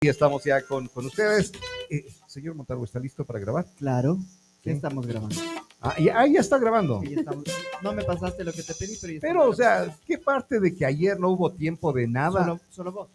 Y 0.00 0.06
estamos 0.08 0.44
ya 0.44 0.62
con, 0.64 0.86
con 0.86 1.06
ustedes. 1.06 1.50
Eh, 1.90 2.06
señor 2.28 2.54
Montalvo, 2.54 2.84
¿está 2.84 3.00
listo 3.00 3.24
para 3.24 3.40
grabar? 3.40 3.66
Claro, 3.76 4.16
Sí. 4.62 4.70
ya 4.70 4.72
estamos 4.74 5.04
grabando. 5.04 5.34
Ah, 5.80 5.96
ya, 5.98 6.20
ah, 6.20 6.26
ya 6.28 6.38
está 6.40 6.56
grabando. 6.58 7.00
Sí, 7.00 7.10
ya 7.14 7.20
estamos- 7.20 7.44
No 7.82 7.92
me 7.92 8.04
pasaste 8.04 8.44
lo 8.44 8.52
que 8.52 8.62
te 8.62 8.74
pedí, 8.74 8.96
pero 9.00 9.12
ya 9.14 9.20
Pero, 9.20 9.40
o 9.48 9.50
estamos 9.52 9.56
sea, 9.56 9.96
¿qué 10.06 10.18
parte 10.18 10.60
de 10.60 10.74
que 10.76 10.84
ayer 10.86 11.18
no 11.18 11.30
hubo 11.30 11.50
tiempo 11.52 11.92
de 11.92 12.06
nada? 12.06 12.42
Solo, 12.44 12.60
solo 12.70 12.92
vos. 12.92 13.08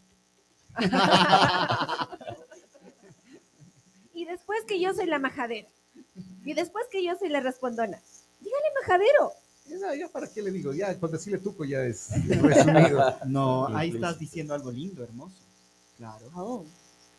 Y 4.16 4.26
después 4.26 4.60
que 4.68 4.80
yo 4.80 4.94
soy 4.94 5.08
la 5.08 5.20
majadera. 5.20 5.68
Y 6.46 6.54
después 6.54 6.86
que 6.92 7.04
yo 7.04 7.14
soy 7.18 7.30
la 7.30 7.40
respondona. 7.40 8.00
Dígale 8.42 8.66
majadero. 8.82 9.32
Ya, 9.68 9.96
ya, 9.96 10.08
¿para 10.08 10.28
qué 10.32 10.42
le 10.42 10.52
digo? 10.52 10.72
Ya, 10.74 10.98
con 11.00 11.12
decirle 11.12 11.40
tuco 11.40 11.66
ya 11.66 11.84
es 11.84 12.10
resumido. 12.42 13.16
No, 13.26 13.68
ahí 13.76 13.90
please. 13.92 14.06
estás 14.06 14.20
diciendo 14.20 14.54
algo 14.54 14.72
lindo, 14.72 15.04
hermoso. 15.04 15.36
Claro. 16.04 16.30
Oh. 16.36 16.66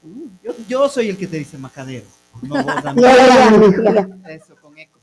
Mm. 0.03 0.27
Yo, 0.43 0.53
yo 0.69 0.89
soy 0.91 1.09
el 1.09 1.17
que 1.17 1.27
te 1.27 1.39
dice 1.39 1.57
majadero. 1.57 2.05
No 2.43 2.63
vos, 2.63 2.75
ya. 2.97 4.35
Eso, 4.35 4.57
con 4.57 4.77
eco. 4.77 4.99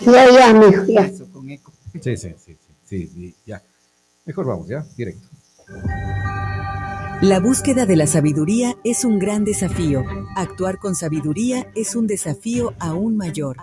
Ya, 0.00 0.28
ya, 0.32 0.52
mijo, 0.52 0.84
ya. 0.86 1.02
Eso, 1.02 1.30
con 1.30 1.48
eco. 1.48 1.72
Sí, 1.92 2.00
sí, 2.02 2.16
sí, 2.16 2.34
sí, 2.44 2.56
sí, 2.84 3.06
sí, 3.06 3.34
ya. 3.46 3.62
Mejor 4.24 4.46
vamos, 4.46 4.66
ya, 4.66 4.84
directo. 4.96 5.28
La 7.22 7.40
búsqueda 7.40 7.86
de 7.86 7.96
la 7.96 8.06
sabiduría 8.06 8.76
es 8.84 9.02
un 9.04 9.18
gran 9.18 9.44
desafío. 9.44 10.04
Actuar 10.36 10.78
con 10.78 10.94
sabiduría 10.94 11.66
es 11.74 11.96
un 11.96 12.06
desafío 12.06 12.74
aún 12.78 13.16
mayor. 13.16 13.56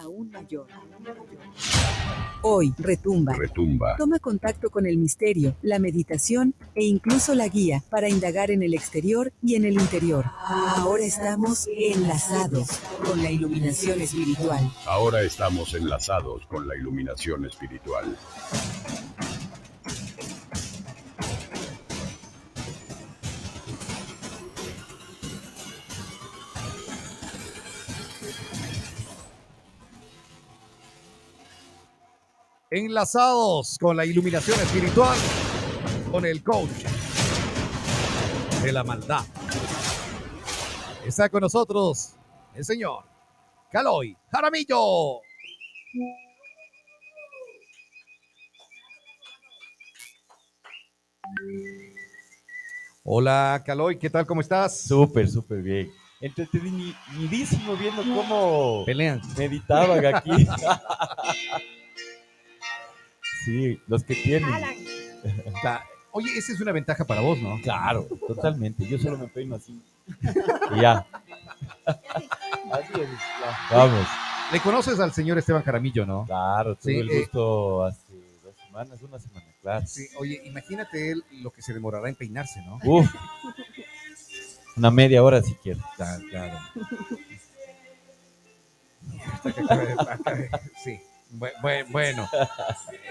Hoy, 2.42 2.74
retumba. 2.80 3.34
Retumba. 3.34 3.96
Toma 3.96 4.18
contacto 4.18 4.72
con 4.72 4.88
el 4.88 4.98
misterio, 4.98 5.56
la 5.62 5.78
meditación 5.78 6.56
e 6.74 6.84
incluso 6.84 7.36
la 7.36 7.48
guía 7.48 7.84
para 7.92 8.10
indagar 8.10 8.50
en 8.50 8.64
el 8.64 8.74
exterior 8.74 9.32
y 9.44 9.54
en 9.56 9.66
el 9.66 9.74
interior. 9.74 10.26
Ahora 10.48 11.04
estamos 11.04 11.70
enlazados 11.78 12.68
con 13.06 13.22
la 13.22 13.30
iluminación 13.30 14.02
espiritual. 14.02 14.68
Ahora 14.88 15.22
estamos 15.22 15.76
enlazados 15.76 16.44
con 16.48 16.68
la 16.68 16.76
iluminación 16.76 17.46
espiritual. 17.46 18.18
Enlazados 32.76 33.78
con 33.80 33.96
la 33.96 34.04
iluminación 34.04 34.60
espiritual, 34.60 35.16
con 36.12 36.26
el 36.26 36.44
coach 36.44 36.72
de 38.64 38.72
la 38.72 38.84
maldad. 38.84 39.24
Está 41.06 41.30
con 41.30 41.42
nosotros 41.42 42.16
el 42.56 42.66
señor 42.66 43.04
Caloy 43.72 44.18
Jaramillo. 44.32 45.20
Hola 53.04 53.62
Caloy, 53.64 54.00
¿qué 54.00 54.10
tal? 54.10 54.26
¿Cómo 54.26 54.42
estás? 54.42 54.82
Súper, 54.82 55.30
súper 55.30 55.62
bien. 55.62 55.92
Entretenidísimo 56.20 57.76
viendo 57.76 58.02
cómo 58.02 58.84
Pelean. 58.84 59.22
meditaban 59.38 60.04
aquí. 60.08 60.48
sí, 63.46 63.80
los 63.88 64.04
que 64.04 64.16
tienen. 64.16 64.50
Ta- 65.64 65.84
Oye, 66.12 66.38
esa 66.38 66.54
es 66.54 66.62
una 66.62 66.72
ventaja 66.72 67.06
para 67.06 67.22
vos, 67.22 67.40
¿no? 67.40 67.60
Claro, 67.62 68.08
totalmente. 68.28 68.86
Yo 68.86 69.00
solo 69.00 69.18
me 69.18 69.28
peino 69.28 69.56
así. 69.56 69.82
Y 70.76 70.82
ya. 70.82 71.08
Así 71.86 72.94
es, 73.02 73.10
ya. 73.10 73.76
Vamos. 73.78 74.08
Le 74.52 74.60
conoces 74.60 75.00
al 75.00 75.12
señor 75.12 75.40
Esteban 75.40 75.64
Jaramillo, 75.64 76.06
¿no? 76.06 76.26
Claro, 76.26 76.76
tuve 76.76 76.94
Sí, 76.94 77.00
el 77.00 77.10
eh. 77.10 77.20
gusto 77.22 77.86
hace 77.86 78.14
dos 78.44 78.56
semanas, 78.64 79.02
una 79.02 79.18
semana, 79.18 79.46
claro. 79.62 79.88
Sí, 79.88 80.06
oye, 80.20 80.40
imagínate 80.46 81.12
él 81.12 81.24
lo 81.42 81.50
que 81.52 81.64
se 81.64 81.74
demorará 81.74 82.10
en 82.10 82.16
peinarse, 82.16 82.62
¿no? 82.62 82.80
Uf. 82.84 83.10
Una 84.78 84.92
media 84.92 85.24
hora 85.24 85.42
si 85.42 85.56
quieres. 85.56 85.82
Claro, 85.96 86.24
claro. 86.30 86.60
Sí, 90.84 91.00
bu- 91.34 91.52
bu- 91.62 91.86
bueno. 91.92 92.28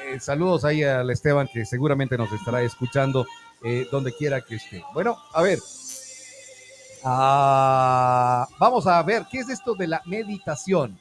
Eh, 0.06 0.18
saludos 0.20 0.64
ahí 0.64 0.82
al 0.82 1.10
Esteban 1.10 1.48
que 1.52 1.64
seguramente 1.64 2.16
nos 2.16 2.32
estará 2.32 2.62
escuchando 2.62 3.26
eh, 3.64 3.86
donde 3.90 4.12
quiera 4.12 4.40
que 4.40 4.56
esté. 4.56 4.82
Bueno, 4.94 5.18
a 5.32 5.42
ver. 5.42 5.58
Ah, 7.04 8.46
vamos 8.58 8.86
a 8.86 9.02
ver, 9.02 9.24
¿qué 9.30 9.38
es 9.40 9.48
esto 9.48 9.74
de 9.74 9.88
la 9.88 10.00
meditación? 10.06 10.98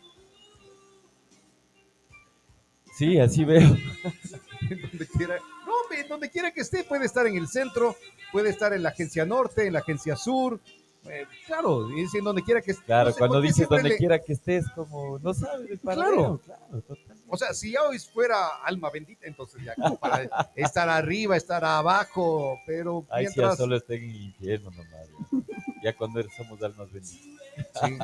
Sí, 2.95 3.19
así 3.19 3.45
veo. 3.45 3.61
donde 4.61 5.07
quiera, 5.07 5.35
no, 5.65 5.73
donde 6.09 6.29
quiera 6.29 6.51
que 6.51 6.61
esté, 6.61 6.83
puede 6.83 7.05
estar 7.05 7.25
en 7.27 7.37
el 7.37 7.47
centro, 7.47 7.95
puede 8.31 8.49
estar 8.49 8.73
en 8.73 8.83
la 8.83 8.89
agencia 8.89 9.25
norte, 9.25 9.67
en 9.67 9.73
la 9.73 9.79
agencia 9.79 10.15
sur, 10.15 10.59
eh, 11.05 11.25
claro, 11.47 11.87
es 11.95 12.13
en 12.15 12.23
donde 12.23 12.43
quiera 12.43 12.61
que 12.61 12.71
esté. 12.71 12.83
Claro, 12.85 13.09
No 13.09 13.13
sé 13.13 13.19
cuando 13.19 13.41
dices 13.41 13.67
donde 13.69 13.89
le- 13.89 13.97
quiera 13.97 14.19
que 14.19 14.33
estés, 14.33 14.65
como 14.75 15.17
no 15.19 15.33
sabes 15.33 15.79
Claro. 15.81 16.39
Claro, 16.45 16.81
totalmente. 16.81 17.10
O 17.31 17.37
sea, 17.37 17.53
si 17.53 17.71
ya 17.71 17.83
hoy 17.83 17.97
fuera 17.97 18.47
alma 18.63 18.89
bendita, 18.89 19.25
entonces 19.25 19.63
ya 19.63 19.73
como 19.75 19.97
para 19.97 20.29
estar 20.55 20.89
arriba, 20.89 21.37
estar 21.37 21.63
abajo, 21.63 22.59
pero 22.67 23.05
Ay, 23.09 23.25
sí, 23.27 23.31
ya 23.35 23.37
mientras... 23.37 23.57
solo 23.57 23.77
está 23.77 23.93
en 23.95 24.03
el 24.09 24.21
infierno 24.21 24.69
nomás. 24.71 25.07
Ya, 25.31 25.91
Ya 25.91 25.95
cuando 25.97 26.21
somos 26.35 26.61
almas 26.61 26.91
benditas. 26.91 27.41
sí. 27.83 27.97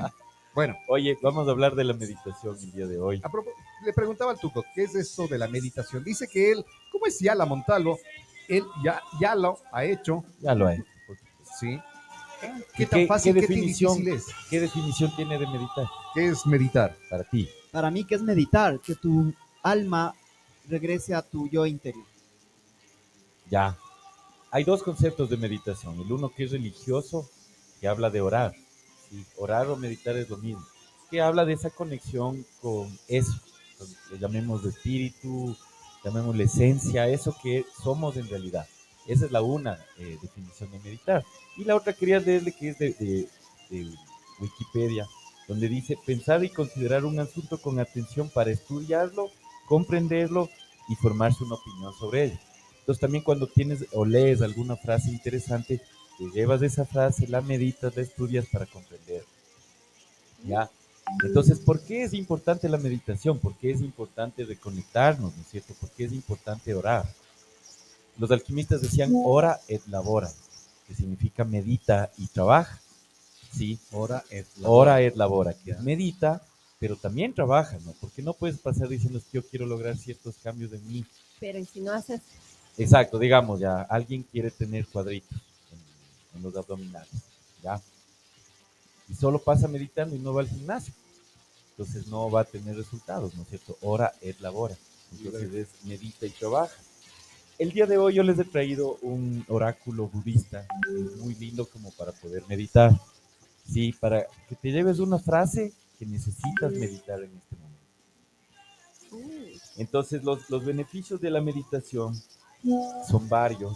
Bueno, 0.53 0.75
Oye, 0.87 1.16
vamos 1.21 1.47
a 1.47 1.51
hablar 1.51 1.75
de 1.75 1.83
la 1.83 1.93
meditación 1.93 2.57
el 2.59 2.71
día 2.71 2.87
de 2.87 2.97
hoy. 2.97 3.21
a 3.23 3.29
le 3.85 3.93
preguntaba 3.93 4.31
al 4.31 4.39
Tuco, 4.39 4.66
¿qué 4.73 4.85
es 4.85 4.95
esto 4.95 5.27
de 5.27 5.37
la 5.37 5.47
meditación? 5.47 6.03
Dice 6.03 6.27
que 6.27 6.51
él, 6.51 6.66
¿cómo 6.91 7.05
es 7.05 7.19
Yala 7.19 7.45
Montalvo? 7.45 7.99
Él 8.47 8.66
ya, 8.83 8.99
ya 9.19 9.35
lo 9.35 9.59
ha 9.71 9.83
hecho, 9.85 10.23
Ya 10.39 10.55
lo 10.55 10.66
hay. 10.67 10.79
¿sí? 11.59 11.79
¿Y 12.41 12.77
¿Qué 12.77 12.85
tan 12.85 12.99
qué- 13.01 13.07
fácil, 13.07 13.33
qué 13.33 13.41
qué, 13.41 13.47
definición? 13.47 14.07
es? 14.07 14.25
¿Qué 14.49 14.59
definición 14.59 15.15
tiene 15.15 15.37
de 15.39 15.47
meditar 15.47 15.87
¿Qué 16.13 16.27
es 16.27 16.45
meditar? 16.45 16.95
para 17.09 17.23
ti? 17.23 17.49
Para 17.71 17.89
mí, 17.91 18.03
que 18.03 18.15
es 18.15 18.21
meditar? 18.21 18.79
Que 18.79 18.95
tu 18.95 19.33
alma 19.63 20.13
regrese 20.69 21.13
a 21.15 21.21
tu 21.21 21.47
yo 21.49 21.65
interior. 21.65 22.05
Ya. 23.49 23.77
Hay 24.51 24.63
dos 24.63 24.83
conceptos 24.83 25.29
de 25.29 25.37
meditación. 25.37 25.99
El 25.99 26.11
uno 26.11 26.29
que 26.29 26.45
es 26.45 26.51
religioso, 26.51 27.29
que 27.79 27.87
habla 27.87 28.09
de 28.09 28.21
orar. 28.21 28.53
Sí, 29.09 29.25
orar 29.37 29.67
o 29.67 29.75
meditar 29.77 30.15
es 30.17 30.29
lo 30.29 30.37
mismo. 30.37 30.65
Que 31.09 31.21
habla 31.21 31.45
de 31.45 31.53
esa 31.53 31.69
conexión 31.69 32.45
con 32.61 32.97
eso. 33.07 33.33
con- 33.77 33.87
Le 34.11 34.17
llamemos 34.19 34.63
de 34.63 34.69
espíritu, 34.69 35.55
llamémosle 36.03 36.45
esencia, 36.45 37.07
eso 37.07 37.35
que 37.43 37.65
somos 37.83 38.17
en 38.17 38.27
realidad. 38.27 38.67
Esa 39.07 39.25
es 39.25 39.31
la 39.31 39.41
una 39.41 39.79
eh, 39.97 40.18
definición 40.22 40.72
de 40.72 40.79
meditar. 40.79 41.23
Y 41.56 41.63
la 41.63 41.75
otra 41.75 41.94
quería 41.94 42.19
leerle 42.19 42.51
que 42.51 42.69
es 42.69 42.78
de, 42.78 43.28
Wikipedia, 44.40 45.07
donde 45.47 45.68
dice 45.68 45.97
pensar 46.06 46.44
y 46.44 46.50
considerar 46.50 47.06
un 47.06 47.19
asunto 47.19 47.59
con 47.59 47.79
atención 47.79 48.29
para 48.29 48.51
estudiarlo, 48.51 49.31
comprenderlo 49.66 50.50
y 50.90 50.96
formarse 50.96 51.44
una 51.44 51.56
opinión 51.56 51.94
sobre 52.00 52.25
ello. 52.25 52.40
Entonces 52.79 53.01
también 53.01 53.23
cuando 53.23 53.47
tienes 53.47 53.85
o 53.94 54.06
lees 54.06 54.41
alguna 54.41 54.75
frase 54.75 55.09
interesante, 55.09 55.81
te 56.17 56.25
llevas 56.34 56.62
esa 56.62 56.85
frase, 56.85 57.28
la 57.28 57.41
meditas, 57.41 57.96
la 57.96 58.03
estudias 58.03 58.46
para 58.46 58.66
comprender. 58.66 59.23
¿Ya? 60.46 60.69
Entonces, 61.23 61.59
¿por 61.59 61.81
qué 61.81 62.03
es 62.03 62.13
importante 62.13 62.69
la 62.69 62.78
meditación? 62.78 63.40
¿Por 63.40 63.56
qué 63.56 63.72
es 63.72 63.81
importante 63.81 64.44
reconectarnos, 64.44 65.35
¿no 65.35 65.41
es 65.41 65.47
cierto? 65.47 65.73
¿Por 65.79 65.90
qué 65.91 66.06
es 66.06 66.13
importante 66.13 66.73
orar? 66.73 67.06
Los 68.17 68.31
alquimistas 68.31 68.81
decían 68.81 69.11
ora 69.13 69.59
et 69.67 69.85
labora, 69.88 70.31
que 70.88 70.95
significa 70.95 71.44
medita 71.44 72.11
y 72.17 72.28
trabaja. 72.28 72.81
Sí, 73.51 73.79
Ahora 73.91 74.23
es 74.29 74.46
la 74.58 74.69
ora 74.69 75.02
et 75.02 75.16
labora, 75.16 75.53
que 75.53 75.72
es 75.72 75.79
medita, 75.81 76.41
pero 76.79 76.96
también 76.96 77.34
trabaja, 77.34 77.78
¿no? 77.85 77.93
Porque 77.99 78.22
no 78.22 78.34
puedes 78.34 78.58
pasar 78.59 78.87
diciendo 78.87 79.19
que 79.19 79.37
yo 79.37 79.47
quiero 79.47 79.66
lograr 79.66 79.97
ciertos 79.97 80.35
cambios 80.43 80.73
en 80.73 80.85
mí, 80.87 81.05
Pero 81.40 81.58
¿y 81.59 81.66
si 81.66 81.79
no 81.79 81.91
haces? 81.93 82.22
Exacto, 82.78 83.17
digamos 83.17 83.59
ya, 83.59 83.81
alguien 83.84 84.23
quiere 84.23 84.52
tener 84.52 84.85
cuadritos 84.87 85.40
en, 85.72 86.37
en 86.37 86.43
los 86.43 86.55
abdominales, 86.55 87.09
¿ya? 87.64 87.81
Y 89.09 89.16
solo 89.16 89.40
pasa 89.40 89.67
meditando 89.67 90.16
y 90.16 90.19
no 90.19 90.34
va 90.34 90.41
al 90.41 90.49
gimnasio. 90.49 90.93
Entonces 91.72 92.08
no 92.08 92.29
va 92.29 92.41
a 92.41 92.46
tener 92.46 92.75
resultados, 92.75 93.35
¿no 93.35 93.43
es 93.43 93.49
cierto? 93.49 93.78
Ora 93.81 94.14
et 94.22 94.40
labora. 94.40 94.75
Entonces 95.11 95.53
es 95.53 95.67
medita 95.85 96.25
y 96.25 96.31
trabaja. 96.31 96.75
El 97.57 97.71
día 97.71 97.85
de 97.87 97.97
hoy 97.97 98.13
yo 98.15 98.23
les 98.23 98.37
he 98.37 98.43
traído 98.45 98.97
un 99.01 99.43
oráculo 99.47 100.07
budista 100.07 100.65
muy 101.19 101.33
lindo 101.35 101.67
como 101.67 101.91
para 101.91 102.11
poder 102.11 102.43
meditar. 102.47 102.91
Sí, 103.65 103.93
para 103.99 104.25
que 104.47 104.55
te 104.55 104.71
lleves 104.71 104.99
una 104.99 105.17
frase 105.19 105.73
que 105.97 106.05
necesitas 106.05 106.71
meditar 106.71 107.19
en 107.23 107.31
este 107.35 107.55
momento. 109.11 109.37
Entonces, 109.77 110.23
los, 110.23 110.49
los 110.49 110.63
beneficios 110.63 111.19
de 111.19 111.29
la 111.31 111.41
meditación 111.41 112.13
son 113.07 113.27
varios 113.27 113.75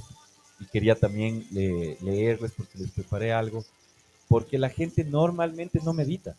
y 0.60 0.66
quería 0.66 0.96
también 0.96 1.46
le- 1.52 1.98
leerles 2.02 2.52
porque 2.56 2.78
les 2.78 2.92
preparé 2.92 3.34
algo 3.34 3.64
porque 4.28 4.58
la 4.58 4.70
gente 4.70 5.04
normalmente 5.04 5.80
no 5.84 5.92
medita. 5.94 6.36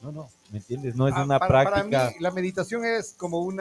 No, 0.00 0.10
no, 0.10 0.28
¿me 0.50 0.58
entiendes? 0.58 0.96
No 0.96 1.06
es 1.06 1.14
Ah, 1.16 1.22
una 1.24 1.38
para- 1.38 1.64
práctica. 1.70 1.98
Para 1.98 2.10
mí, 2.10 2.16
la 2.18 2.30
meditación 2.32 2.84
es 2.84 3.12
como 3.16 3.40
un 3.42 3.60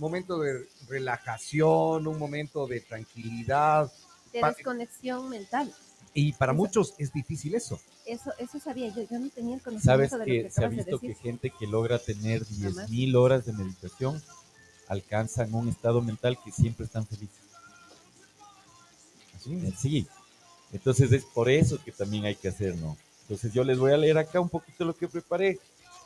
momento 0.00 0.38
de 0.40 0.66
relajación, 0.88 2.06
un 2.06 2.18
momento 2.18 2.66
de 2.66 2.80
tranquilidad. 2.80 3.92
De 4.32 4.40
desconexión 4.42 5.28
mental. 5.28 5.72
Y 6.14 6.32
para 6.32 6.52
Eso. 6.52 6.56
muchos 6.56 6.94
es 6.98 7.12
difícil 7.12 7.54
eso. 7.54 7.80
Eso, 8.06 8.32
eso 8.38 8.58
sabía 8.58 8.88
yo. 8.88 9.02
Yo 9.08 9.18
no 9.18 9.28
tenía 9.28 9.54
el 9.56 9.62
conocimiento 9.62 9.80
Sabes 9.84 10.10
de 10.10 10.18
lo 10.18 10.24
que 10.24 10.42
que 10.44 10.50
se 10.50 10.60
ha 10.64 10.66
acabas 10.66 10.84
de 10.84 10.92
visto 10.92 11.00
que 11.00 11.14
gente 11.14 11.52
que 11.56 11.66
logra 11.66 11.98
tener 11.98 12.44
Jamás. 12.44 12.90
10.000 12.90 13.14
horas 13.16 13.46
de 13.46 13.52
meditación 13.52 14.20
alcanzan 14.88 15.54
un 15.54 15.68
estado 15.68 16.02
mental 16.02 16.36
que 16.44 16.50
siempre 16.50 16.86
están 16.86 17.06
felices. 17.06 17.38
Eh, 19.46 19.72
Sí. 19.78 20.06
Entonces 20.72 21.10
es 21.12 21.24
por 21.24 21.48
eso 21.48 21.82
que 21.82 21.92
también 21.92 22.24
hay 22.24 22.36
que 22.36 22.48
hacer, 22.48 22.76
¿no? 22.76 22.96
Entonces 23.22 23.52
yo 23.52 23.64
les 23.64 23.78
voy 23.78 23.92
a 23.92 23.96
leer 23.96 24.18
acá 24.18 24.40
un 24.40 24.48
poquito 24.48 24.84
lo 24.84 24.94
que 24.94 25.08
preparé. 25.08 25.58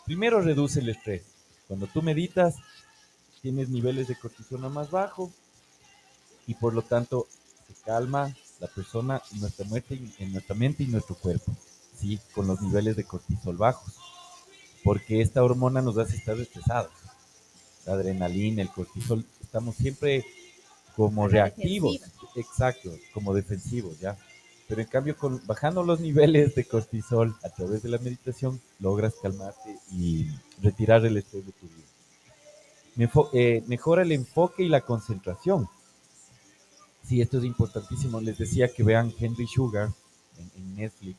Primero 0.06 0.40
reduce 0.40 0.80
el 0.80 0.88
estrés. 0.88 1.22
Cuando 1.68 1.86
tú 1.86 2.02
meditas, 2.02 2.56
tienes 3.44 3.68
niveles 3.68 4.08
de 4.08 4.16
cortisona 4.16 4.70
más 4.70 4.90
bajo 4.90 5.30
y 6.46 6.54
por 6.54 6.72
lo 6.72 6.80
tanto 6.80 7.26
se 7.66 7.74
calma 7.84 8.34
la 8.58 8.68
persona, 8.68 9.20
nuestra, 9.38 9.66
muerte, 9.66 10.00
en 10.18 10.32
nuestra 10.32 10.54
mente 10.54 10.82
y 10.82 10.86
nuestro 10.86 11.14
cuerpo, 11.14 11.54
¿sí? 12.00 12.18
Con 12.34 12.46
los 12.46 12.62
niveles 12.62 12.96
de 12.96 13.04
cortisol 13.04 13.58
bajos. 13.58 13.96
Porque 14.82 15.20
esta 15.20 15.44
hormona 15.44 15.82
nos 15.82 15.98
hace 15.98 16.16
estar 16.16 16.40
estresados. 16.40 16.90
La 17.84 17.92
adrenalina, 17.92 18.62
el 18.62 18.70
cortisol, 18.70 19.26
estamos 19.42 19.74
siempre 19.74 20.24
como 20.96 21.28
reactivos. 21.28 22.00
Exacto, 22.36 22.96
como 23.12 23.34
defensivos, 23.34 24.00
¿ya? 24.00 24.16
Pero 24.68 24.80
en 24.80 24.86
cambio, 24.86 25.18
con, 25.18 25.46
bajando 25.46 25.82
los 25.82 26.00
niveles 26.00 26.54
de 26.54 26.64
cortisol 26.64 27.36
a 27.42 27.50
través 27.50 27.82
de 27.82 27.90
la 27.90 27.98
meditación, 27.98 28.58
logras 28.80 29.12
calmarte 29.22 29.76
y 29.92 30.30
retirar 30.62 31.04
el 31.04 31.18
estrés 31.18 31.44
de 31.44 31.52
tu 31.52 31.66
vida. 31.66 31.83
Eh, 33.32 33.62
mejora 33.66 34.02
el 34.02 34.12
enfoque 34.12 34.62
y 34.64 34.68
la 34.68 34.80
concentración. 34.82 35.68
Sí, 37.06 37.20
esto 37.20 37.38
es 37.38 37.44
importantísimo. 37.44 38.20
Les 38.20 38.38
decía 38.38 38.72
que 38.72 38.82
vean 38.82 39.12
Henry 39.18 39.46
Sugar 39.46 39.90
en, 40.38 40.50
en 40.56 40.76
Netflix, 40.76 41.18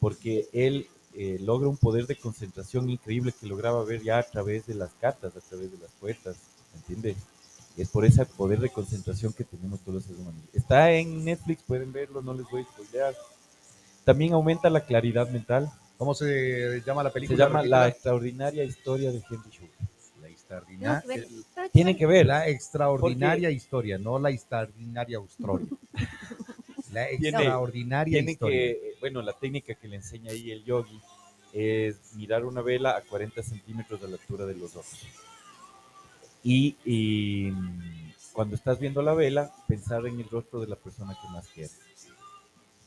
porque 0.00 0.48
él 0.52 0.86
eh, 1.14 1.38
logra 1.40 1.68
un 1.68 1.76
poder 1.76 2.06
de 2.06 2.16
concentración 2.16 2.88
increíble 2.90 3.32
que 3.38 3.46
lograba 3.46 3.84
ver 3.84 4.02
ya 4.02 4.18
a 4.18 4.22
través 4.22 4.66
de 4.66 4.74
las 4.74 4.90
cartas, 4.94 5.36
a 5.36 5.40
través 5.40 5.70
de 5.70 5.78
las 5.78 5.90
puertas, 5.92 6.36
¿entiendes? 6.74 7.16
Es 7.76 7.88
por 7.88 8.04
ese 8.04 8.24
poder 8.26 8.60
de 8.60 8.68
concentración 8.68 9.32
que 9.32 9.44
tenemos 9.44 9.80
todos 9.80 9.94
los 9.96 10.04
seres 10.04 10.20
humanos. 10.20 10.42
Está 10.52 10.92
en 10.92 11.24
Netflix, 11.24 11.62
pueden 11.62 11.92
verlo, 11.92 12.20
no 12.20 12.34
les 12.34 12.46
voy 12.50 12.62
a 12.62 12.64
spoilear. 12.64 13.14
También 14.04 14.32
aumenta 14.34 14.68
la 14.68 14.84
claridad 14.84 15.30
mental. 15.30 15.70
¿Cómo 15.96 16.14
se 16.14 16.82
llama 16.84 17.02
la 17.02 17.10
Se 17.10 17.14
película? 17.14 17.38
llama 17.38 17.58
Repítela. 17.60 17.80
La 17.80 17.88
extraordinaria 17.88 18.64
historia 18.64 19.10
de 19.12 19.18
Henry 19.30 19.52
Sugar. 19.52 19.70
Extraordinaria. 20.58 21.00
que 21.00 21.08
ver. 21.08 21.18
Está 21.24 21.68
Tienen 21.68 21.94
chévere. 21.94 21.98
que 21.98 22.06
ver. 22.06 22.26
La 22.26 22.48
extraordinaria 22.48 23.50
historia, 23.50 23.98
no 23.98 24.18
la 24.18 24.30
extraordinaria 24.30 25.18
historia. 25.20 25.66
La 26.92 27.06
Tiene- 27.08 27.28
extraordinaria 27.38 28.20
historia. 28.20 28.58
que, 28.58 28.70
eh, 28.72 28.94
bueno, 29.00 29.22
la 29.22 29.32
técnica 29.32 29.74
que 29.74 29.88
le 29.88 29.96
enseña 29.96 30.30
ahí 30.30 30.50
el 30.50 30.62
yogi 30.62 31.00
es 31.54 32.14
mirar 32.16 32.44
una 32.44 32.60
vela 32.60 32.96
a 32.96 33.00
40 33.00 33.42
centímetros 33.42 33.98
de 34.02 34.08
la 34.08 34.16
altura 34.16 34.44
de 34.44 34.54
los 34.56 34.76
ojos. 34.76 34.98
Y, 36.44 36.76
y, 36.84 37.50
cuando 38.34 38.56
estás 38.56 38.78
viendo 38.78 39.00
la 39.00 39.14
vela, 39.14 39.50
pensar 39.68 40.06
en 40.06 40.20
el 40.20 40.28
rostro 40.28 40.60
de 40.60 40.66
la 40.66 40.76
persona 40.76 41.14
que 41.20 41.28
más 41.28 41.46
quieres. 41.48 41.78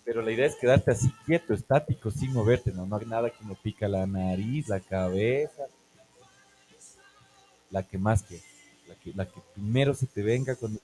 Pero 0.03 0.21
la 0.21 0.31
idea 0.31 0.45
es 0.45 0.56
quedarte 0.56 0.91
así 0.91 1.12
quieto, 1.25 1.56
estático, 1.56 2.12
sin 2.12 2.31
moverte, 2.31 2.71
no, 2.71 2.85
no 2.85 2.97
hay 2.97 3.07
nada 3.07 3.31
que 3.31 3.44
me 3.44 3.56
pica 3.56 3.88
la 3.88 4.06
nariz, 4.06 4.67
la 4.67 4.79
cabeza. 4.81 5.63
La 7.75 7.83
que 7.88 7.98
más 8.00 8.24
quieres, 8.24 8.45
la 8.88 8.95
que, 8.95 9.13
la 9.13 9.25
que 9.31 9.39
primero 9.54 9.94
se 9.94 10.07
te 10.07 10.24
venga 10.24 10.56
cuando 10.56 10.80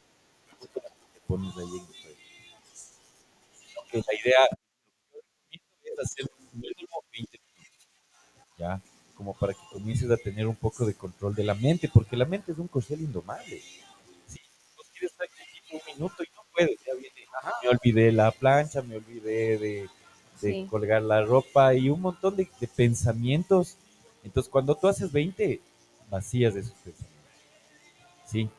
te 1.14 1.20
pones 1.28 1.56
ahí 1.58 1.64
en 1.78 1.86
el. 2.10 2.16
Ok, 3.76 3.94
la 4.08 4.14
idea 4.20 4.48
es 5.84 6.00
hacer 6.00 6.26
mínimo 6.54 7.04
20 7.14 7.40
minutos, 7.56 7.88
¿ya? 8.58 8.82
Como 9.16 9.36
para 9.36 9.54
que 9.54 9.60
comiences 9.72 10.10
a 10.12 10.18
tener 10.18 10.48
un 10.48 10.56
poco 10.56 10.86
de 10.86 10.96
control 10.96 11.36
de 11.36 11.44
la 11.44 11.56
mente, 11.56 11.90
porque 11.94 12.18
la 12.18 12.26
mente 12.26 12.52
es 12.52 12.58
un 12.58 12.68
corcel 12.68 13.02
indomable. 13.02 13.62
Si 14.28 14.40
vos 14.78 14.88
quieres 14.94 15.12
estar 15.12 15.28
quietito 15.30 15.78
un 15.78 15.94
minuto 15.96 16.24
y 16.24 16.28
no 16.36 16.44
puedes, 16.54 16.80
ya 16.86 16.94
viene, 16.96 17.26
me 17.64 17.70
olvidé 17.70 18.12
la 18.12 18.32
plancha, 18.32 18.82
me 18.82 18.98
olvidé 18.98 19.58
de, 19.58 19.90
de 20.42 20.52
Sí. 20.52 20.68
colgar 20.70 21.04
la 21.04 21.24
ropa 21.24 21.74
y 21.76 21.90
un 21.90 22.02
montón 22.02 22.36
de, 22.38 22.50
de 22.60 22.68
pensamientos. 22.68 23.78
Entonces, 24.24 24.52
cuando 24.52 24.76
tú 24.76 24.88
haces 24.88 25.12
20, 25.12 25.62
vacías 26.12 26.54
de 26.54 26.60
esos 26.60 26.74
pensamientos. 26.74 27.18
¿Sí? 28.28 28.50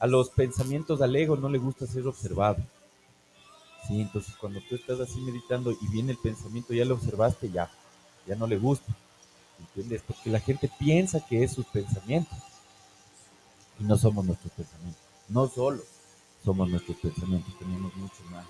A 0.00 0.08
los 0.08 0.30
pensamientos 0.30 1.00
al 1.00 1.14
ego 1.14 1.36
no 1.36 1.48
le 1.48 1.58
gusta 1.58 1.86
ser 1.86 2.08
observado. 2.08 2.56
Sí, 3.86 4.00
entonces 4.00 4.34
cuando 4.36 4.60
tú 4.68 4.74
estás 4.74 4.98
así 4.98 5.20
meditando 5.20 5.70
y 5.70 5.88
viene 5.88 6.12
el 6.12 6.18
pensamiento, 6.18 6.74
ya 6.74 6.84
lo 6.84 6.94
observaste, 6.94 7.50
ya, 7.50 7.70
ya 8.26 8.34
no 8.34 8.48
le 8.48 8.58
gusta. 8.58 8.92
¿Entiendes? 9.60 10.02
Porque 10.04 10.30
la 10.30 10.40
gente 10.40 10.70
piensa 10.78 11.24
que 11.24 11.44
es 11.44 11.52
sus 11.52 11.66
pensamientos. 11.66 12.36
Y 13.78 13.84
no 13.84 13.96
somos 13.96 14.24
nuestros 14.24 14.52
pensamientos. 14.52 15.02
No 15.28 15.48
solo 15.48 15.82
somos 16.44 16.68
nuestros 16.68 16.96
pensamientos, 16.98 17.56
tenemos 17.58 17.94
mucho 17.96 18.22
más. 18.30 18.46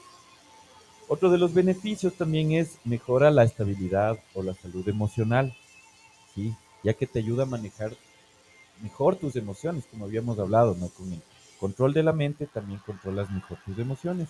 Otro 1.09 1.31
de 1.31 1.39
los 1.39 1.53
beneficios 1.53 2.15
también 2.15 2.53
es 2.53 2.79
mejora 2.85 3.31
la 3.31 3.45
estabilidad 3.45 4.19
o 4.35 4.43
la 4.43 4.55
salud 4.55 4.89
emocional, 4.89 5.55
¿sí? 6.35 6.55
Ya 6.83 6.95
que 6.95 7.07
te 7.07 7.19
ayuda 7.19 7.43
a 7.43 7.47
manejar 7.47 7.95
mejor 8.83 9.17
tus 9.17 9.37
emociones, 9.37 9.85
como 9.91 10.05
habíamos 10.05 10.39
hablado, 10.39 10.77
¿no? 10.79 10.89
Con 10.89 11.13
el 11.13 11.21
control 11.59 11.93
de 11.95 12.03
la 12.03 12.13
mente 12.13 12.47
también 12.47 12.81
controlas 12.85 13.31
mejor 13.31 13.59
tus 13.65 13.79
emociones 13.79 14.29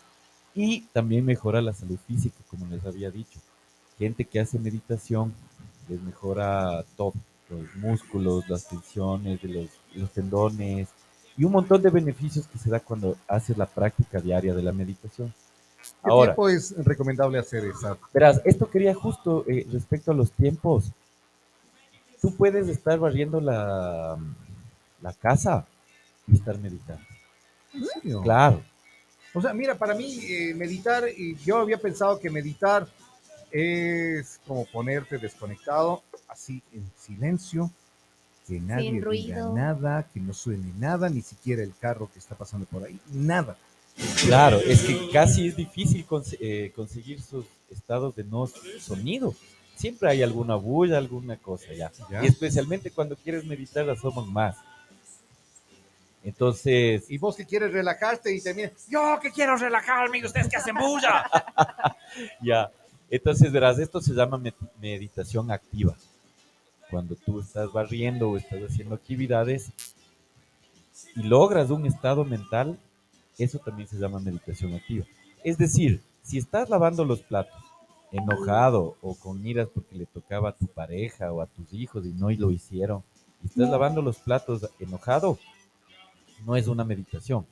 y 0.55 0.83
también 0.93 1.25
mejora 1.25 1.63
la 1.63 1.73
salud 1.73 1.99
física, 2.07 2.37
como 2.49 2.67
les 2.67 2.85
había 2.85 3.11
dicho. 3.11 3.41
Gente 3.99 4.25
que 4.25 4.41
hace 4.41 4.59
meditación 4.59 5.33
les 5.89 6.01
mejora 6.03 6.85
todo, 6.97 7.15
los 7.49 7.75
músculos, 7.77 8.49
las 8.49 8.69
tensiones 8.69 9.41
de 9.43 9.49
los, 9.49 9.69
los 9.95 10.11
tendones 10.11 10.89
y 11.37 11.45
un 11.45 11.53
montón 11.53 11.81
de 11.83 11.91
beneficios 11.91 12.47
que 12.47 12.59
se 12.59 12.71
da 12.71 12.81
cuando 12.81 13.17
haces 13.27 13.57
la 13.57 13.67
práctica 13.67 14.21
diaria 14.21 14.55
de 14.55 14.63
la 14.63 14.73
meditación. 14.73 15.33
¿Qué 15.83 16.11
Ahora, 16.11 16.33
tiempo 16.33 16.49
es 16.49 16.75
recomendable 16.85 17.39
hacer 17.39 17.65
esa? 17.65 17.97
Verás, 18.13 18.41
esto 18.45 18.69
quería 18.69 18.95
justo 18.95 19.45
eh, 19.49 19.67
respecto 19.73 20.13
a 20.13 20.15
los 20.15 20.31
tiempos. 20.33 20.93
Tú 22.21 22.35
puedes 22.37 22.69
estar 22.69 22.99
barriendo 22.99 23.41
la, 23.41 24.17
la 25.03 25.13
casa 25.13 25.67
y 26.27 26.37
estar 26.37 26.59
meditando. 26.59 27.05
¿En 27.75 27.85
serio? 27.87 28.23
Claro. 28.23 28.63
O 29.35 29.41
sea, 29.41 29.53
mira, 29.53 29.77
para 29.77 29.95
mí 29.95 30.19
eh, 30.25 30.55
meditar, 30.55 31.05
y 31.09 31.37
yo 31.37 31.59
había 31.59 31.79
pensado 31.79 32.19
que 32.19 32.31
meditar 32.31 32.87
es 33.51 34.41
como 34.47 34.65
ponerte 34.67 35.19
desconectado, 35.19 36.03
así 36.29 36.63
en 36.73 36.91
silencio, 36.99 37.71
que 38.47 38.61
nadie 38.61 38.93
diga 38.93 39.05
ruido. 39.05 39.55
nada, 39.55 40.09
que 40.13 40.21
no 40.21 40.35
suene 40.35 40.73
nada, 40.79 41.09
ni 41.09 41.23
siquiera 41.23 41.63
el 41.63 41.75
carro 41.79 42.11
que 42.13 42.19
está 42.19 42.35
pasando 42.35 42.67
por 42.67 42.85
ahí, 42.85 42.99
nada. 43.13 43.57
Claro, 44.25 44.59
es 44.59 44.83
que 44.83 45.11
casi 45.11 45.49
es 45.49 45.57
difícil 45.57 46.07
eh, 46.41 46.73
conseguir 46.75 47.21
sus 47.21 47.45
estados 47.71 48.17
de 48.17 48.25
no 48.25 48.47
sonido. 48.81 49.35
Siempre 49.77 50.09
hay 50.11 50.23
alguna 50.23 50.55
bulla, 50.55 50.99
alguna 50.99 51.37
cosa 51.37 51.73
ya. 51.75 51.91
Ya. 52.11 52.23
Y 52.23 52.27
especialmente 52.27 52.91
cuando 52.91 53.17
quieres 53.17 53.45
meditar 53.45 53.89
asoman 53.91 54.33
más. 54.33 54.57
Entonces, 56.25 57.11
Y 57.11 57.19
vos 57.19 57.35
que 57.37 57.45
quieres 57.47 57.73
relajarte 57.73 58.35
y 58.35 58.41
te 58.41 58.55
miras, 58.55 58.73
yo 58.89 59.19
que 59.21 59.31
quiero 59.33 59.57
relajarme 59.57 60.19
y 60.19 60.25
ustedes 60.25 60.49
que 60.49 60.57
hacen 60.57 60.77
bulla. 60.77 61.25
ya. 62.43 62.71
Entonces, 63.11 63.51
verás, 63.53 63.79
esto 63.79 64.01
se 64.01 64.13
llama 64.15 64.39
med- 64.39 64.55
meditación 64.81 65.51
activa. 65.51 65.95
Cuando 66.91 67.15
tú 67.17 67.41
estás 67.41 67.73
barriendo 67.73 68.31
o 68.31 68.37
estás 68.37 68.61
haciendo 68.63 68.95
actividades 68.95 69.71
y 71.17 71.23
logras 71.23 71.71
un 71.71 71.87
estado 71.87 72.25
mental, 72.25 72.79
eso 73.39 73.59
también 73.59 73.89
se 73.89 73.97
llama 73.97 74.21
meditación 74.21 74.75
activa. 74.75 75.05
Es 75.43 75.59
decir, 75.59 76.01
si 76.23 76.39
estás 76.39 76.69
lavando 76.71 77.05
los 77.05 77.21
platos 77.21 77.61
enojado 78.13 78.97
o 79.01 79.15
con 79.15 79.45
iras 79.47 79.69
porque 79.75 79.97
le 79.97 80.07
tocaba 80.07 80.51
a 80.51 80.57
tu 80.57 80.67
pareja 80.67 81.33
o 81.33 81.41
a 81.41 81.47
tus 81.47 81.73
hijos 81.73 82.05
y 82.05 82.11
no 82.11 82.31
y 82.31 82.37
lo 82.37 82.51
hicieron, 82.51 83.03
y 83.43 83.47
estás 83.47 83.69
lavando 83.71 84.03
los 84.03 84.19
platos 84.19 84.69
enojado, 84.79 85.39
no 86.45 86.57
es 86.57 86.67
una 86.69 86.85
meditación. 86.85 87.47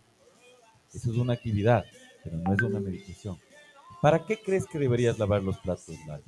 Eso 0.92 1.11
es 1.11 1.16
una 1.16 1.35
actividad, 1.35 1.85
pero 2.25 2.37
no 2.38 2.52
es 2.52 2.62
una 2.62 2.80
meditación. 2.80 3.38
¿Para 4.02 4.25
qué 4.25 4.40
crees 4.40 4.66
que 4.66 4.78
deberías 4.78 5.18
lavar 5.18 5.42
los 5.42 5.59
platos, 5.59 5.94
Lali? 6.06 6.23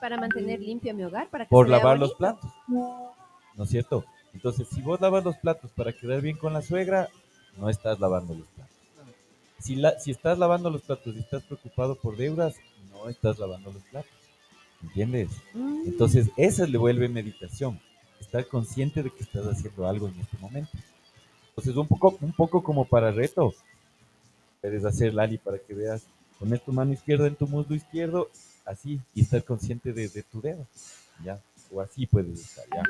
Para 0.00 0.16
mantener 0.16 0.60
limpio 0.60 0.94
mi 0.94 1.04
hogar, 1.04 1.28
para 1.30 1.44
que 1.44 1.50
Por 1.50 1.66
se 1.66 1.70
lavar 1.70 1.98
los 1.98 2.14
platos. 2.14 2.50
¿No 2.68 3.64
es 3.64 3.70
cierto? 3.70 4.04
Entonces, 4.34 4.68
si 4.68 4.80
vos 4.80 5.00
lavas 5.00 5.24
los 5.24 5.36
platos 5.36 5.70
para 5.72 5.92
quedar 5.92 6.20
bien 6.20 6.36
con 6.36 6.52
la 6.52 6.62
suegra, 6.62 7.08
no 7.56 7.68
estás 7.68 7.98
lavando 8.00 8.34
los 8.34 8.46
platos. 8.48 8.76
Si, 9.58 9.76
la- 9.76 9.98
si 9.98 10.10
estás 10.10 10.38
lavando 10.38 10.70
los 10.70 10.82
platos 10.82 11.14
y 11.14 11.20
estás 11.20 11.42
preocupado 11.44 11.94
por 11.96 12.16
deudas, 12.16 12.56
no 12.90 13.08
estás 13.08 13.38
lavando 13.38 13.72
los 13.72 13.82
platos. 13.84 14.10
¿entiendes? 14.82 15.30
Mm, 15.54 15.82
Entonces, 15.86 16.28
esa 16.36 16.66
le 16.66 16.76
vuelve 16.78 17.08
meditación, 17.08 17.80
estar 18.20 18.46
consciente 18.48 19.02
de 19.02 19.10
que 19.10 19.22
estás 19.22 19.46
haciendo 19.46 19.86
algo 19.86 20.08
en 20.08 20.18
este 20.18 20.36
momento. 20.38 20.70
Entonces, 21.54 21.76
un 21.76 21.86
poco, 21.86 22.16
un 22.20 22.32
poco 22.32 22.62
como 22.62 22.84
para 22.86 23.10
reto, 23.10 23.54
puedes 24.60 24.84
hacer, 24.84 25.12
Lali, 25.12 25.38
para 25.38 25.58
que 25.58 25.74
veas, 25.74 26.02
poner 26.38 26.60
tu 26.60 26.72
mano 26.72 26.92
izquierda 26.92 27.26
en 27.26 27.36
tu 27.36 27.46
muslo 27.46 27.74
izquierdo, 27.76 28.30
así, 28.64 29.00
y 29.14 29.20
estar 29.22 29.44
consciente 29.44 29.92
de, 29.92 30.08
de 30.08 30.22
tu 30.22 30.40
dedo, 30.40 30.66
¿ya? 31.22 31.38
O 31.70 31.80
así 31.80 32.06
puedes 32.06 32.40
estar, 32.40 32.64
¿ya? 32.74 32.82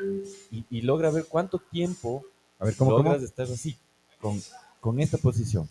Y, 0.51 0.65
y 0.69 0.81
logra 0.81 1.09
ver 1.11 1.25
cuánto 1.27 1.59
tiempo 1.59 2.23
A 2.59 2.65
ver, 2.65 2.75
¿cómo, 2.75 2.91
logras 2.91 3.15
cómo? 3.15 3.25
estar 3.25 3.45
así, 3.47 3.75
con, 4.21 4.41
con 4.79 4.99
esta 5.01 5.17
posición, 5.17 5.67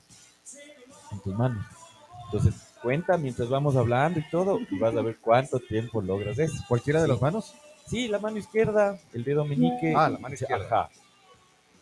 en 1.13 1.21
tus 1.21 1.35
manos. 1.35 1.65
Entonces, 2.27 2.55
cuenta 2.83 3.17
mientras 3.17 3.49
vamos 3.49 3.75
hablando 3.77 4.21
y 4.21 4.29
todo, 4.31 4.59
y 4.71 4.79
vas 4.79 4.95
a 4.97 5.03
ver 5.03 5.17
cuánto 5.19 5.59
tiempo 5.61 6.03
logras 6.03 6.39
eso. 6.39 6.57
¿Cualquiera 6.69 7.01
de 7.01 7.07
Sí. 7.07 7.13
las 7.13 7.23
manos? 7.23 7.55
Sí, 7.87 8.09
la 8.09 8.19
mano 8.19 8.37
izquierda, 8.39 8.99
el 9.13 9.25
dedo 9.25 9.45
meñique. 9.45 9.95
Ah, 9.97 10.09
la 10.11 10.19
mano 10.19 10.35
izquierda. 10.35 10.67
Ajá. 10.67 10.91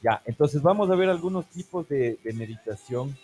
Ya, 0.03 0.23
entonces 0.25 0.63
vamos 0.63 0.91
a 0.91 0.95
ver 0.95 1.09
algunos 1.11 1.47
tipos 1.47 1.89
de, 1.89 2.19
de 2.25 2.33
meditación. 2.33 3.17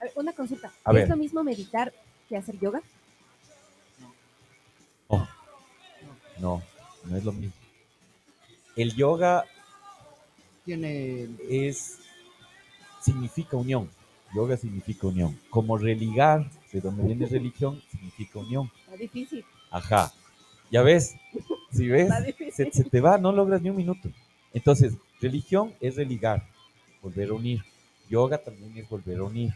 a 0.00 0.04
ver, 0.04 0.12
una 0.16 0.32
consulta. 0.32 0.70
A 0.84 0.90
¿Es 0.90 0.94
ver. 0.94 1.08
lo 1.08 1.16
mismo 1.16 1.42
meditar 1.42 1.92
que 2.28 2.36
hacer 2.36 2.58
yoga? 2.58 2.82
No, 6.38 6.62
no 7.04 7.16
es 7.16 7.24
lo 7.24 7.32
mismo. 7.32 7.52
El 8.76 8.94
yoga 8.94 9.44
Tiene 10.64 11.28
es 11.48 11.98
significa 13.02 13.56
unión. 13.56 13.90
Yoga 14.34 14.56
significa 14.56 15.06
unión. 15.06 15.38
Como 15.50 15.76
religar, 15.76 16.50
de 16.72 16.80
donde 16.80 17.02
viene 17.02 17.26
religión, 17.26 17.82
significa 17.90 18.38
unión. 18.38 18.70
Está 18.84 18.96
difícil. 18.96 19.44
Ajá. 19.70 20.12
Ya 20.70 20.82
ves, 20.82 21.16
si 21.72 21.88
ves, 21.88 22.10
se 22.72 22.84
te 22.84 23.00
va, 23.00 23.18
no 23.18 23.32
logras 23.32 23.60
ni 23.60 23.70
un 23.70 23.76
minuto. 23.76 24.08
Entonces, 24.54 24.94
religión 25.20 25.74
es 25.80 25.96
religar, 25.96 26.46
volver 27.02 27.30
a 27.30 27.34
unir. 27.34 27.62
Yoga 28.08 28.38
también 28.38 28.76
es 28.76 28.88
volver 28.88 29.18
a 29.18 29.24
unir. 29.24 29.54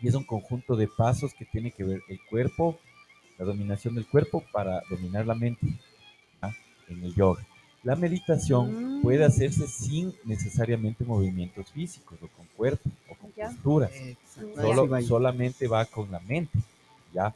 Y 0.00 0.08
es 0.08 0.14
un 0.14 0.24
conjunto 0.24 0.76
de 0.76 0.88
pasos 0.88 1.32
que 1.34 1.44
tiene 1.44 1.70
que 1.70 1.84
ver 1.84 2.02
el 2.08 2.18
cuerpo, 2.28 2.78
la 3.38 3.44
dominación 3.44 3.94
del 3.94 4.06
cuerpo 4.06 4.44
para 4.52 4.82
dominar 4.90 5.26
la 5.26 5.34
mente 5.34 5.66
¿ah? 6.40 6.52
en 6.88 7.02
el 7.04 7.14
yoga. 7.14 7.44
La 7.84 7.96
meditación 7.96 8.98
Mm. 8.98 9.02
puede 9.02 9.24
hacerse 9.24 9.66
sin 9.66 10.14
necesariamente 10.24 11.04
movimientos 11.04 11.70
físicos 11.72 12.16
o 12.22 12.28
con 12.28 12.46
cuerpo 12.56 12.88
o 13.08 13.14
con 13.16 13.32
Ya. 13.34 13.48
posturas 13.48 13.90
solo, 14.54 15.02
solamente 15.02 15.66
va 15.66 15.84
con 15.86 16.10
la 16.10 16.20
mente, 16.20 16.58
¿ya? 17.12 17.34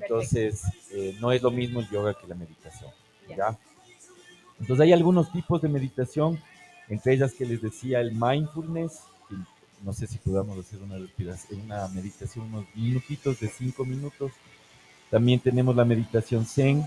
Entonces, 0.00 0.62
eh, 0.90 1.16
no 1.20 1.30
es 1.32 1.40
lo 1.42 1.50
mismo 1.52 1.80
el 1.80 1.88
yoga 1.88 2.14
que 2.14 2.26
la 2.26 2.34
meditación, 2.34 2.90
Ya. 3.28 3.56
Entonces, 4.60 4.84
hay 4.84 4.92
algunos 4.92 5.30
tipos 5.32 5.60
de 5.62 5.68
meditación, 5.68 6.40
entre 6.88 7.14
ellas 7.14 7.32
que 7.34 7.44
les 7.44 7.60
decía 7.60 8.00
el 8.00 8.12
mindfulness, 8.12 9.00
que 9.28 9.36
no 9.84 9.92
sé 9.92 10.06
si 10.06 10.18
podamos 10.18 10.58
hacer 10.58 10.80
una, 10.82 10.96
una 11.64 11.88
meditación 11.88 12.46
unos 12.46 12.64
minutitos 12.74 13.38
de 13.40 13.48
cinco 13.48 13.84
minutos. 13.84 14.32
También 15.10 15.40
tenemos 15.40 15.76
la 15.76 15.84
meditación 15.84 16.46
zen, 16.46 16.86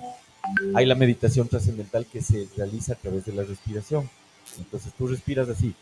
hay 0.74 0.86
la 0.86 0.96
meditación 0.96 1.48
trascendental 1.48 2.06
que 2.06 2.22
se 2.22 2.48
realiza 2.58 2.94
a 2.94 2.96
través 2.96 3.26
de 3.26 3.34
la 3.34 3.44
respiración. 3.44 4.10
Entonces, 4.58 4.92
tú 4.98 5.08
respiras 5.08 5.48
así, 5.50 5.76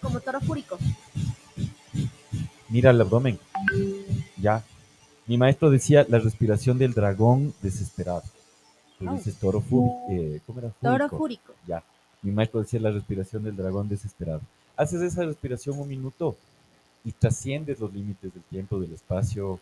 Como 0.00 0.20
toro 0.20 0.40
fúrico. 0.40 0.78
mira 2.68 2.90
el 2.90 3.00
abdomen. 3.00 3.38
Ya. 4.36 4.64
Mi 5.26 5.38
maestro 5.38 5.70
decía 5.70 6.04
la 6.08 6.18
respiración 6.18 6.78
del 6.78 6.92
dragón 6.92 7.54
desesperado. 7.62 8.22
Tú 8.98 9.08
Oh. 9.08 9.14
dices 9.14 9.36
toro 9.36 9.60
fúrico. 9.60 10.06
eh, 10.10 10.40
¿Cómo 10.46 10.60
era? 10.60 10.70
Toro 10.80 11.08
fúrico. 11.08 11.52
Ya. 11.66 11.82
Mi 12.22 12.30
maestro 12.32 12.60
decía 12.60 12.80
la 12.80 12.90
respiración 12.90 13.42
del 13.42 13.56
dragón 13.56 13.88
desesperado. 13.88 14.40
Haces 14.76 15.02
esa 15.02 15.24
respiración 15.24 15.78
un 15.78 15.88
minuto 15.88 16.36
y 17.04 17.12
trasciendes 17.12 17.80
los 17.80 17.92
límites 17.92 18.32
del 18.32 18.42
tiempo, 18.44 18.78
del 18.80 18.92
espacio. 18.92 19.60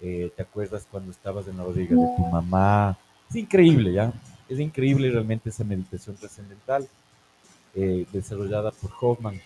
Eh, 0.00 0.32
te 0.36 0.42
acuerdas 0.42 0.86
cuando 0.90 1.10
estabas 1.10 1.46
en 1.48 1.56
la 1.56 1.62
barriga 1.64 1.90
de 1.96 2.16
tu 2.16 2.26
mamá. 2.26 2.98
Es 3.28 3.36
increíble, 3.36 3.92
¿ya? 3.92 4.12
Es 4.48 4.58
increíble 4.60 5.10
realmente 5.10 5.48
esa 5.50 5.64
meditación 5.64 6.16
trascendental 6.16 6.86
eh, 7.74 8.06
desarrollada 8.12 8.70
por 8.70 8.90
Hoffman, 9.00 9.40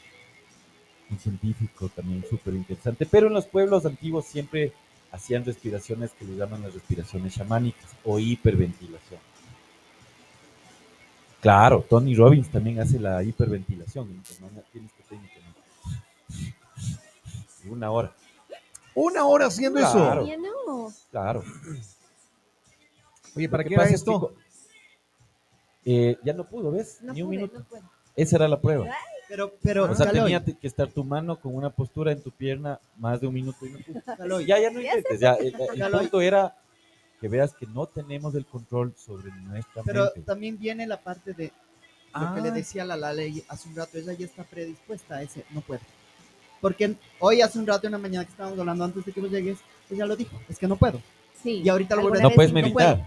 un 1.10 1.18
científico 1.18 1.88
también 1.88 2.24
súper 2.28 2.54
interesante. 2.54 3.06
Pero 3.06 3.28
en 3.28 3.34
los 3.34 3.46
pueblos 3.46 3.86
antiguos 3.86 4.26
siempre 4.26 4.72
hacían 5.12 5.44
respiraciones 5.44 6.12
que 6.12 6.24
le 6.24 6.36
llaman 6.36 6.62
las 6.62 6.74
respiraciones 6.74 7.34
chamánicas 7.34 7.90
o 8.04 8.18
hiperventilación. 8.18 9.20
Claro, 11.40 11.84
Tony 11.88 12.14
Robbins 12.16 12.50
también 12.50 12.80
hace 12.80 12.98
la 12.98 13.22
hiperventilación. 13.22 14.22
Tienes 14.72 14.92
que. 14.92 14.98
Una 17.68 17.90
hora, 17.90 18.14
Una 18.94 19.24
hora 19.26 19.46
haciendo 19.46 19.78
Claro. 19.80 20.24
eso. 20.26 20.40
No. 20.66 20.92
claro. 21.10 21.44
Oye, 23.36 23.48
¿para 23.48 23.62
que 23.62 23.68
qué 23.68 23.74
era 23.74 23.84
pasa 23.84 23.94
es 23.94 24.02
que 24.02 24.10
esto? 24.10 24.34
eh, 25.84 26.18
ya 26.24 26.32
no 26.32 26.44
pudo, 26.44 26.70
¿ves? 26.72 26.98
No 27.02 27.12
Ni 27.12 27.22
un 27.22 27.28
pude, 27.28 27.36
minuto. 27.36 27.64
no. 27.70 27.90
Esa 28.16 28.36
era 28.36 28.48
la 28.48 28.60
prueba. 28.60 28.86
Pero, 29.28 29.52
pero, 29.62 29.84
O 29.90 29.94
sea, 29.94 30.06
Caloy, 30.06 30.22
tenía 30.22 30.42
te- 30.44 30.56
que 30.56 30.66
estar 30.66 30.88
tu 30.88 31.04
mano 31.04 31.38
con 31.38 31.54
una 31.54 31.70
postura 31.70 32.12
en 32.12 32.22
tu 32.22 32.30
pierna 32.30 32.80
más 32.96 33.20
de 33.20 33.26
un 33.26 33.34
minuto 33.34 33.66
y 33.66 33.70
no 33.70 33.78
pudo. 33.80 34.02
Caloy, 34.16 34.46
Ya, 34.46 34.58
ya 34.58 34.70
no 34.70 34.80
intentes. 34.80 35.20
Ya, 35.20 35.34
el, 35.34 35.54
el 35.54 35.76
Ya 35.78 35.88
lo- 35.88 35.98
punto 35.98 36.20
era 36.20 36.56
que 37.20 37.28
veas 37.28 37.52
que 37.54 37.66
no 37.66 37.86
tenemos 37.86 38.34
el 38.34 38.46
control 38.46 38.94
sobre 38.96 39.30
nuestra 39.32 39.82
pero 39.82 40.04
mente. 40.04 40.20
también 40.22 40.58
viene 40.58 40.86
la 40.86 41.00
parte 41.00 41.32
de 41.34 41.44
lo 42.14 42.20
que 42.34 42.40
Ah. 42.40 42.40
le 42.42 42.50
decía 42.52 42.84
la 42.84 42.96
Lale 42.96 43.44
hace 43.48 43.68
un 43.68 43.76
rato, 43.76 43.98
ella 43.98 44.12
ya 44.14 44.24
está 44.24 44.44
predispuesta 44.44 45.16
a 45.16 45.22
ese, 45.22 45.44
no 45.50 45.60
puedo. 45.60 45.80
Porque 46.60 46.94
hoy 47.20 47.42
hace 47.42 47.58
un 47.58 47.66
rato 47.66 47.86
en 47.86 47.92
la 47.92 47.98
mañana 47.98 48.24
que 48.24 48.30
estábamos 48.30 48.58
hablando 48.58 48.84
antes 48.84 49.04
de 49.04 49.12
que 49.12 49.20
vos 49.20 49.30
llegues, 49.30 49.58
ella 49.90 50.06
lo 50.06 50.16
dijo, 50.16 50.40
es 50.48 50.58
que 50.58 50.66
no 50.66 50.76
puedo. 50.76 51.00
Sí. 51.42 51.60
Y 51.64 51.68
ahorita 51.68 51.94
lo 51.96 52.02
vuelves 52.02 52.22
No 52.22 52.28
vez 52.30 52.34
puedes 52.36 52.50
sí, 52.50 52.54
meditar. 52.54 52.72
puedo. 52.96 53.06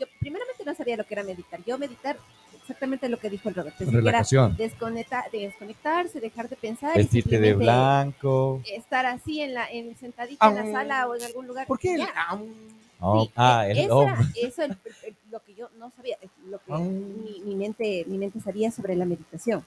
Yo 0.00 0.06
primeramente 0.20 0.64
no 0.66 0.74
sabía 0.74 0.96
lo 0.96 1.04
que 1.04 1.14
era 1.14 1.22
meditar. 1.22 1.60
Yo 1.64 1.78
meditar, 1.78 2.16
exactamente 2.62 3.08
lo 3.08 3.18
que 3.18 3.28
dijo 3.30 3.48
el 3.48 3.54
Robert. 3.54 3.74
Relajación. 3.78 4.56
desconecta- 4.56 5.26
desconectarse, 5.30 6.20
dejar 6.20 6.48
de 6.48 6.56
pensar. 6.56 6.96
Vestirte 6.96 7.38
de 7.38 7.54
blanco. 7.54 8.62
Estar 8.72 9.04
así 9.06 9.40
en 9.40 9.54
la, 9.54 9.70
en, 9.70 9.96
sentadita 9.96 10.48
en 10.48 10.54
la 10.54 10.62
Ah. 10.62 10.72
sala 10.72 11.06
o 11.08 11.14
en 11.14 11.22
algún 11.24 11.46
lugar. 11.46 11.66
¿Por 11.66 11.78
qué? 11.78 11.94
el- 11.94 12.02
ah, 12.14 12.38
Oh, 13.04 13.24
Sí, 13.24 13.32
ah, 13.34 13.66
e- 13.66 13.72
el 13.72 13.78
eso 13.78 13.98
om. 13.98 14.08
era- 14.08 14.18
eso 14.40 14.62
el- 14.62 14.78
el- 15.04 15.16
lo 15.32 15.40
que 15.42 15.54
yo 15.56 15.68
no 15.76 15.90
sabía, 15.96 16.16
es 16.22 16.30
lo 16.46 16.58
que 16.58 16.72
Ah. 16.72 16.78
mi, 16.78 17.40
mi 17.44 17.56
mente, 17.56 18.04
mi 18.06 18.16
mente 18.16 18.40
sabía 18.40 18.70
sobre 18.70 18.94
la 18.94 19.04
meditación. 19.04 19.64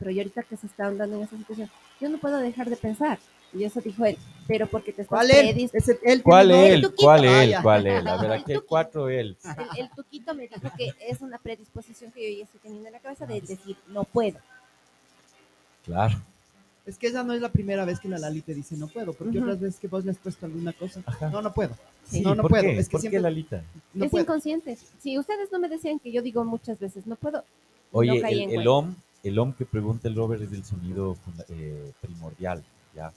Pero 0.00 0.10
yo 0.10 0.22
ahorita 0.22 0.42
que 0.42 0.56
se 0.56 0.66
está 0.66 0.86
andando 0.86 1.14
en 1.16 1.22
esa 1.22 1.36
situación, 1.36 1.70
yo 2.00 2.08
no 2.08 2.18
puedo 2.18 2.38
dejar 2.38 2.68
de 2.68 2.76
pensar. 2.76 3.20
Y 3.52 3.64
eso 3.64 3.80
dijo 3.80 4.04
él, 4.04 4.16
pero 4.46 4.66
porque 4.68 4.92
te 4.92 5.02
estás 5.02 5.08
¿Cuál 5.18 5.30
él? 5.32 5.70
Es 5.72 5.88
el, 5.88 5.98
él 6.04 6.22
¿Cuál 6.22 6.50
el 6.52 6.72
él? 6.74 6.82
tuquito. 6.82 7.02
¿Cuál 7.02 7.24
él? 7.24 7.54
¿Cuál 7.62 7.86
él? 7.86 8.06
A 8.08 8.16
ver, 8.16 8.30
El 8.30 8.32
aquí 8.40 8.52
hay 8.52 8.60
cuatro 8.66 9.08
él. 9.08 9.36
El, 9.74 9.80
el 9.84 9.90
tuquito 9.90 10.34
me 10.34 10.42
dijo 10.42 10.54
que 10.76 10.92
es 11.08 11.20
una 11.20 11.38
predisposición 11.38 12.12
que 12.12 12.32
yo 12.32 12.38
ya 12.38 12.44
estoy 12.44 12.60
teniendo 12.60 12.86
en 12.88 12.92
la 12.92 13.00
cabeza 13.00 13.26
de 13.26 13.40
decir, 13.40 13.76
no 13.88 14.04
puedo. 14.04 14.38
Claro. 15.84 16.20
Es 16.86 16.96
que 16.98 17.08
esa 17.08 17.22
no 17.22 17.34
es 17.34 17.40
la 17.40 17.50
primera 17.50 17.84
vez 17.84 18.00
que 18.00 18.08
la 18.08 18.18
Lali 18.18 18.40
te 18.40 18.54
dice 18.54 18.76
no 18.76 18.88
puedo, 18.88 19.12
porque 19.12 19.38
otras 19.38 19.60
veces 19.60 19.78
que 19.78 19.86
vos 19.86 20.04
le 20.04 20.12
has 20.12 20.18
puesto 20.18 20.46
alguna 20.46 20.72
cosa, 20.72 21.02
Ajá. 21.06 21.28
no, 21.30 21.42
no 21.42 21.52
puedo. 21.52 21.76
Sí. 22.08 22.20
No, 22.22 22.34
no 22.34 22.42
¿por 22.42 22.50
puedo. 22.52 22.62
qué? 22.64 22.78
Es 22.78 22.88
que 22.88 22.92
¿Por 22.92 23.00
siempre 23.02 23.18
qué, 23.18 23.22
Lalita? 23.22 23.62
no 23.94 24.04
es 24.06 24.10
puedo. 24.10 24.24
inconsciente. 24.24 24.78
Si 25.00 25.18
ustedes 25.18 25.52
no 25.52 25.58
me 25.60 25.68
decían 25.68 25.98
que 25.98 26.10
yo 26.10 26.22
digo 26.22 26.44
muchas 26.44 26.78
veces, 26.80 27.06
no 27.06 27.16
puedo, 27.16 27.44
Oye, 27.92 28.20
no 28.20 28.26
el, 28.28 28.50
el 28.60 28.66
om, 28.68 28.94
el 29.22 29.38
om 29.38 29.52
que 29.52 29.66
pregunta 29.66 30.08
el 30.08 30.16
Robert 30.16 30.42
es 30.42 30.52
el 30.52 30.64
sonido 30.64 31.16
eh, 31.50 31.92
primordial, 32.00 32.64
¿ya? 32.94 33.12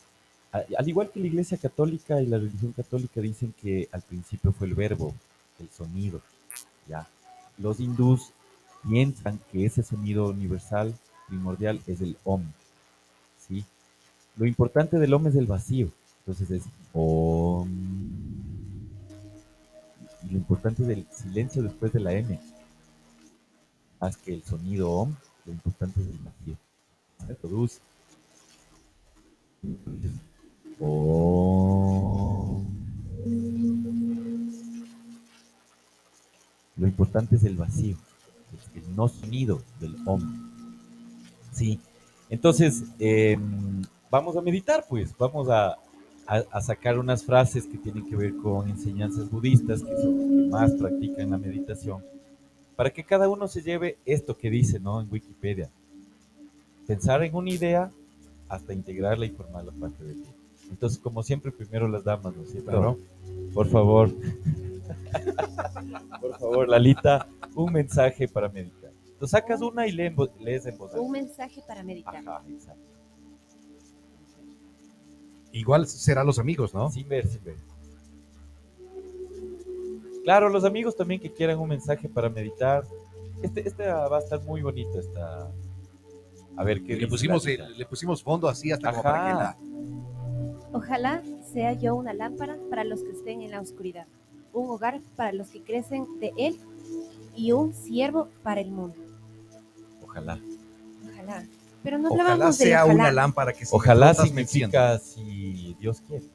Al 0.53 0.87
igual 0.87 1.09
que 1.09 1.19
la 1.19 1.25
Iglesia 1.25 1.57
Católica 1.57 2.21
y 2.21 2.27
la 2.27 2.37
religión 2.37 2.73
católica 2.73 3.19
dicen 3.19 3.55
que 3.59 3.89
al 3.91 4.03
principio 4.03 4.51
fue 4.51 4.67
el 4.67 4.75
verbo, 4.75 5.15
el 5.59 5.67
sonido, 5.71 6.21
¿ya? 6.87 7.07
Los 7.57 7.79
hindús 7.79 8.31
piensan 8.87 9.39
que 9.51 9.65
ese 9.65 9.81
sonido 9.81 10.29
universal 10.29 10.93
primordial 11.27 11.81
es 11.87 12.01
el 12.01 12.17
om, 12.23 12.43
¿sí? 13.47 13.65
Lo 14.35 14.45
importante 14.45 14.99
del 14.99 15.15
om 15.15 15.25
es 15.25 15.35
el 15.35 15.47
vacío, 15.47 15.89
entonces 16.19 16.51
es 16.51 16.63
om. 16.93 17.67
Y 20.23 20.29
lo 20.29 20.37
importante 20.37 20.83
del 20.83 21.07
silencio 21.11 21.63
después 21.63 21.91
de 21.93 21.99
la 21.99 22.13
m, 22.13 22.39
más 23.99 24.17
que 24.17 24.35
el 24.35 24.43
sonido 24.43 24.91
om, 24.91 25.15
lo 25.45 25.51
importante 25.51 25.99
es 25.99 26.07
el 26.07 26.19
vacío. 26.19 26.55
Se 27.25 27.33
produce. 27.33 27.79
Lo 36.75 36.87
importante 36.87 37.35
es 37.35 37.43
el 37.43 37.55
vacío, 37.55 37.95
el 38.75 38.95
no 38.95 39.07
sonido 39.07 39.61
del 39.79 39.95
om. 40.05 40.51
Sí. 41.51 41.79
Entonces, 42.29 42.83
em, 42.99 43.81
vamos 44.09 44.35
a 44.35 44.41
meditar, 44.41 44.85
pues. 44.89 45.15
Vamos 45.17 45.47
a 45.49 45.77
sacar 46.61 46.97
unas 46.97 47.23
frases 47.23 47.65
que 47.67 47.77
tienen 47.77 48.05
que 48.05 48.15
ver 48.15 48.35
con 48.37 48.69
enseñanzas 48.69 49.29
budistas, 49.29 49.81
que 49.81 49.95
son 50.01 50.17
las 50.17 50.27
que 50.27 50.49
más 50.49 50.71
practican 50.73 51.29
la 51.31 51.37
meditación, 51.37 52.03
para 52.75 52.89
que 52.89 53.03
cada 53.03 53.29
uno 53.29 53.47
se 53.47 53.61
lleve 53.61 53.97
esto 54.05 54.37
que 54.37 54.49
dice 54.49 54.79
¿no? 54.79 55.01
en 55.01 55.11
Wikipedia. 55.11 55.69
Pensar 56.87 57.23
en 57.23 57.35
una 57.35 57.49
idea 57.49 57.91
hasta 58.49 58.73
integrarla 58.73 59.25
y 59.25 59.29
formarla 59.29 59.71
parte 59.71 60.03
de 60.03 60.13
ti. 60.15 60.29
Entonces, 60.69 60.99
como 60.99 61.21
siempre, 61.23 61.51
primero 61.51 61.87
las 61.87 62.03
damas, 62.03 62.35
¿no 62.35 62.43
es 62.43 62.51
cierto? 62.51 62.71
Claro. 62.71 62.99
Por 63.53 63.67
favor. 63.67 64.09
Por 66.19 66.39
favor, 66.39 66.67
Lalita, 66.69 67.27
un 67.55 67.71
mensaje 67.73 68.27
para 68.27 68.49
meditar. 68.49 68.91
Tú 69.19 69.27
sacas 69.27 69.61
una 69.61 69.87
y 69.87 69.91
lees 69.91 70.65
en 70.65 70.77
voz 70.77 70.89
alta. 70.89 71.01
Un 71.01 71.11
mensaje 71.11 71.61
para 71.67 71.83
meditar. 71.83 72.15
Ajá, 72.17 72.41
exacto. 72.49 72.81
Igual 75.51 75.85
serán 75.87 76.25
los 76.25 76.39
amigos, 76.39 76.73
¿no? 76.73 76.89
Sin 76.89 77.07
ver, 77.07 77.27
sin 77.27 77.43
ver. 77.43 77.55
Claro, 80.23 80.49
los 80.49 80.63
amigos 80.63 80.95
también 80.95 81.19
que 81.21 81.31
quieran 81.31 81.59
un 81.59 81.69
mensaje 81.69 82.09
para 82.09 82.29
meditar. 82.29 82.83
Este, 83.41 83.67
este 83.67 83.85
va 83.87 84.17
a 84.17 84.19
estar 84.19 84.41
muy 84.43 84.61
bonito. 84.61 84.97
Esta... 84.99 85.51
A 86.55 86.63
ver, 86.63 86.81
¿qué 86.83 86.95
Le 86.95 87.07
pusimos, 87.07 87.43
Lalita? 87.45 87.65
el- 87.67 87.77
le 87.77 87.85
pusimos 87.85 88.23
fondo 88.23 88.47
así 88.47 88.71
hasta 88.71 88.89
como 88.91 89.03
para 89.03 89.23
que 89.25 89.29
Ajá. 89.31 89.37
la- 89.43 89.57
Ojalá 90.73 91.21
sea 91.53 91.73
yo 91.73 91.95
una 91.95 92.13
lámpara 92.13 92.57
para 92.69 92.83
los 92.83 93.03
que 93.03 93.11
estén 93.11 93.43
en 93.43 93.51
la 93.51 93.61
oscuridad, 93.61 94.07
un 94.53 94.69
hogar 94.71 94.99
para 95.15 95.31
los 95.31 95.49
que 95.49 95.61
crecen 95.61 96.19
de 96.19 96.33
él 96.35 96.59
y 97.35 97.51
un 97.51 97.73
siervo 97.73 98.27
para 98.41 98.59
el 98.61 98.71
mundo. 98.71 98.95
Ojalá. 100.03 100.39
Ojalá. 101.11 101.45
Pero 101.83 101.99
no 101.99 102.09
Ojalá 102.09 102.31
hablábamos 102.33 102.57
de 102.57 102.65
sea 102.65 102.85
ojalá. 102.85 102.93
una 102.95 103.11
lámpara 103.11 103.53
que 103.53 103.65
si 103.65 103.75
Ojalá 103.75 104.13
significa 104.15 104.97
si 104.97 105.75
Dios 105.79 106.01
quiere. 106.07 106.25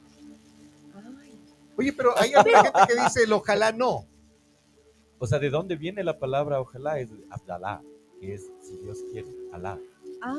Ay, 0.95 1.37
Oye, 1.77 1.93
pero 1.93 2.17
hay 2.17 2.29
gente 2.29 2.71
que 2.87 3.03
dice 3.03 3.23
el 3.23 3.33
ojalá 3.33 3.73
no. 3.73 4.05
O 5.17 5.27
sea, 5.27 5.37
¿de 5.39 5.49
dónde 5.49 5.75
viene 5.75 6.01
la 6.01 6.17
palabra 6.17 6.61
ojalá? 6.61 6.97
Es 6.97 7.09
Abdalá, 7.29 7.81
que 8.21 8.35
es 8.35 8.49
si 8.61 8.77
Dios 8.77 8.99
quiere. 9.11 9.27
Alá, 9.51 9.77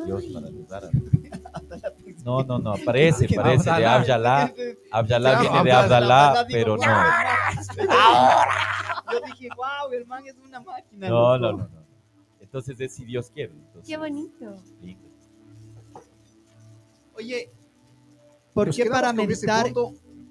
Dios 0.07 0.25
para 0.33 0.51
los 0.51 0.73
árabes. 0.73 1.03
No, 2.25 2.43
no, 2.43 2.59
no, 2.59 2.75
parece, 2.85 3.29
parece. 3.35 3.71
De 3.71 3.87
Abdalá. 3.87 4.53
Abdalá. 4.93 5.41
Viene 5.41 5.65
de 5.65 5.73
Abdalá, 5.73 6.47
pero 6.51 6.77
no. 6.77 6.83
Yo 9.13 9.21
dije, 9.27 9.49
wow, 9.57 9.93
el 9.93 10.07
man 10.07 10.25
es 10.27 10.37
una 10.39 10.61
máquina. 10.61 11.09
No, 11.09 11.37
loco". 11.39 11.57
no, 11.59 11.63
no, 11.65 11.69
no. 11.69 11.81
Entonces 12.41 12.81
es 12.81 12.95
si 12.95 13.05
Dios 13.05 13.31
quiere. 13.31 13.53
Entonces, 13.53 13.89
Qué 13.89 13.97
bonito. 13.97 14.57
lindo. 14.83 15.09
Oye, 17.17 17.51
¿por 18.55 18.69
Nos 18.69 18.77
qué 18.77 18.87
para 18.87 19.13
meditar? 19.13 19.67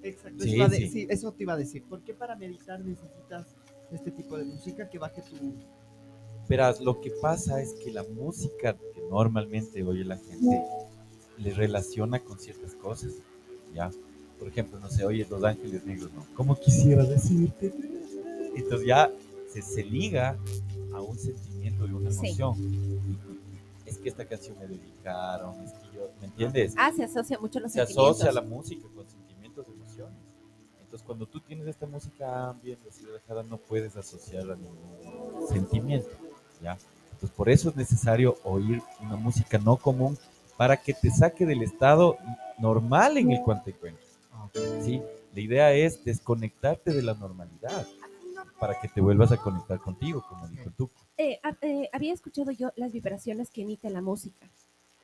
Exacto, 0.01 0.44
Sí, 0.44 0.56
eso, 0.56 0.63
a 0.63 0.68
de- 0.70 0.77
sí. 0.77 0.89
sí, 0.89 1.08
eso 1.10 1.32
te 1.34 1.44
iba 1.44 1.53
a 1.53 1.58
decir. 1.58 1.84
¿Por 1.84 2.01
qué 2.03 2.13
para 2.13 2.36
meditar 2.36 2.79
necesitas 2.79 3.56
este 3.91 4.12
tipo 4.12 4.38
de 4.38 4.46
música 4.46 4.89
que 4.89 4.98
baje 4.98 5.22
tu. 5.24 5.56
Verás, 6.48 6.79
lo 6.79 7.00
que 7.01 7.12
pasa 7.22 7.62
es 7.62 7.74
que 7.84 7.91
la 7.91 8.03
música 8.03 8.75
normalmente 9.09 9.83
oye 9.83 10.03
la 10.05 10.17
gente 10.17 10.61
le 11.37 11.53
relaciona 11.53 12.19
con 12.19 12.39
ciertas 12.39 12.73
cosas, 12.75 13.13
¿ya? 13.73 13.91
Por 14.37 14.47
ejemplo, 14.47 14.79
no 14.79 14.89
sé, 14.89 15.05
oye 15.05 15.25
Los 15.29 15.43
Ángeles 15.43 15.85
Negros, 15.85 16.11
¿no? 16.13 16.25
¿Cómo 16.35 16.55
quisiera 16.59 17.03
decirte? 17.03 17.73
Entonces 18.55 18.87
ya 18.87 19.11
se, 19.51 19.61
se 19.61 19.83
liga 19.83 20.37
a 20.93 21.01
un 21.01 21.17
sentimiento 21.17 21.87
de 21.87 21.93
una 21.93 22.11
Sí. 22.11 22.17
emoción. 22.27 22.55
Es 23.85 23.97
que 23.97 24.09
esta 24.09 24.25
canción 24.25 24.55
me 24.59 24.67
dedicaron, 24.67 25.59
es 25.63 25.71
que 25.73 25.95
yo, 25.95 26.09
¿me 26.21 26.27
entiendes? 26.27 26.73
Ah, 26.77 26.91
se 26.95 27.03
asocia 27.03 27.39
mucho 27.39 27.59
los 27.59 27.71
se 27.71 27.79
sentimientos. 27.79 28.17
asocia 28.21 28.31
la 28.31 28.41
música 28.41 28.85
con 28.95 29.07
sentimientos, 29.09 29.65
emociones. 29.67 30.17
Entonces, 30.81 31.05
cuando 31.05 31.25
tú 31.25 31.39
tienes 31.39 31.67
esta 31.67 31.85
música 31.87 32.53
bien 32.63 32.77
así 32.87 33.03
relajada, 33.05 33.43
no 33.43 33.57
puedes 33.57 33.95
asociarla 33.95 34.53
a 34.53 34.57
ningún 34.57 35.48
sentimiento, 35.48 36.09
¿ya? 36.61 36.77
Entonces, 37.20 37.36
por 37.36 37.50
eso 37.50 37.68
es 37.70 37.75
necesario 37.75 38.38
oír 38.46 38.82
una 39.01 39.18
música 39.18 39.58
no 39.58 39.75
común 39.75 40.18
para 40.55 40.77
que 40.77 40.94
te 40.94 41.12
saque 41.12 41.46
del 41.46 41.62
estado 41.64 42.18
normal 42.60 43.18
en 43.18 43.32
el 43.34 43.42
cual 43.42 43.62
te 43.62 43.72
encuentras, 43.72 44.08
¿sí? 44.86 45.01
La 45.36 45.42
idea 45.42 45.74
es 45.74 46.01
desconectarte 46.05 46.94
de 46.94 47.01
la 47.03 47.14
normalidad 47.14 47.86
para 48.58 48.79
que 48.79 48.88
te 48.88 49.01
vuelvas 49.01 49.34
a 49.34 49.38
conectar 49.38 49.79
contigo, 49.79 50.24
como 50.29 50.48
dijo 50.48 50.70
tú. 50.77 50.90
Eh, 51.18 51.42
eh, 51.62 51.90
había 51.92 52.14
escuchado 52.14 52.51
yo 52.51 52.72
las 52.77 52.94
vibraciones 52.94 53.50
que 53.50 53.64
emite 53.64 53.90
la 53.90 54.01
música. 54.01 54.48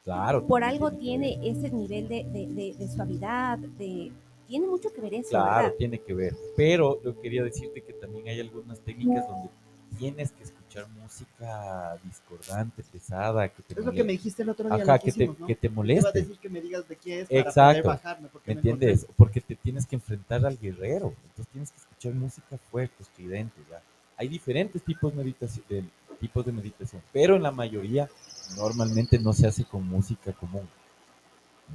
Claro. 0.06 0.47
Por 0.47 0.63
algo 0.63 0.91
tiene 0.91 1.38
ese 1.43 1.69
nivel 1.69 2.08
de, 2.08 2.23
de- 2.23 2.47
de- 2.47 2.73
de 2.78 2.88
suavidad, 2.88 3.58
de 3.58 4.12
tiene 4.47 4.67
mucho 4.67 4.93
que 4.93 5.01
ver 5.01 5.15
eso, 5.15 5.32
Claro, 5.32 5.63
¿verdad? 5.63 5.73
tiene 5.78 5.99
que 5.99 6.13
ver. 6.13 6.34
Pero 6.56 7.01
yo 7.04 7.19
quería 7.19 7.43
decirte 7.43 7.82
que 7.82 7.91
también 7.93 8.28
hay 8.30 8.39
algunas 8.39 8.80
técnicas 8.80 9.28
donde 9.28 9.49
tienes 9.97 10.32
que 10.32 10.43
escuchar 10.43 10.64
música 11.01 11.97
discordante, 12.03 12.83
pesada, 12.83 13.47
que 13.49 13.63
te 13.63 13.79
Es 13.79 13.85
lo 13.85 13.91
que 13.93 14.03
me 14.03 14.11
dijiste 14.13 14.43
el 14.43 14.49
otro 14.49 14.69
día. 14.69 14.83
Ajá, 14.83 14.99
que 14.99 15.11
te, 15.11 15.27
¿no? 15.27 15.47
que 15.47 15.55
te 15.55 15.61
Te 15.61 15.67
iba 15.67 15.71
a 15.71 15.73
moleste. 15.73 16.19
decir 16.21 16.38
que 16.38 16.49
me 16.49 16.61
digas 16.61 16.88
de 16.88 16.95
qué 16.95 17.21
es 17.21 17.27
para 17.29 17.41
Exacto. 17.41 17.81
poder 17.83 17.97
bajarme. 17.97 18.27
porque 18.29 18.53
¿Me 18.53 18.59
encontré. 18.59 18.71
entiendes? 18.91 19.07
Porque 19.15 19.41
te 19.41 19.55
tienes 19.55 19.85
que 19.85 19.95
enfrentar 19.95 20.45
al 20.45 20.57
guerrero. 20.59 21.13
Entonces 21.23 21.47
tienes 21.51 21.71
que 21.71 21.77
escuchar 21.77 22.13
música 22.13 22.57
fuerte, 22.71 22.95
estridente. 23.01 23.55
¿ya? 23.69 23.81
Hay 24.17 24.27
diferentes 24.27 24.81
tipos 24.83 25.11
de, 25.11 25.17
meditación, 25.17 25.65
de, 25.69 25.83
tipos 26.19 26.45
de 26.45 26.51
meditación, 26.51 27.01
pero 27.11 27.35
en 27.35 27.43
la 27.43 27.51
mayoría 27.51 28.09
normalmente 28.55 29.17
no 29.19 29.33
se 29.33 29.47
hace 29.47 29.65
con 29.65 29.88
música 29.88 30.31
común. 30.33 30.67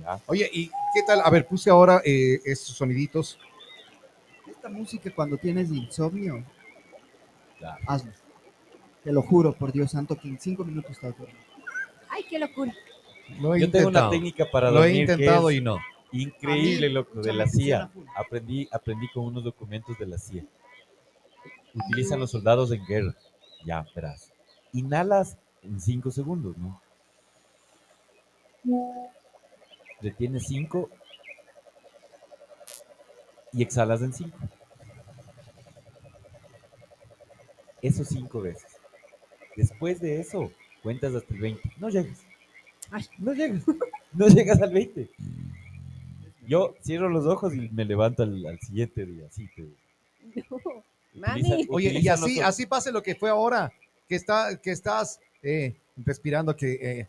¿ya? 0.03 0.21
Oye, 0.27 0.49
¿y 0.53 0.69
qué 0.69 1.03
tal? 1.07 1.21
A 1.25 1.31
ver, 1.31 1.47
puse 1.47 1.71
ahora 1.71 2.01
eh, 2.05 2.41
estos 2.45 2.77
soniditos. 2.77 3.39
Esta 4.49 4.69
música 4.69 5.11
cuando 5.15 5.37
tienes 5.39 5.71
insomnio, 5.71 6.45
Claro. 7.59 7.83
hazlo. 7.87 8.11
Te 9.05 9.13
lo 9.13 9.23
juro, 9.23 9.53
por 9.55 9.73
Dios 9.73 9.91
santo, 9.93 10.17
que 10.17 10.29
en 10.29 10.39
cinco 10.39 10.65
minutos 10.65 10.91
estás 10.93 11.17
dormido. 11.17 11.39
Ay, 12.09 12.25
qué 12.29 12.39
locura. 12.39 12.73
Lo 13.41 13.55
he 13.55 13.61
Yo 13.61 13.71
tengo 13.71 13.89
una 13.89 14.01
intentado. 14.01 14.11
técnica 14.11 14.51
para 14.51 14.71
Lo 14.71 14.85
he 14.85 14.89
dormir 14.89 15.07
que 15.07 15.13
intentado 15.13 15.51
es 15.51 15.57
y 15.57 15.61
no. 15.61 15.79
increíble, 16.13 16.87
A 16.87 16.89
mí, 16.89 16.95
loco, 16.95 17.21
de 17.23 17.33
la 17.33 17.47
CIA. 17.47 17.91
Aprendí, 18.17 18.69
aprendí 18.73 19.09
con 19.15 19.25
unos 19.27 19.45
documentos 19.45 19.97
de 19.99 20.07
la 20.07 20.19
CIA. 20.19 20.45
Utilizan 21.75 22.19
los 22.21 22.31
soldados 22.33 22.73
en 22.73 22.85
guerra. 22.85 23.15
Ya, 23.65 23.87
verás. 23.95 24.33
Inhalas 24.73 25.39
en 25.63 25.81
5 25.81 26.11
segundos, 26.11 26.57
¿no? 26.59 26.81
Retienes 30.01 30.47
5 30.49 30.91
y 33.53 33.63
exhalas 33.63 34.03
en 34.03 34.13
5. 34.13 34.37
Eso 37.83 38.05
5 38.05 38.41
veces. 38.41 38.70
Después 39.61 40.01
de 40.01 40.21
eso, 40.21 40.51
cuentas 40.83 41.15
hasta 41.15 41.35
el 41.35 41.41
20. 41.41 41.71
No 41.79 41.89
llegas. 41.91 42.19
Ay. 42.91 43.05
No 43.19 43.33
llegas. 43.35 43.63
No 44.13 44.27
llegas 44.27 44.61
al 44.61 44.73
20. 44.73 45.09
Yo 46.49 46.75
cierro 46.83 47.09
los 47.09 47.27
ojos 47.27 47.55
y 47.55 47.69
me 47.69 47.85
levanto 47.85 48.25
al, 48.25 48.45
al 48.45 48.59
siguiente 48.59 49.07
día. 49.07 49.27
Así 49.29 49.49
te 49.55 49.63
No, 49.63 49.69
Utiliza- 50.57 50.83
mami. 51.15 51.67
Oye, 51.71 51.93
y 52.01 52.09
así, 52.09 52.37
los- 52.39 52.45
así 52.47 52.67
pase 52.67 52.91
lo 52.91 53.03
que 53.05 53.15
fue 53.15 53.31
ahora, 53.31 53.71
que, 54.09 54.17
está, 54.17 54.57
que 54.61 54.73
estás 54.73 55.21
eh, 55.45 55.77
respirando, 55.97 56.57
que... 56.57 56.73
eh, 56.73 57.09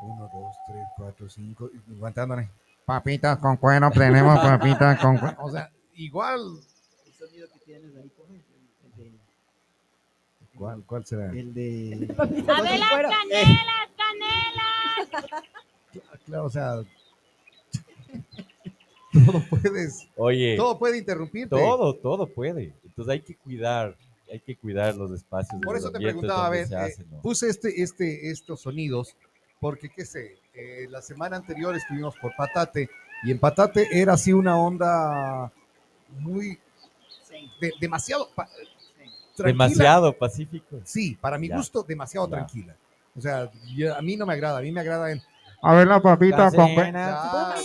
uno, 0.00 0.28
dos, 0.34 0.56
tres, 0.66 0.84
cuatro, 0.96 1.28
cinco, 1.28 1.70
aguantándole. 1.90 2.48
Papitas 2.84 3.38
con 3.38 3.56
cuero, 3.56 3.88
tenemos 3.92 4.38
papitas 4.40 4.98
con 5.00 5.16
cuero. 5.18 5.36
O 5.42 5.50
sea, 5.50 5.70
igual... 5.94 6.40
El 7.06 7.12
sonido 7.12 7.46
que 7.52 7.58
tienes 7.60 7.94
ahí, 7.94 8.02
de... 8.02 8.40
¿Cuál, 10.56 10.82
cuál 10.86 11.04
será? 11.06 11.30
El 11.32 11.52
de... 11.54 12.08
A 12.48 12.62
ver, 12.62 12.80
Claro, 16.26 16.44
o 16.46 16.50
sea... 16.50 16.82
todo 19.26 19.42
puedes... 19.48 20.08
Oye, 20.16 20.56
todo, 20.56 20.66
Todo 20.66 20.78
puede 20.78 20.98
interrumpirte. 20.98 21.48
todo, 21.50 22.26
puede. 22.26 22.74
Entonces 22.84 23.12
hay 23.12 23.20
que 23.20 23.36
cuidar, 23.36 23.96
hay 24.30 24.40
que 24.40 24.56
cuidar 24.56 24.94
los 24.96 25.10
espacios. 25.12 25.60
de 25.60 25.64
Por 25.66 25.76
eso 25.76 25.90
te 25.90 25.98
preguntaba, 25.98 26.46
a 26.46 26.50
ver, 26.50 26.66
eh, 26.70 26.76
hace, 26.76 27.04
¿no? 27.04 27.20
puse 27.22 27.48
este, 27.48 27.82
este, 27.82 28.30
estos 28.30 28.60
sonidos 28.60 29.16
porque, 29.60 29.88
qué 29.88 30.04
sé, 30.04 30.38
eh, 30.54 30.86
la 30.90 31.00
semana 31.00 31.36
anterior 31.36 31.74
estuvimos 31.74 32.14
por 32.16 32.34
Patate 32.36 32.90
y 33.24 33.30
en 33.30 33.38
Patate 33.38 33.88
era 33.90 34.12
así 34.14 34.32
una 34.32 34.58
onda 34.58 35.50
muy, 36.18 36.58
de- 37.60 37.72
demasiado, 37.80 38.28
tranquila. 39.36 39.64
Demasiado 39.66 40.12
pacífico. 40.16 40.80
Sí, 40.84 41.16
para 41.20 41.38
mi 41.38 41.48
Ya. 41.48 41.56
gusto, 41.56 41.82
demasiado 41.82 42.26
Ya. 42.26 42.36
tranquila. 42.36 42.76
O 43.16 43.20
sea, 43.20 43.50
yo- 43.74 43.94
a 43.96 44.02
mí 44.02 44.16
no 44.16 44.26
me 44.26 44.32
agrada, 44.34 44.58
a 44.58 44.62
mí 44.62 44.72
me 44.72 44.80
agrada 44.80 45.10
el, 45.12 45.22
a 45.62 45.74
ver 45.74 45.86
la 45.86 46.00
papita 46.02 46.50
con 46.50 46.74
Casena. 46.74 47.20
Claro, 47.30 47.60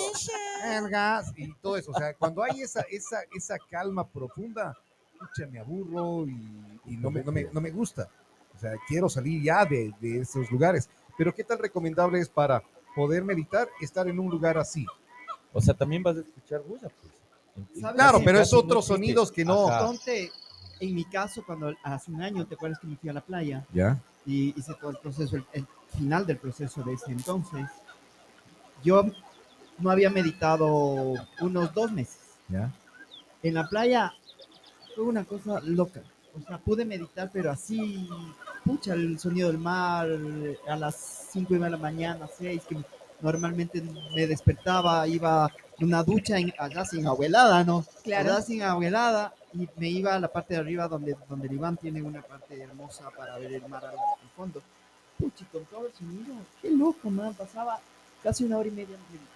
el 0.77 0.89
gas 0.89 1.33
y 1.35 1.53
todo 1.55 1.77
eso. 1.77 1.91
O 1.91 1.97
sea, 1.97 2.13
cuando 2.13 2.43
hay 2.43 2.61
esa, 2.61 2.81
esa, 2.89 3.19
esa 3.35 3.57
calma 3.69 4.07
profunda, 4.07 4.77
pucha, 5.19 5.47
me 5.49 5.59
aburro 5.59 6.25
y, 6.27 6.79
y 6.85 6.97
no, 6.97 7.11
me, 7.11 7.23
no, 7.23 7.31
me, 7.31 7.43
no 7.51 7.59
me 7.61 7.71
gusta. 7.71 8.07
O 8.55 8.59
sea, 8.59 8.73
quiero 8.87 9.09
salir 9.09 9.41
ya 9.43 9.65
de, 9.65 9.91
de 9.99 10.19
esos 10.21 10.49
lugares. 10.51 10.89
Pero 11.17 11.33
¿qué 11.35 11.43
tan 11.43 11.59
recomendable 11.59 12.19
es 12.19 12.29
para 12.29 12.63
poder 12.95 13.23
meditar 13.23 13.67
estar 13.81 14.07
en 14.07 14.19
un 14.19 14.29
lugar 14.29 14.57
así? 14.57 14.85
O 15.53 15.61
sea, 15.61 15.73
también 15.73 16.01
vas 16.03 16.15
a 16.17 16.19
escuchar 16.21 16.61
bulla, 16.61 16.87
pues. 17.01 17.13
Claro, 17.93 18.21
pero 18.23 18.39
es 18.39 18.53
otros 18.53 18.85
sonidos 18.85 19.31
que 19.31 19.43
no. 19.43 19.67
Ajá. 19.67 19.79
En 20.81 20.95
mi 20.95 21.05
caso, 21.05 21.43
cuando 21.45 21.73
hace 21.83 22.11
un 22.11 22.23
año, 22.23 22.45
¿te 22.47 22.55
acuerdas 22.55 22.79
que 22.79 22.87
me 22.87 22.95
fui 22.95 23.07
a 23.07 23.13
la 23.13 23.21
playa? 23.21 23.63
Ya. 23.71 23.99
y 24.25 24.49
hice 24.57 24.73
todo 24.81 24.89
el 24.89 24.97
proceso, 24.97 25.35
el, 25.35 25.45
el 25.53 25.67
final 25.95 26.25
del 26.25 26.37
proceso 26.37 26.81
de 26.83 26.93
ese 26.93 27.11
entonces, 27.11 27.67
yo 28.83 29.05
no 29.77 29.91
había 29.91 30.09
meditado 30.09 31.13
unos 31.39 31.73
dos 31.75 31.91
meses. 31.91 32.17
Ya. 32.49 32.71
En 33.43 33.53
la 33.53 33.67
playa 33.67 34.11
fue 34.95 35.03
una 35.03 35.23
cosa 35.23 35.59
loca. 35.61 36.01
O 36.35 36.41
sea, 36.41 36.57
pude 36.57 36.83
meditar, 36.83 37.29
pero 37.31 37.51
así, 37.51 38.09
pucha, 38.65 38.93
el 38.93 39.19
sonido 39.19 39.49
del 39.49 39.59
mar 39.59 40.07
a 40.67 40.75
las 40.77 41.27
5 41.31 41.53
de 41.53 41.69
la 41.69 41.77
mañana, 41.77 42.27
6, 42.37 42.63
que 42.67 42.77
normalmente 43.21 43.83
me 44.15 44.25
despertaba, 44.25 45.07
iba 45.07 45.47
en 45.77 45.87
una 45.87 46.03
ducha 46.03 46.39
en, 46.39 46.51
allá 46.57 46.85
sin 46.85 47.05
abuelada, 47.05 47.63
¿no? 47.63 47.85
Claro. 48.03 48.31
Allá 48.31 48.41
sin 48.41 48.63
abuelada 48.63 49.33
y 49.53 49.67
me 49.77 49.89
iba 49.89 50.15
a 50.15 50.19
la 50.19 50.27
parte 50.27 50.53
de 50.53 50.59
arriba 50.61 50.87
donde, 50.87 51.15
donde 51.29 51.47
el 51.47 51.53
Iván 51.53 51.77
tiene 51.77 52.01
una 52.01 52.21
parte 52.21 52.59
hermosa 52.61 53.09
para 53.17 53.37
ver 53.37 53.53
el 53.53 53.67
mar 53.67 53.83
al, 53.85 53.91
al 53.95 54.29
fondo. 54.35 54.61
Puchi, 55.17 55.43
con 55.45 55.65
todo 55.65 55.87
el 55.87 55.93
sonido, 55.93 56.33
qué 56.61 56.71
loco, 56.71 57.09
man, 57.09 57.33
pasaba 57.33 57.79
casi 58.23 58.43
una 58.43 58.57
hora 58.57 58.67
y 58.67 58.71
media 58.71 58.97
meditando. 59.11 59.31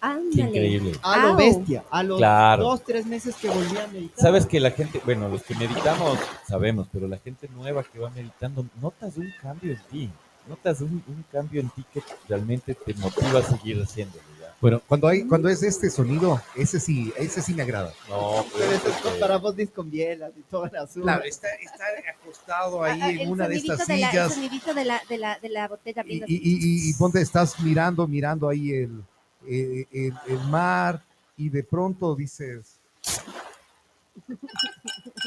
Qué 0.00 0.42
Ándale. 0.42 0.42
increíble. 0.48 0.92
A 1.02 1.18
lo 1.18 1.34
bestia, 1.34 1.84
a 1.90 2.02
los 2.02 2.18
Claro. 2.18 2.62
dos, 2.64 2.84
tres 2.84 3.04
meses 3.06 3.34
que 3.36 3.48
volví 3.48 3.76
a 3.78 3.86
meditar. 3.88 4.16
Sabes 4.20 4.46
que 4.46 4.60
la 4.60 4.70
gente, 4.70 5.00
bueno, 5.04 5.28
los 5.28 5.42
que 5.42 5.54
meditamos 5.56 6.18
sabemos, 6.46 6.86
pero 6.92 7.08
la 7.08 7.18
gente 7.18 7.48
nueva 7.48 7.82
que 7.82 7.98
va 7.98 8.10
meditando, 8.10 8.64
notas 8.80 9.16
un 9.16 9.32
cambio 9.42 9.72
en 9.72 9.82
ti, 9.90 10.10
notas 10.48 10.80
un, 10.82 11.02
un 11.06 11.24
cambio 11.32 11.60
en 11.60 11.70
ti 11.70 11.84
que 11.92 12.02
realmente 12.28 12.74
te 12.74 12.94
motiva 12.94 13.40
a 13.40 13.42
seguir 13.42 13.82
haciéndolo. 13.82 14.22
Bueno, 14.60 14.82
cuando 14.88 15.06
hay, 15.06 15.22
cuando 15.24 15.48
es 15.48 15.62
este 15.62 15.88
sonido, 15.88 16.42
ese 16.56 16.80
sí, 16.80 17.12
ese 17.16 17.40
sí 17.42 17.54
me 17.54 17.62
agrada. 17.62 17.92
No, 18.08 18.44
Pero 18.56 18.72
eso 18.72 18.88
es 18.88 19.14
para 19.20 19.36
vos 19.38 19.54
dis 19.54 19.70
con 19.70 19.88
bielas 19.88 20.32
y 20.36 20.40
toda 20.42 20.68
la 20.72 20.82
azul. 20.82 21.02
Claro, 21.04 21.22
está, 21.22 21.46
está 21.54 21.84
acostado 22.10 22.82
ahí 22.82 22.98
Ah, 23.00 23.04
ah, 23.06 23.10
en 23.12 23.20
el 23.20 23.28
una 23.28 23.46
de 23.48 23.54
estas 23.54 23.86
sonidito 23.86 24.02
la- 24.02 24.10
sillas 24.10 24.26
el 24.36 24.42
sonidito 24.44 24.74
de 24.74 24.84
la, 24.84 25.00
de 25.08 25.18
la, 25.18 25.38
de 25.38 25.48
la 25.48 25.68
botella 25.68 26.02
y, 26.04 26.16
y, 26.16 26.24
y- 26.26 26.90
y 26.90 26.94
ponte, 26.94 27.20
estás 27.20 27.60
mirando, 27.60 28.08
mirando 28.08 28.48
ahí 28.48 28.72
el, 28.72 29.00
eh, 29.46 29.86
el, 29.92 30.14
el 30.26 30.40
mar 30.48 31.04
y 31.36 31.50
de 31.50 31.62
pronto 31.62 32.16
dices... 32.16 32.80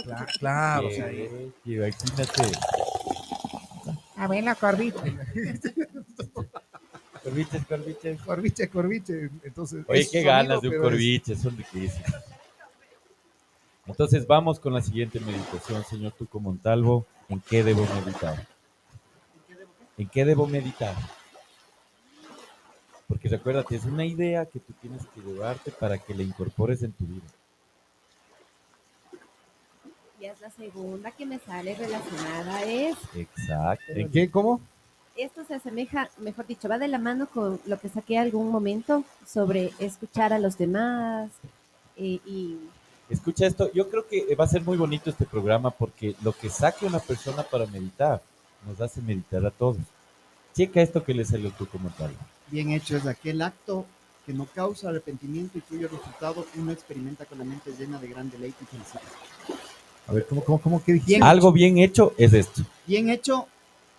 Cla- 0.04 0.28
Claro, 0.40 0.88
o 0.88 0.92
sea, 0.92 1.10
Eh, 1.10 1.52
imagínate. 1.66 2.52
Abuela 4.18 4.56
Corviche, 4.56 5.00
Corviches, 7.24 7.66
corviches. 7.66 8.22
Corviche, 8.22 8.70
Corviche. 8.70 9.30
Entonces, 9.44 9.86
Oye, 9.88 10.02
qué 10.02 10.24
sonido, 10.24 10.32
ganas 10.32 10.62
de 10.62 10.70
un 10.70 10.82
corviche, 10.82 11.36
son 11.36 11.56
riquísimos. 11.56 12.12
Entonces 13.86 14.26
vamos 14.26 14.60
con 14.60 14.74
la 14.74 14.82
siguiente 14.82 15.20
meditación, 15.20 15.84
señor 15.84 16.14
Tuco 16.14 16.40
Montalvo. 16.40 17.06
¿En 17.30 17.40
qué 17.42 17.64
debo 17.64 17.86
meditar? 17.94 18.48
¿En 19.98 20.08
qué 20.08 20.26
debo 20.26 20.48
meditar? 20.48 20.96
Porque 23.08 23.28
recuérdate, 23.28 23.76
es 23.76 23.86
una 23.86 24.06
idea 24.06 24.46
que 24.46 24.60
tú 24.60 24.74
tienes 24.82 25.06
que 25.08 25.22
llevarte 25.22 25.72
para 25.72 25.98
que 25.98 26.16
la 26.16 26.24
incorpores 26.24 26.82
en 26.84 26.94
tu 26.94 27.06
vida. 27.06 27.28
Ya 30.20 30.32
es 30.32 30.42
la 30.42 30.52
segunda 30.52 31.12
que 31.12 31.26
me 31.26 31.40
sale 31.40 31.76
relacionada 31.76 32.58
a 32.58 32.64
es 32.64 32.96
Exacto. 33.16 33.84
¿En 33.90 34.10
qué? 34.10 34.30
¿Cómo? 34.30 34.62
Esto 35.16 35.44
se 35.46 35.56
asemeja, 35.56 36.10
mejor 36.18 36.48
dicho, 36.48 36.70
va 36.70 36.78
de 36.78 36.88
la 36.88 36.98
mano 36.98 37.28
con 37.28 37.60
lo 37.66 37.80
que 37.80 37.90
saqué 37.90 38.18
algún 38.18 38.50
momento 38.50 39.04
sobre 39.28 39.72
escuchar 39.80 40.34
a 40.34 40.40
los 40.40 40.58
demás 40.58 41.30
eh, 41.98 42.20
y 42.26 42.58
Escucha 43.12 43.46
esto, 43.46 43.70
yo 43.74 43.90
creo 43.90 44.08
que 44.08 44.34
va 44.36 44.46
a 44.46 44.48
ser 44.48 44.62
muy 44.62 44.78
bonito 44.78 45.10
este 45.10 45.26
programa 45.26 45.70
porque 45.70 46.16
lo 46.24 46.32
que 46.32 46.50
saque 46.50 46.86
una 46.86 47.00
persona 47.00 47.44
para 47.44 47.66
meditar 47.66 48.22
nos 48.66 48.80
hace 48.80 49.02
meditar 49.02 49.46
a 49.46 49.52
todos. 49.52 49.82
Checa 50.54 50.82
esto 50.82 51.04
que 51.04 51.14
le 51.14 51.26
salió 51.26 51.50
a 51.50 51.52
tu 51.52 51.66
comentario. 51.66 52.16
Bien 52.50 52.72
hecho 52.72 52.96
es 52.96 53.06
aquel 53.06 53.42
acto 53.42 53.86
que 54.26 54.32
no 54.32 54.46
causa 54.46 54.90
arrepentimiento 54.90 55.58
y 55.58 55.62
cuyo 55.62 55.90
resultado 55.90 56.46
uno 56.56 56.72
experimenta 56.72 57.26
con 57.26 57.40
la 57.40 57.44
mente 57.44 57.74
llena 57.78 58.00
de 58.00 58.08
gran 58.08 58.30
deleite 58.30 58.64
y 58.64 58.68
felicidad. 58.68 59.02
A 60.08 60.14
ver, 60.14 60.26
¿cómo, 60.28 60.42
cómo, 60.46 60.62
cómo 60.62 60.84
que 60.84 60.94
dijiste? 60.94 61.16
Bien 61.16 61.24
Algo 61.24 61.52
bien 61.52 61.80
hecho 61.80 62.14
es 62.18 62.32
esto. 62.32 62.62
Bien 62.88 63.10
hecho 63.10 63.46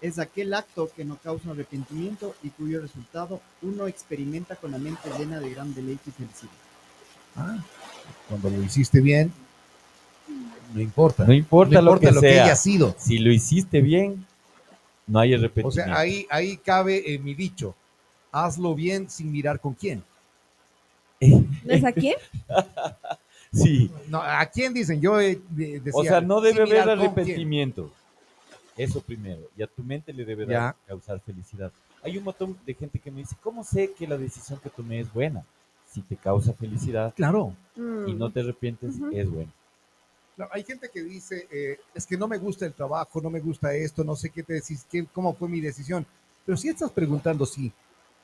es 0.02 0.18
aquel 0.18 0.52
acto 0.52 0.90
que 0.94 1.04
no 1.04 1.16
causa 1.16 1.50
arrepentimiento 1.52 2.34
y 2.42 2.50
cuyo 2.50 2.80
resultado 2.82 3.40
uno 3.62 3.86
experimenta 3.86 4.56
con 4.56 4.72
la 4.72 4.78
mente 4.78 5.08
llena 5.18 5.40
de 5.40 5.50
gran 5.50 5.72
deleite 5.74 6.10
y 6.10 6.12
felicidad. 6.12 6.52
Ah, 7.36 7.56
cuando 8.28 8.50
lo 8.50 8.62
hiciste 8.62 9.00
bien, 9.00 9.32
no 10.74 10.80
importa. 10.80 11.24
No 11.24 11.32
importa, 11.32 11.80
No 11.80 11.92
lo 11.94 12.00
que 12.00 12.10
lo 12.10 12.20
que 12.20 12.32
sea. 12.32 12.44
haya 12.44 12.56
sido. 12.56 12.94
Si 12.98 13.18
lo 13.18 13.30
hiciste 13.32 13.80
bien, 13.80 14.26
no 15.06 15.20
hay 15.20 15.34
O 15.34 15.38
arrepentimiento. 15.38 15.84
sea, 15.92 15.98
ahí, 15.98 16.26
ahí 16.30 16.56
cabe 16.58 17.14
eh, 17.14 17.18
mi 17.18 17.34
dicho. 17.34 17.74
Hazlo 18.32 18.74
bien 18.74 19.08
sin 19.08 19.30
mirar 19.30 19.60
con 19.60 19.74
quién. 19.74 20.02
¿no 21.20 21.72
es 21.72 21.84
aquí? 21.84 22.14
sí. 23.52 23.90
No, 24.08 24.20
¿A 24.20 24.44
quién 24.46 24.74
dicen? 24.74 25.00
Yo 25.00 25.20
eh, 25.20 25.40
decía, 25.56 25.92
O 25.94 26.02
sea, 26.02 26.20
no 26.20 26.40
debe 26.40 26.62
haber 26.62 26.84
quién. 26.84 26.88
arrepentimiento. 26.88 27.92
Eso 28.76 29.00
primero. 29.00 29.42
Y 29.56 29.62
a 29.62 29.66
tu 29.66 29.82
mente 29.82 30.12
le 30.12 30.24
debe 30.24 30.46
dar- 30.46 30.74
causar 30.86 31.20
felicidad. 31.20 31.70
Hay 32.02 32.18
un 32.18 32.24
montón 32.24 32.56
de 32.66 32.74
gente 32.74 32.98
que 32.98 33.10
me 33.10 33.18
dice, 33.20 33.36
¿cómo 33.42 33.62
sé 33.64 33.92
que 33.92 34.06
la 34.06 34.16
decisión 34.16 34.58
que 34.60 34.70
tomé 34.70 35.00
es 35.00 35.12
buena? 35.12 35.44
Si 35.90 36.00
te 36.00 36.16
causa 36.16 36.52
felicidad 36.54 37.12
Claro. 37.14 37.54
Mm. 37.76 38.08
y 38.08 38.14
no 38.14 38.30
te 38.30 38.40
arrepientes, 38.40 38.94
es 39.12 39.30
bueno. 39.30 39.52
No, 40.36 40.48
hay 40.50 40.64
gente 40.64 40.88
que 40.92 41.02
dice, 41.02 41.46
eh, 41.52 41.78
es 41.94 42.06
que 42.06 42.16
no 42.16 42.26
me 42.26 42.38
gusta 42.38 42.64
el 42.64 42.72
trabajo, 42.72 43.20
no 43.20 43.28
me 43.28 43.38
gusta 43.40 43.74
esto, 43.74 44.02
no 44.02 44.16
sé 44.16 44.30
qué 44.30 44.42
te 44.42 44.54
decís, 44.54 44.86
qué, 44.90 45.06
cómo 45.12 45.34
fue 45.34 45.48
mi 45.48 45.60
decisión. 45.60 46.06
Pero 46.46 46.56
si 46.56 46.70
estás 46.70 46.90
preguntando 46.90 47.44
sí, 47.44 47.70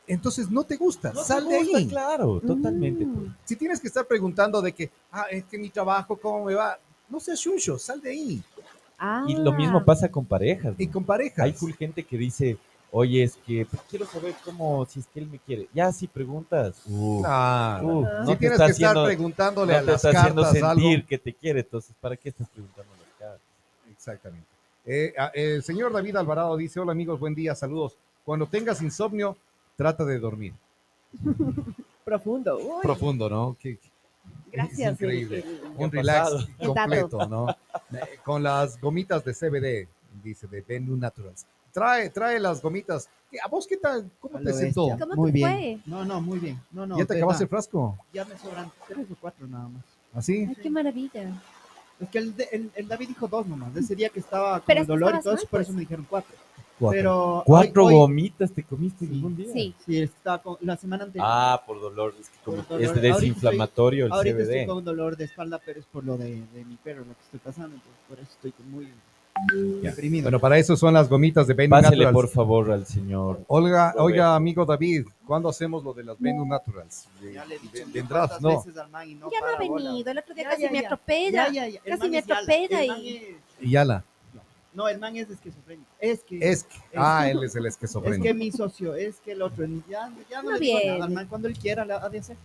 entonces 0.07 0.51
no 0.51 0.65
te 0.65 0.77
gusta, 0.77 1.13
No 1.13 1.21
te 1.21 1.27
sal 1.27 1.47
de 1.47 1.57
ahí. 1.57 1.87
Claro, 1.89 2.41
totalmente. 2.41 3.05
Mm. 3.05 3.15
pues. 3.15 3.31
Si 3.45 3.57
tienes 3.57 3.79
que 3.79 3.89
estar 3.89 4.07
preguntando 4.07 4.63
de 4.63 4.73
que, 4.73 4.91
ah, 5.13 5.27
es 5.31 5.45
que 5.45 5.59
mi 5.59 5.69
trabajo, 5.69 6.17
¿cómo 6.17 6.47
me 6.47 6.55
va? 6.55 6.79
No 7.11 7.21
seas 7.21 7.39
chuncho, 7.41 7.79
sal 7.79 8.01
de 8.01 8.11
ahí. 8.11 8.43
Ah. 8.99 9.25
Y 9.29 9.35
lo 9.35 9.53
mismo 9.53 9.85
pasa 9.85 10.11
con 10.11 10.25
parejas. 10.25 10.75
Y 10.79 10.89
con 10.89 11.05
parejas. 11.05 11.39
Hay 11.45 11.53
full 11.53 11.73
gente 11.73 12.03
que 12.03 12.17
dice, 12.19 12.59
oye, 12.91 13.23
es 13.23 13.37
que 13.47 13.65
pues, 13.65 13.81
quiero 13.89 14.07
saber 14.07 14.35
cómo, 14.45 14.85
si 14.87 15.01
es 15.01 15.07
que 15.07 15.21
él 15.21 15.29
me 15.29 15.39
quiere. 15.39 15.69
Ya, 15.73 15.93
si 15.93 16.07
preguntas. 16.09 16.83
uh, 16.87 17.23
Ah, 17.25 17.81
uh, 17.83 18.03
no 18.03 18.27
si 18.27 18.33
te 18.33 18.37
tienes 18.39 18.53
está 18.61 18.67
que 18.67 18.73
estar 18.73 19.05
preguntándole 19.05 19.73
no 19.73 19.79
a 19.79 19.81
te 19.83 19.87
las 19.87 20.05
está 20.05 20.21
haciendo 20.21 20.43
cartas 20.43 20.63
algo. 20.63 20.81
sentir 20.81 21.05
que 21.07 21.19
te 21.19 21.33
quiere, 21.33 21.61
entonces, 21.61 21.95
¿para 22.01 22.17
qué 22.17 22.29
estás 22.31 22.49
preguntando 22.49 22.93
las 22.93 23.19
cartas? 23.19 23.41
Exactamente. 23.91 24.47
Eh, 24.85 25.15
ah, 25.19 25.31
el 25.35 25.63
señor 25.63 25.93
David 25.93 26.17
Alvarado 26.17 26.57
dice, 26.57 26.81
hola 26.81 26.93
amigos, 26.93 27.21
buen 27.21 27.35
día, 27.35 27.55
saludos. 27.55 27.97
Cuando 28.25 28.47
tengas 28.47 28.83
insomnio, 28.83 29.37
trata 29.77 30.05
de 30.05 30.19
dormir. 30.19 30.53
Profundo. 32.05 32.57
Uy, 32.59 32.83
Profundo, 32.83 33.29
¿no? 33.29 33.57
Gracias. 34.53 34.93
Es 34.95 35.01
increíble. 35.01 35.39
el- 35.47 35.61
un 35.77 35.91
¿Qué 35.91 35.99
ha 35.99 36.01
relax 36.03 36.49
completo, 36.65 37.27
¿no? 37.29 37.51
Eh, 37.51 38.19
Con 38.25 38.43
las 38.43 38.81
gomitas 38.81 39.25
de 39.25 39.33
CBD, 39.35 39.89
dice, 40.23 40.47
de 40.47 40.61
Benu 40.63 40.97
Naturals. 40.97 41.47
Trae, 41.73 42.11
trae 42.11 42.41
las 42.41 42.61
gomitas. 42.63 43.09
¿Qué- 43.31 43.39
¿A 43.45 43.49
vos 43.49 43.67
qué 43.67 43.77
tal? 43.77 44.11
¿Cómo 44.21 44.39
te 44.41 44.53
sentó? 44.53 44.89
¿Cómo 44.99 45.15
muy 45.15 45.31
te 45.31 45.35
bien. 45.35 45.51
fue? 45.51 45.81
No, 45.87 46.05
no, 46.05 46.21
muy 46.21 46.39
bien. 46.39 46.61
No, 46.71 46.87
no, 46.87 46.99
¿Ya 46.99 47.05
te 47.05 47.15
de 47.15 47.21
acabaste 47.21 47.45
el 47.45 47.51
frasco? 47.51 47.99
Ya 48.13 48.25
me 48.25 48.37
sobran 48.39 48.71
tres 48.89 49.07
o 49.11 49.17
cuatro 49.21 49.47
nada 49.47 49.69
más. 49.69 49.85
¿Así? 50.15 50.47
Ay, 50.49 50.57
qué 50.63 50.71
maravilla. 50.71 51.41
Es 52.01 52.09
que 52.09 52.19
el, 52.19 52.35
de- 52.37 52.49
el- 52.53 52.71
el 52.75 52.89
David 52.89 53.09
dijo 53.09 53.29
dos 53.29 53.47
nomás. 53.47 53.77
Ese 53.77 53.95
día 53.95 54.09
que 54.09 54.21
estaba 54.21 54.59
con 54.61 54.67
Pero 54.67 54.81
el 54.81 54.87
dolor 54.87 55.17
y 55.17 55.23
todo 55.23 55.35
eso, 55.35 55.43
por 55.43 55.51
pues. 55.51 55.69
eso 55.69 55.75
me 55.75 55.81
dijeron 55.81 56.07
cuatro. 56.09 56.35
Cuatro. 56.79 56.97
Pero 56.99 57.43
¿Cuatro 57.47 57.85
hoy- 57.87 57.95
hoy- 57.95 58.01
gomitas 58.01 58.53
te 58.53 58.63
comiste 58.63 59.05
en 59.05 59.11
Sí. 59.13 59.23
un 59.25 59.37
día? 59.37 59.53
Sí. 59.53 59.75
Sí, 59.85 59.99
estaba 60.03 60.41
con, 60.43 60.57
la 60.61 60.77
semana 60.77 61.05
anterior. 61.05 61.27
Ah, 61.29 61.63
por 61.67 61.81
dolor. 61.81 62.15
Es 62.21 62.29
que 62.29 62.39
como 62.45 62.63
Por 62.63 62.81
es 62.81 62.89
dolor. 62.95 63.03
desinflamatorio 63.03 64.07
el 64.07 64.13
Ahorita 64.13 64.39
estoy 64.43 64.55
CBD. 64.61 64.67
con 64.67 64.85
dolor 64.85 65.17
de 65.17 65.25
espalda, 65.25 65.61
pero 65.65 65.81
es 65.81 65.87
por 65.87 66.05
lo 66.05 66.17
de, 66.17 66.43
de 66.55 66.65
mi 66.65 66.77
perro, 66.77 67.01
lo 67.01 67.15
que 67.15 67.23
estoy 67.25 67.41
pasando. 67.41 67.75
Entonces, 67.77 68.01
por 68.09 68.19
eso 68.21 68.29
estoy 68.33 68.53
muy 68.71 68.89
Ya. 69.83 69.91
deprimido. 69.91 70.25
Bueno, 70.25 70.41
para 70.41 70.59
eso 70.59 70.77
son 70.77 70.95
las 70.95 71.09
gomitas 71.09 71.47
de 71.47 71.55
Benu 71.55 71.71
Pásele 71.71 72.05
Naturals. 72.05 72.13
por 72.13 72.29
favor 72.29 72.73
al 72.73 72.87
señor. 72.87 73.41
Olga, 73.47 73.95
oiga, 73.97 74.35
amigo 74.35 74.65
David, 74.65 75.07
¿cuándo 75.27 75.49
hacemos 75.49 75.85
lo 75.85 75.93
de 75.95 76.03
las 76.05 76.19
Benu 76.19 76.45
Naturals? 76.45 77.07
ya 77.33 77.45
le 77.45 77.55
he 77.55 77.59
dicho 77.61 77.85
Vendrás, 77.93 78.41
no. 78.41 78.57
veces 78.65 78.77
al 78.77 78.91
man 78.91 79.09
y 79.09 79.15
no 79.15 79.31
ya 79.31 79.41
no 79.41 79.47
ha 79.47 79.53
para 79.57 79.69
bola. 79.69 79.91
venido. 79.91 80.11
El 80.11 80.19
otro 80.19 80.35
día 80.35 80.45
Ya, 80.45 80.51
casi 80.51 80.63
ya, 80.63 80.71
me 80.71 80.81
ya. 80.81 80.87
atropella. 80.87 81.47
Ya, 81.49 81.53
ya, 81.53 81.69
ya. 81.69 81.81
El 81.85 81.99
Casi 81.99 82.11
me 82.11 82.21
yala. 82.21 82.35
atropella 82.35 82.83
El 82.83 82.91
y- 83.05 83.37
Y 83.61 83.77
ala. 83.77 84.05
No, 84.79 84.89
el 84.89 85.01
man 85.01 85.17
es 85.17 85.29
esquizofrénico. 85.29 85.89
Es 85.99 86.21
que, 86.23 86.39
Es 86.39 86.63
que, 86.63 86.77
ah, 86.95 87.29
él 87.29 87.43
es 87.43 87.57
el 87.57 87.67
es 87.67 87.75
esquizofrénico. 87.75 88.23
que 88.23 88.33
mi 88.33 88.53
socio, 88.53 88.95
es 88.95 89.17
que 89.17 89.33
el 89.33 89.43
otro, 89.43 89.67
ya, 89.91 90.09
ya 90.31 90.41
no, 90.41 90.51
No 90.51 90.57
le 90.57 90.61
digo 90.61 90.79
viene. 90.79 90.93
nada 90.93 91.05
al 91.07 91.11
man. 91.13 91.27
Cuando 91.27 91.49
él 91.49 91.59
quiera, 91.59 91.85
la 91.85 91.97
ha 91.97 92.09
de 92.09 92.19
hacer. 92.21 92.37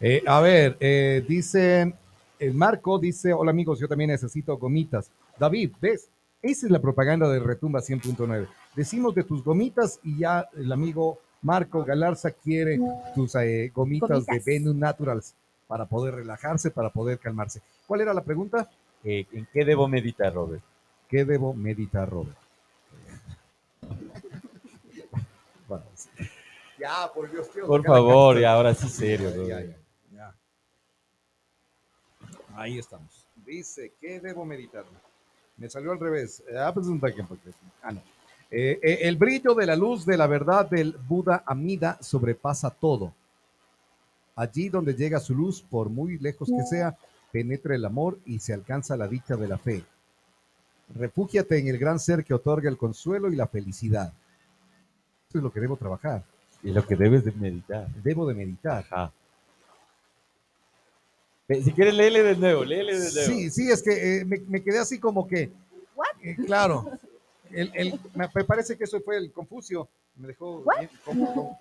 Eh, 0.00 0.20
a 0.26 0.40
ver, 0.40 0.76
eh, 0.80 1.24
dice, 1.28 1.94
el 2.40 2.54
Marco 2.54 2.98
dice, 2.98 3.32
hola 3.32 3.52
amigos, 3.52 3.78
yo 3.78 3.86
también 3.86 4.10
necesito 4.10 4.56
gomitas. 4.58 5.10
David, 5.38 5.70
¿ves? 5.80 6.08
Esa 6.42 6.66
es 6.66 6.72
la 6.72 6.80
propaganda 6.80 7.28
de 7.28 7.38
Retumba 7.38 7.78
100.9. 7.80 8.48
Decimos 8.74 9.14
de 9.14 9.22
tus 9.22 9.44
gomitas 9.44 10.00
y 10.02 10.18
ya 10.18 10.48
el 10.56 10.72
amigo 10.72 11.20
Marco 11.40 11.84
Galarza 11.84 12.32
quiere 12.32 12.80
tus 13.14 13.36
eh, 13.36 13.70
gomitas, 13.72 14.24
Gomitas. 14.26 14.44
de 14.44 14.52
Venus 14.52 14.74
Naturals 14.74 15.34
para 15.68 15.86
poder 15.86 16.16
relajarse, 16.16 16.72
para 16.72 16.90
poder 16.90 17.18
calmarse. 17.20 17.62
¿Cuál 17.86 18.00
era 18.00 18.12
la 18.12 18.24
pregunta? 18.24 18.68
Eh, 19.04 19.26
¿En 19.32 19.46
qué 19.52 19.64
debo 19.64 19.88
meditar, 19.88 20.32
Robert? 20.32 20.62
¿Qué 21.08 21.24
debo 21.24 21.54
meditar, 21.54 22.08
Robert? 22.08 22.36
Ya, 26.78 27.10
por 27.14 27.30
Dios, 27.30 27.48
quiero 27.52 27.68
Por 27.68 27.84
favor, 27.84 28.34
carta. 28.34 28.40
y 28.40 28.44
ahora 28.44 28.74
sí 28.74 28.88
serio, 28.88 29.30
Ya, 29.30 29.36
Robert. 29.36 29.76
ya, 30.10 30.16
ya. 30.16 30.34
Ahí 32.56 32.78
estamos. 32.78 33.24
Dice, 33.46 33.92
¿qué 34.00 34.18
debo 34.20 34.44
meditar? 34.44 34.84
Me 35.56 35.70
salió 35.70 35.92
al 35.92 36.00
revés. 36.00 36.42
Ah, 36.58 36.72
pues 36.74 36.86
un 36.88 37.00
ah, 37.82 37.92
no. 37.92 38.02
Eh, 38.50 38.78
eh, 38.82 38.98
el 39.02 39.16
brillo 39.16 39.54
de 39.54 39.64
la 39.64 39.76
luz 39.76 40.04
de 40.04 40.16
la 40.16 40.26
verdad 40.26 40.68
del 40.68 40.92
Buda 41.08 41.42
Amida 41.46 41.98
sobrepasa 42.00 42.70
todo. 42.70 43.14
Allí 44.34 44.68
donde 44.68 44.94
llega 44.94 45.20
su 45.20 45.34
luz, 45.34 45.62
por 45.62 45.88
muy 45.88 46.18
lejos 46.18 46.48
que 46.48 46.66
sea, 46.66 46.96
penetra 47.32 47.74
el 47.74 47.84
amor 47.84 48.18
y 48.26 48.38
se 48.38 48.52
alcanza 48.52 48.96
la 48.96 49.08
dicha 49.08 49.36
de 49.36 49.48
la 49.48 49.58
fe. 49.58 49.84
Refúgiate 50.94 51.58
en 51.58 51.68
el 51.68 51.78
gran 51.78 51.98
ser 51.98 52.22
que 52.24 52.34
otorga 52.34 52.68
el 52.68 52.76
consuelo 52.76 53.32
y 53.32 53.36
la 53.36 53.46
felicidad. 53.48 54.12
Eso 55.28 55.38
es 55.38 55.42
lo 55.42 55.50
que 55.52 55.60
debo 55.60 55.76
trabajar. 55.76 56.22
Y 56.62 56.70
lo 56.70 56.86
que 56.86 56.94
debes 56.94 57.24
de 57.24 57.32
meditar. 57.32 57.88
Debo 58.04 58.26
de 58.28 58.34
meditar. 58.34 58.84
Ajá. 58.90 59.12
Ve, 61.48 61.62
Si 61.62 61.72
quieres, 61.72 61.94
léele 61.94 62.22
de 62.22 62.36
nuevo, 62.36 62.64
léele 62.64 62.92
de 62.98 63.12
nuevo. 63.12 63.26
Sí, 63.32 63.50
sí, 63.50 63.70
es 63.70 63.82
que 63.82 64.18
eh, 64.20 64.24
me, 64.24 64.38
me 64.48 64.62
quedé 64.62 64.78
así 64.78 64.98
como 64.98 65.26
que. 65.26 65.50
eh, 66.22 66.36
claro. 66.46 66.88
El, 67.50 67.70
el- 67.74 68.00
me 68.14 68.28
parece 68.44 68.76
que 68.76 68.84
eso 68.84 69.00
fue 69.00 69.16
el 69.16 69.32
Confucio. 69.32 69.88
Me 70.16 70.28
dejó 70.28 70.62
bien 70.78 70.90
con- 71.04 71.24
con-. 71.26 71.56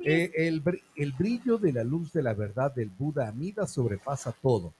Eh, 0.00 0.32
el, 0.34 0.64
br- 0.64 0.82
el 0.96 1.12
brillo 1.12 1.58
de 1.58 1.72
la 1.72 1.84
luz 1.84 2.12
de 2.12 2.22
la 2.22 2.32
verdad 2.34 2.74
del 2.74 2.88
Buda 2.88 3.28
Amida 3.28 3.66
sobrepasa 3.66 4.32
todo. 4.32 4.72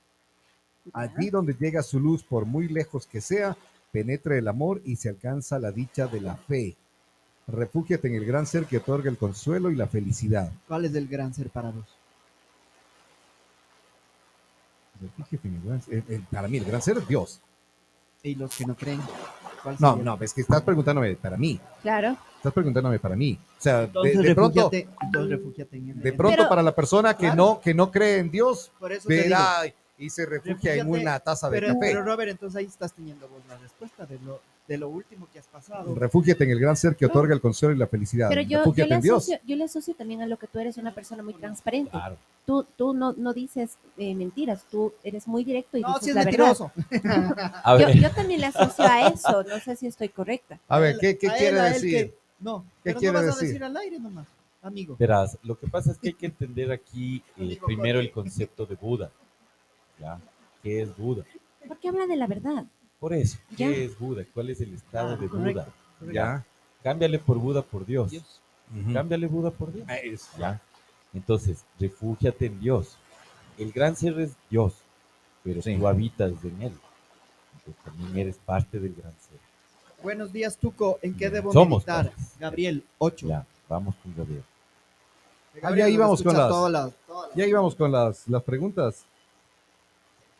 Allí 0.92 1.30
donde 1.30 1.54
llega 1.54 1.82
su 1.82 1.98
luz, 2.00 2.22
por 2.22 2.44
muy 2.46 2.68
lejos 2.68 3.06
que 3.06 3.20
sea, 3.20 3.56
penetra 3.92 4.36
el 4.36 4.48
amor 4.48 4.80
y 4.84 4.96
se 4.96 5.08
alcanza 5.10 5.58
la 5.58 5.70
dicha 5.72 6.06
de 6.06 6.20
la 6.20 6.36
fe. 6.36 6.74
Refúgiate 7.46 8.08
en 8.08 8.14
el 8.14 8.24
gran 8.24 8.46
ser 8.46 8.64
que 8.66 8.78
otorga 8.78 9.10
el 9.10 9.18
consuelo 9.18 9.70
y 9.70 9.76
la 9.76 9.86
felicidad. 9.86 10.50
¿Cuál 10.66 10.86
es 10.86 10.94
el 10.94 11.06
gran 11.06 11.32
ser 11.34 11.50
para 11.50 11.70
vos? 11.70 11.84
Refúgiate 15.00 15.48
en 15.48 15.54
el 15.56 15.62
gran 15.62 15.82
ser- 15.82 15.94
el- 16.08 16.14
el- 16.14 16.22
para 16.22 16.48
mí, 16.48 16.56
el 16.58 16.64
gran 16.64 16.80
ser 16.82 16.98
es 16.98 17.06
Dios. 17.08 17.40
Y 18.22 18.34
los 18.34 18.56
que 18.56 18.64
no 18.64 18.74
creen. 18.74 19.00
¿Cuál 19.64 19.76
No, 19.80 19.96
no, 19.96 20.18
es 20.20 20.32
que 20.32 20.42
estás 20.42 20.62
preguntándome 20.62 21.16
para 21.16 21.36
mí. 21.36 21.58
Claro. 21.82 22.16
Estás 22.36 22.52
preguntándome 22.52 22.98
para 23.00 23.16
mí. 23.16 23.36
O 23.58 23.60
sea, 23.60 23.78
de, 23.78 23.84
Entonces, 23.86 24.22
de 24.22 24.34
pronto, 24.34 24.70
en 24.72 26.00
de 26.00 26.12
pronto 26.12 26.36
Pero- 26.36 26.48
para 26.48 26.62
la 26.62 26.74
persona 26.74 27.14
que 27.16 27.26
Claro. 27.26 27.36
no 27.36 27.60
que 27.60 27.74
no 27.74 27.90
cree 27.90 28.18
en 28.18 28.30
Dios, 28.30 28.70
verá 29.06 29.62
y 29.98 30.10
se 30.10 30.26
refugia 30.26 30.74
en 30.74 30.88
una 30.88 31.18
taza 31.20 31.48
de 31.48 31.58
pero, 31.60 31.66
café. 31.68 31.78
pero 31.80 32.04
Robert, 32.04 32.30
entonces 32.30 32.56
ahí 32.58 32.66
estás 32.66 32.92
teniendo 32.92 33.26
vos 33.28 33.40
la 33.48 33.56
respuesta 33.56 34.04
de 34.06 34.18
lo, 34.20 34.40
de 34.66 34.78
lo 34.78 34.88
último 34.88 35.28
que 35.32 35.38
has 35.38 35.46
pasado. 35.46 35.94
Refúgiate 35.94 36.44
en 36.44 36.50
el 36.50 36.58
gran 36.58 36.76
ser 36.76 36.96
que 36.96 37.04
otorga 37.06 37.34
el 37.34 37.40
consuelo 37.40 37.74
y 37.74 37.78
la 37.78 37.86
felicidad. 37.86 38.28
Pero 38.30 38.40
yo, 38.42 38.64
yo, 38.74 38.86
le 38.86 38.94
en 38.94 39.00
Dios. 39.02 39.16
asocio, 39.18 39.38
yo 39.46 39.56
le 39.56 39.64
asocio 39.64 39.94
también 39.94 40.22
a 40.22 40.26
lo 40.26 40.38
que 40.38 40.46
tú 40.46 40.58
eres 40.58 40.78
una 40.78 40.94
persona 40.94 41.22
muy 41.22 41.34
transparente. 41.34 41.90
Claro. 41.90 42.16
Tú, 42.46 42.64
tú 42.76 42.94
no, 42.94 43.12
no 43.12 43.32
dices 43.34 43.76
eh, 43.98 44.14
mentiras, 44.14 44.64
tú 44.70 44.92
eres 45.02 45.26
muy 45.28 45.44
directo 45.44 45.76
y 45.76 45.82
no, 45.82 45.88
dices 45.88 46.04
si 46.04 46.10
es 46.10 46.16
la 46.16 46.24
verdad. 46.24 46.38
mentiroso. 46.38 46.72
A 47.64 47.78
Yo, 47.78 47.86
ver, 47.86 47.98
yo 48.00 48.10
también 48.12 48.40
le 48.40 48.46
asocio 48.46 48.84
a 48.84 49.08
eso, 49.08 49.42
no 49.44 49.58
sé 49.60 49.76
si 49.76 49.86
estoy 49.86 50.08
correcta. 50.08 50.58
A 50.68 50.78
ver, 50.78 50.96
¿qué, 50.98 51.16
qué 51.18 51.28
A 51.28 51.34
quiere 51.36 51.56
él 51.58 51.72
decir? 51.74 51.90
que- 51.90 52.14
no, 52.40 52.60
¿Qué 52.62 52.66
pero 52.84 52.98
quiere 53.00 53.12
no 53.12 53.18
vas 53.20 53.28
a 53.28 53.34
decir? 53.40 53.48
decir 53.48 53.64
al 53.64 53.76
aire 53.76 53.98
nomás, 53.98 54.26
amigo. 54.62 54.96
verás, 54.98 55.38
lo 55.42 55.58
que 55.58 55.66
pasa 55.66 55.92
es 55.92 55.98
que 55.98 56.08
hay 56.08 56.14
que 56.14 56.26
entender 56.26 56.70
aquí 56.72 57.16
eh, 57.16 57.22
Amigo 57.42 57.66
primero 57.66 58.00
el 58.00 58.10
concepto 58.10 58.66
de 58.66 58.74
Buda. 58.74 59.10
¿Ya? 60.00 60.18
¿Qué 60.62 60.82
es 60.82 60.96
Buda? 60.96 61.24
Porque 61.68 61.88
habla 61.88 62.06
de 62.06 62.16
la 62.16 62.26
verdad. 62.26 62.64
Por 63.04 63.12
eso, 63.12 63.36
¿qué 63.50 63.56
Ya. 63.56 63.70
es 63.70 63.98
Buda? 63.98 64.24
¿Cuál 64.32 64.48
es 64.48 64.62
el 64.62 64.72
estado 64.72 65.08
Ah, 65.10 65.16
de 65.16 65.28
correcto, 65.28 65.60
Buda? 65.60 65.64
correcto. 65.98 66.14
Ya. 66.14 66.46
Cámbiale 66.82 67.18
por 67.18 67.36
Buda 67.36 67.60
por 67.60 67.84
Dios. 67.84 68.10
Dios. 68.10 68.40
Cámbiale 68.94 69.26
Buda 69.26 69.50
por 69.50 69.70
Dios. 69.74 69.86
Ah, 69.90 69.96
¿Ya? 70.38 70.62
Entonces, 71.12 71.66
refúgiate 71.78 72.46
en 72.46 72.58
Dios. 72.60 72.96
El 73.58 73.72
gran 73.72 73.94
ser 73.94 74.18
es 74.20 74.32
Dios, 74.48 74.72
pero 75.42 75.60
Sí. 75.60 75.76
tú 75.76 75.86
habitas 75.86 76.30
en 76.44 76.62
él. 76.62 76.72
Entonces, 77.58 77.84
también 77.84 78.16
eres 78.16 78.38
parte 78.38 78.80
del 78.80 78.94
gran 78.94 79.12
ser. 79.20 79.38
Buenos 80.02 80.32
días, 80.32 80.56
Tuco. 80.56 80.98
¿En 81.02 81.14
qué 81.14 81.28
debo 81.28 81.52
Somos 81.52 81.80
meditar? 81.86 82.06
padres. 82.10 82.32
Gabriel, 82.40 82.84
8. 82.96 83.26
Ya, 83.28 83.44
vamos 83.68 83.96
con 84.02 84.14
Gabriel. 84.16 84.44
Ah, 85.62 85.76
ya 85.76 85.90
íbamos 85.90 86.22
con 86.22 86.32
las- 86.34 86.48
Todas 86.48 86.72
las, 86.72 86.92
todas 87.06 87.28
las- 87.28 87.36
Ya 87.36 87.44
íbamos 87.46 87.74
con 87.74 87.92
las, 87.92 88.26
las 88.28 88.42
preguntas. 88.42 89.04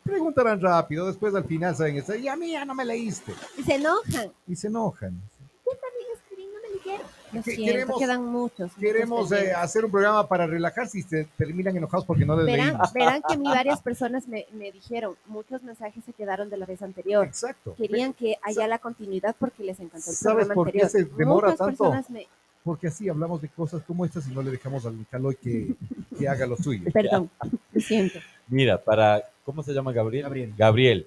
Preguntarán 0.04 0.60
rápido, 0.60 1.06
después 1.06 1.34
al 1.34 1.44
final 1.44 1.74
saben 1.74 1.96
eso. 1.96 2.14
Y 2.14 2.28
a 2.28 2.36
mí 2.36 2.52
ya 2.52 2.64
no 2.64 2.74
me 2.74 2.84
leíste. 2.84 3.32
Y 3.58 3.62
se 3.62 3.74
enojan. 3.76 4.30
Y 4.46 4.54
se 4.54 4.66
enojan. 4.68 5.20
También 5.64 6.06
escribí, 6.14 6.46
no 6.46 6.60
me 6.62 6.76
leyeron. 6.76 7.06
Lo 7.32 7.42
Que- 7.42 7.50
siento, 7.56 7.72
queremos- 7.72 7.98
quedan 7.98 8.24
muchos. 8.26 8.58
muchos 8.68 8.78
Queremos 8.78 9.32
eh, 9.32 9.52
hacer 9.54 9.84
un 9.84 9.90
programa 9.90 10.28
para 10.28 10.46
relajarse 10.46 10.98
y 10.98 11.02
se 11.02 11.24
terminan 11.36 11.76
enojados 11.76 12.04
porque 12.04 12.24
no 12.24 12.36
les 12.36 12.44
verán, 12.46 12.68
leímos. 12.68 12.92
verán 12.92 13.22
que 13.26 13.34
a 13.34 13.36
mí 13.38 13.44
varias 13.48 13.80
personas 13.82 14.28
me, 14.28 14.46
me 14.52 14.70
dijeron, 14.70 15.16
muchos 15.26 15.62
mensajes 15.62 16.04
se 16.04 16.12
quedaron 16.12 16.48
de 16.50 16.58
la 16.58 16.66
vez 16.66 16.80
anterior. 16.82 17.24
Exacto. 17.26 17.74
Querían 17.76 18.12
que 18.12 18.36
haya 18.42 18.68
la 18.68 18.78
continuidad 18.78 19.34
porque 19.38 19.64
les 19.64 19.80
encantó 19.80 20.10
el 20.10 20.16
¿Sabes 20.16 20.46
programa 20.46 20.54
por 20.54 20.70
qué 20.70 20.82
anterior. 20.82 21.10
se 21.10 21.16
demora 21.16 21.46
Muchas 21.48 21.58
tanto? 21.58 21.76
personas 21.84 22.10
me... 22.10 22.28
Porque 22.62 22.86
así 22.86 23.08
hablamos 23.08 23.42
de 23.42 23.48
cosas 23.48 23.82
como 23.82 24.04
estas 24.06 24.26
y 24.28 24.30
no 24.30 24.40
le 24.42 24.50
dejamos 24.50 24.86
al 24.86 25.04
Caloy 25.10 25.36
que, 25.36 25.74
que 26.18 26.28
haga 26.28 26.46
lo 26.46 26.56
suyo. 26.56 26.90
Perdón, 26.92 27.30
lo 27.72 27.80
siento. 27.80 28.18
Mira, 28.48 28.82
para, 28.82 29.22
¿cómo 29.44 29.62
se 29.62 29.72
llama 29.72 29.92
Gabriel? 29.92 30.24
Gabriel. 30.24 30.54
Gabriel. 30.56 31.06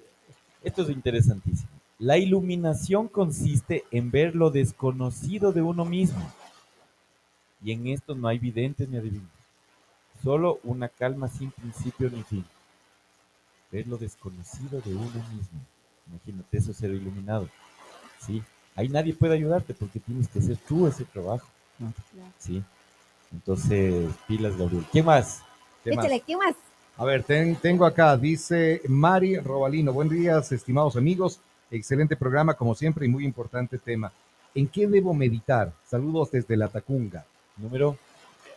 Esto 0.62 0.82
es 0.82 0.90
interesantísimo. 0.90 1.68
La 1.98 2.16
iluminación 2.16 3.08
consiste 3.08 3.84
en 3.90 4.10
ver 4.10 4.34
lo 4.34 4.50
desconocido 4.50 5.52
de 5.52 5.62
uno 5.62 5.84
mismo. 5.84 6.32
Y 7.62 7.72
en 7.72 7.88
esto 7.88 8.14
no 8.14 8.28
hay 8.28 8.38
videntes 8.38 8.88
ni 8.88 8.96
adivinos. 8.96 9.28
Solo 10.22 10.60
una 10.62 10.88
calma 10.88 11.28
sin 11.28 11.50
principio 11.50 12.08
ni 12.10 12.22
fin. 12.22 12.44
Ver 13.72 13.86
lo 13.86 13.96
desconocido 13.96 14.80
de 14.80 14.94
uno 14.94 15.24
mismo. 15.34 15.60
Imagínate 16.08 16.58
eso 16.58 16.72
ser 16.72 16.90
iluminado. 16.90 17.48
¿Sí? 18.20 18.42
Ahí 18.74 18.88
nadie 18.88 19.12
puede 19.12 19.34
ayudarte 19.34 19.74
porque 19.74 19.98
tienes 19.98 20.28
que 20.28 20.38
hacer 20.38 20.56
tú 20.68 20.86
ese 20.86 21.04
trabajo. 21.04 21.46
¿Sí? 22.38 22.62
Entonces, 23.32 24.08
pilas, 24.26 24.56
Gabriel. 24.56 24.84
¿Qué 24.92 25.02
más? 25.02 25.42
¿Qué 25.82 25.94
más? 25.94 26.04
Échale, 26.04 26.20
¿qué 26.20 26.36
más? 26.36 26.54
A 26.98 27.04
ver, 27.04 27.22
ten- 27.22 27.56
tengo 27.56 27.84
acá, 27.86 28.16
dice 28.16 28.82
Mari 28.88 29.36
Robalino. 29.38 29.92
Buen 29.92 30.08
día, 30.08 30.38
estimados 30.38 30.96
amigos. 30.96 31.40
Excelente 31.70 32.16
programa, 32.16 32.54
como 32.54 32.74
siempre, 32.74 33.06
y 33.06 33.08
muy 33.08 33.24
importante 33.24 33.78
tema. 33.78 34.10
¿En 34.54 34.66
qué 34.66 34.86
debo 34.88 35.14
meditar? 35.14 35.72
Saludos 35.86 36.30
desde 36.32 36.56
la 36.56 36.68
Tacunga. 36.68 37.24
Número. 37.56 37.96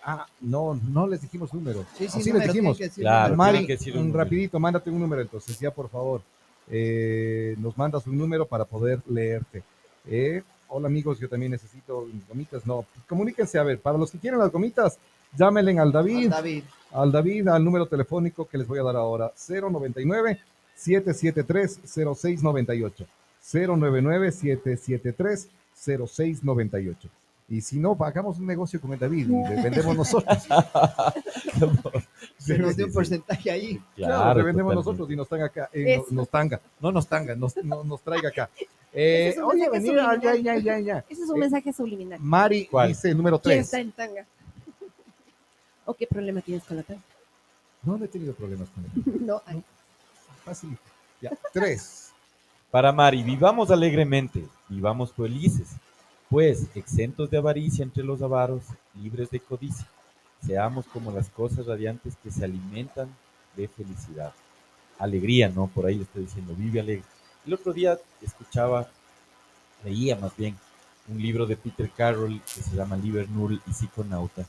Ah, 0.04 0.26
no, 0.40 0.80
no 0.90 1.06
les 1.08 1.22
dijimos 1.22 1.54
número. 1.54 1.86
Sí, 1.96 2.06
¿O 2.06 2.10
sí, 2.10 2.24
sí 2.24 2.32
les 2.32 2.34
número, 2.34 2.54
dijimos. 2.54 2.78
que 2.78 2.84
decir 2.86 3.04
Claro. 3.04 3.36
Mari, 3.36 3.68
un 3.96 4.12
rapidito, 4.14 4.60
mándate 4.60 4.90
un 4.90 5.00
número 5.00 5.22
entonces, 5.22 5.60
ya 5.60 5.70
por 5.70 5.90
favor. 5.90 6.22
Eh, 6.70 7.56
nos 7.60 7.78
mandas 7.78 8.08
un 8.08 8.18
número 8.18 8.48
para 8.48 8.66
poder 8.66 9.02
leerte. 9.08 9.62
Eh, 10.08 10.42
hola 10.70 10.88
amigos, 10.88 11.20
yo 11.20 11.30
también 11.30 11.52
necesito 11.52 12.08
mis 12.12 12.28
gomitas. 12.28 12.66
No, 12.66 12.86
comuníquense, 13.08 13.60
a 13.60 13.64
ver, 13.64 13.80
para 13.80 14.00
los 14.00 14.10
que 14.10 14.18
quieren 14.18 14.40
las 14.40 14.52
gomitas, 14.52 14.98
llámenle 15.38 15.78
al 15.78 15.92
David, 15.92 16.30
David. 16.32 16.64
Al 16.94 17.12
David, 17.12 17.48
al 17.48 17.64
número 17.64 17.86
telefónico 17.88 18.48
que 18.48 18.58
les 18.58 18.68
voy 18.68 18.80
a 18.80 18.84
dar 18.84 18.96
ahora, 18.96 19.32
099 19.48 20.40
773 20.76 21.80
0698. 21.86 23.06
099 23.54 24.32
773 24.32 25.50
0698. 25.76 27.10
Y 27.50 27.60
si 27.60 27.80
no, 27.80 27.98
hagamos 28.00 28.38
un 28.40 28.46
negocio 28.48 28.80
con 28.80 28.94
el 28.94 29.00
David 29.00 29.28
y 29.30 29.50
le 29.50 29.62
vendemos 29.62 29.96
nosotros. 29.98 30.38
Se 32.38 32.58
nos 32.58 32.76
dio 32.76 32.86
un 32.88 32.94
porcentaje 32.94 33.52
ahí. 33.52 33.82
Claro, 33.96 34.40
le 34.40 34.44
vendemos 34.46 34.74
totalmente. 34.74 34.76
nosotros 34.76 35.12
y 35.12 35.16
nos 35.16 35.28
tanga 35.28 35.46
acá. 35.46 35.70
eh, 35.74 36.02
nos 36.12 36.30
tanga, 36.30 36.62
no 36.80 36.92
nos 36.92 37.08
tanga, 37.08 37.36
nos, 37.36 37.56
no- 37.58 37.84
nos 37.84 38.02
traiga 38.02 38.30
acá. 38.30 38.50
Eh, 38.94 39.30
Ese 39.30 39.38
es 39.38 39.44
un 39.46 39.52
oye, 39.52 39.70
mensaje 39.70 39.80
venir, 39.80 39.96
ya, 39.96 40.04
subliminal. 40.04 40.44
ya, 40.44 40.58
ya, 40.58 40.80
ya. 40.80 41.06
Ese 41.08 41.24
es 41.24 41.30
un 41.30 41.38
Eh, 41.38 41.40
mensaje 41.40 41.72
subliminal. 41.72 42.20
Mari 42.22 42.66
¿Cuál? 42.66 42.90
dice 42.90 43.10
el 43.12 43.16
número 43.16 43.40
¿Quién 43.40 43.54
3. 43.60 43.66
está 43.66 43.80
en 43.80 43.92
tanga? 43.94 44.26
¿O 45.92 45.94
qué 45.94 46.08
problema 46.08 46.40
tienes 46.40 46.64
con 46.64 46.78
la? 46.78 46.86
No, 47.84 47.98
no 47.98 48.06
he 48.06 48.08
tenido 48.08 48.34
problemas 48.34 48.70
con 48.70 48.86
él. 48.86 48.92
No, 49.28 49.42
ay, 49.46 49.62
Fácil. 50.46 50.78
Ya, 51.22 51.32
3. 51.52 52.14
Para 52.72 52.94
Mari, 52.94 53.22
vivamos 53.24 53.70
alegremente, 53.72 54.48
vivamos 54.70 55.12
felices, 55.12 55.68
pues 56.30 56.66
exentos 56.76 57.30
de 57.30 57.40
avaricia 57.40 57.84
entre 57.84 58.06
los 58.06 58.22
avaros, 58.22 58.64
libres 59.04 59.30
de 59.32 59.42
codicia. 59.42 59.86
Seamos 60.42 60.86
como 60.86 61.12
las 61.12 61.30
cosas 61.30 61.66
radiantes 61.66 62.16
que 62.24 62.32
se 62.32 62.46
alimentan 62.46 63.14
de 63.58 63.68
felicidad. 63.68 64.34
Alegría, 64.98 65.50
¿no? 65.50 65.68
Por 65.68 65.88
ahí 65.88 65.96
le 65.96 66.04
estoy 66.04 66.24
diciendo, 66.24 66.56
vive 66.56 66.80
alegre. 66.80 67.04
El 67.46 67.54
otro 67.54 67.74
día 67.74 68.00
escuchaba, 68.22 68.88
leía 69.84 70.16
más 70.16 70.38
bien, 70.38 70.56
un 71.10 71.22
libro 71.22 71.46
de 71.46 71.58
Peter 71.58 71.92
Carroll 71.92 72.42
que 72.56 72.64
se 72.64 72.78
llama 72.78 72.96
Liber 72.96 73.30
Null 73.30 73.62
y 73.68 73.74
Psiconauta. 73.74 74.46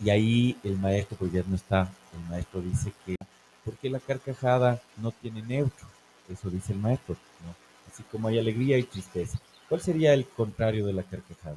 Y 0.00 0.10
ahí 0.10 0.56
el 0.62 0.78
maestro, 0.78 1.16
pues 1.18 1.32
ya 1.32 1.42
no 1.46 1.56
está, 1.56 1.90
el 2.14 2.30
maestro 2.30 2.60
dice 2.60 2.92
que, 3.04 3.16
¿por 3.64 3.74
qué 3.76 3.90
la 3.90 3.98
carcajada 4.00 4.80
no 4.98 5.10
tiene 5.10 5.42
neutro? 5.42 5.86
Eso 6.28 6.50
dice 6.50 6.72
el 6.72 6.78
maestro, 6.78 7.16
¿no? 7.44 7.54
Así 7.92 8.02
como 8.04 8.28
hay 8.28 8.38
alegría 8.38 8.78
y 8.78 8.84
tristeza. 8.84 9.38
¿Cuál 9.68 9.80
sería 9.80 10.14
el 10.14 10.26
contrario 10.26 10.86
de 10.86 10.92
la 10.92 11.02
carcajada? 11.02 11.56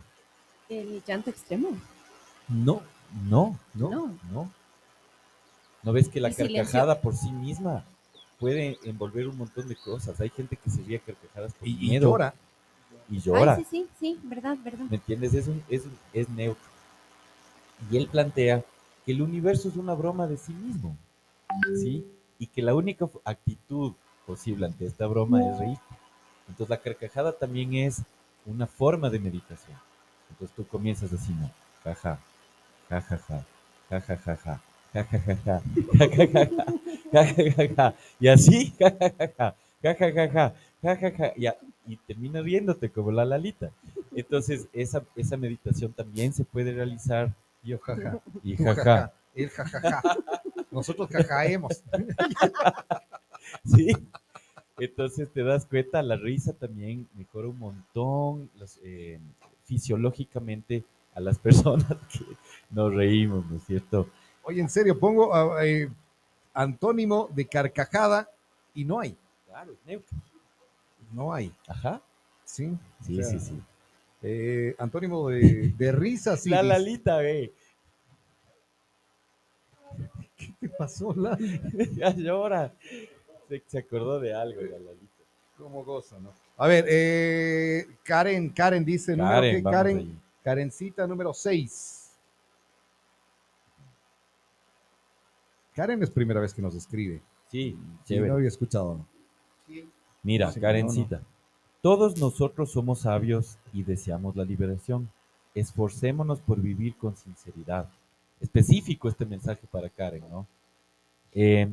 El 0.69 1.03
llanto 1.05 1.29
extremo. 1.29 1.69
No, 2.47 2.81
no, 3.29 3.57
no, 3.73 3.89
No. 3.89 4.17
no. 4.31 4.51
¿No 5.83 5.93
ves 5.93 6.09
que 6.09 6.19
la 6.21 6.31
carcajada 6.31 7.01
por 7.01 7.15
sí 7.15 7.31
misma 7.31 7.83
puede 8.39 8.77
envolver 8.83 9.27
un 9.27 9.37
montón 9.37 9.67
de 9.67 9.75
cosas? 9.75 10.19
Hay 10.21 10.29
gente 10.29 10.55
que 10.55 10.69
se 10.69 10.81
ríe 10.83 10.97
a 10.97 10.99
carcajadas 10.99 11.53
por 11.53 11.67
Y, 11.67 11.71
y 11.71 11.89
miedo 11.89 12.09
llora. 12.11 12.33
y 13.09 13.19
llora. 13.19 13.55
Ay, 13.55 13.63
sí, 13.63 13.67
sí, 13.69 13.87
sí, 13.99 14.19
verdad, 14.23 14.57
verdad. 14.63 14.85
¿Me 14.89 14.97
entiendes? 14.97 15.33
Es, 15.33 15.47
un- 15.47 15.63
es, 15.69 15.85
un- 15.85 15.97
es 16.13 16.29
neutro. 16.29 16.70
Y 17.89 17.97
él 17.97 18.07
plantea 18.07 18.63
que 19.05 19.11
el 19.11 19.21
universo 19.21 19.69
es 19.69 19.75
una 19.75 19.93
broma 19.93 20.27
de 20.27 20.37
sí 20.37 20.53
mismo, 20.53 20.95
¿sí? 21.75 22.05
Y 22.39 22.47
que 22.47 22.61
la 22.61 22.75
única 22.75 23.09
actitud 23.25 23.93
posible 24.25 24.65
ante 24.65 24.85
esta 24.85 25.07
broma 25.07 25.41
es 25.43 25.57
reír. 25.59 25.77
Entonces 26.47 26.69
la 26.69 26.77
carcajada 26.77 27.31
también 27.33 27.73
es 27.75 28.01
una 28.45 28.67
forma 28.67 29.09
de 29.09 29.19
meditación. 29.19 29.77
Entonces 30.29 30.55
tú 30.55 30.65
comienzas 30.67 31.11
así, 31.13 31.33
¿no? 31.33 31.49
Jaja, 31.83 32.19
jajaja, 32.89 33.45
jajajaja, 33.89 34.61
jajajaja, 34.93 35.61
jajajaja, 35.97 36.49
jajajaja, 37.11 37.95
y 38.19 38.27
así, 38.27 38.73
jajajaja, 38.79 39.55
jajajaja, 39.81 40.53
jajaja, 40.81 41.33
y, 41.35 41.45
a- 41.47 41.57
y 41.87 41.97
terminas 41.97 42.43
riéndote 42.43 42.89
como 42.89 43.11
la 43.11 43.25
lalita. 43.25 43.71
Entonces 44.15 44.67
esa, 44.73 45.03
esa 45.15 45.37
meditación 45.37 45.93
también 45.93 46.33
se 46.33 46.43
puede 46.43 46.73
realizar 46.73 47.33
Yo, 47.63 47.79
jaja. 47.79 48.19
y 48.43 48.55
Tú, 48.55 48.63
jaja, 48.63 48.83
jaja. 48.83 49.13
Él, 49.33 49.49
jajaja. 49.49 50.01
Nosotros 50.71 51.09
jajaemos. 51.09 51.83
¿sí? 53.65 53.95
Entonces 54.77 55.29
te 55.31 55.43
das 55.43 55.65
cuenta, 55.65 56.01
la 56.01 56.15
risa 56.15 56.53
también 56.53 57.07
mejora 57.13 57.47
un 57.47 57.59
montón 57.59 58.49
eh, 58.83 59.19
fisiológicamente 59.65 60.83
a 61.13 61.19
las 61.19 61.37
personas 61.37 61.85
que 62.11 62.25
nos 62.69 62.93
reímos, 62.93 63.45
¿no 63.45 63.57
es 63.57 63.63
cierto? 63.63 64.09
Oye, 64.43 64.61
en 64.61 64.69
serio, 64.69 64.97
pongo 64.97 65.35
ah, 65.35 65.63
eh, 65.65 65.89
antónimo 66.53 67.29
de 67.31 67.45
carcajada 67.45 68.29
y 68.73 68.85
no 68.85 68.99
hay. 68.99 69.15
Claro, 69.45 69.75
neutro. 69.85 70.17
No 71.11 71.33
hay. 71.33 71.53
Ajá. 71.67 72.01
Sí. 72.43 72.75
Sí, 73.01 73.19
O 73.19 73.23
sea, 73.23 73.31
sí, 73.31 73.39
sí. 73.39 73.61
Eh, 74.21 74.75
antónimo 74.77 75.29
de, 75.29 75.73
de 75.77 75.91
risa, 75.91 76.37
sí. 76.37 76.49
la. 76.49 76.63
Lalita, 76.63 77.17
ve. 77.17 77.53
¿Qué 80.37 80.53
te 80.59 80.69
pasó, 80.69 81.13
Lali? 81.13 81.59
ya 81.95 82.13
llora. 82.15 82.73
Se, 83.47 83.63
se 83.67 83.79
acordó 83.79 84.19
de 84.19 84.33
algo, 84.33 84.61
la 84.61 84.79
Lalita. 84.79 85.23
¿Cómo 85.57 85.83
goza, 85.83 86.17
no? 86.19 86.33
A 86.57 86.67
ver, 86.67 86.85
eh, 86.87 87.85
Karen, 88.03 88.49
Karen 88.49 88.83
dice, 88.83 89.15
Karen, 89.15 89.63
Karen. 89.63 90.21
Karencita 90.43 91.05
número 91.05 91.33
6. 91.33 92.11
Karen 95.75 96.01
es 96.03 96.09
primera 96.09 96.39
vez 96.41 96.53
que 96.53 96.61
nos 96.61 96.75
escribe. 96.75 97.21
Sí, 97.49 97.77
chévere. 98.05 98.29
no 98.29 98.35
había 98.35 98.47
escuchado. 98.47 98.95
¿no? 98.95 99.07
Mira, 100.23 100.51
Sí, 100.51 100.59
Karencita, 100.59 101.21
todos 101.81 102.19
nosotros 102.19 102.71
somos 102.71 103.01
sabios 103.01 103.57
y 103.73 103.83
deseamos 103.83 104.35
la 104.35 104.45
liberación. 104.45 105.09
Esforcémonos 105.55 106.39
por 106.39 106.61
vivir 106.61 106.95
con 106.95 107.15
sinceridad. 107.15 107.89
Específico 108.39 109.09
este 109.09 109.25
mensaje 109.25 109.67
para 109.69 109.89
Karen, 109.89 110.23
¿no? 110.29 110.47
Eh, 111.33 111.71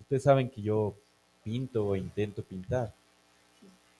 ustedes 0.00 0.22
saben 0.22 0.50
que 0.50 0.62
yo 0.62 0.94
pinto 1.42 1.86
o 1.86 1.96
intento 1.96 2.42
pintar. 2.42 2.92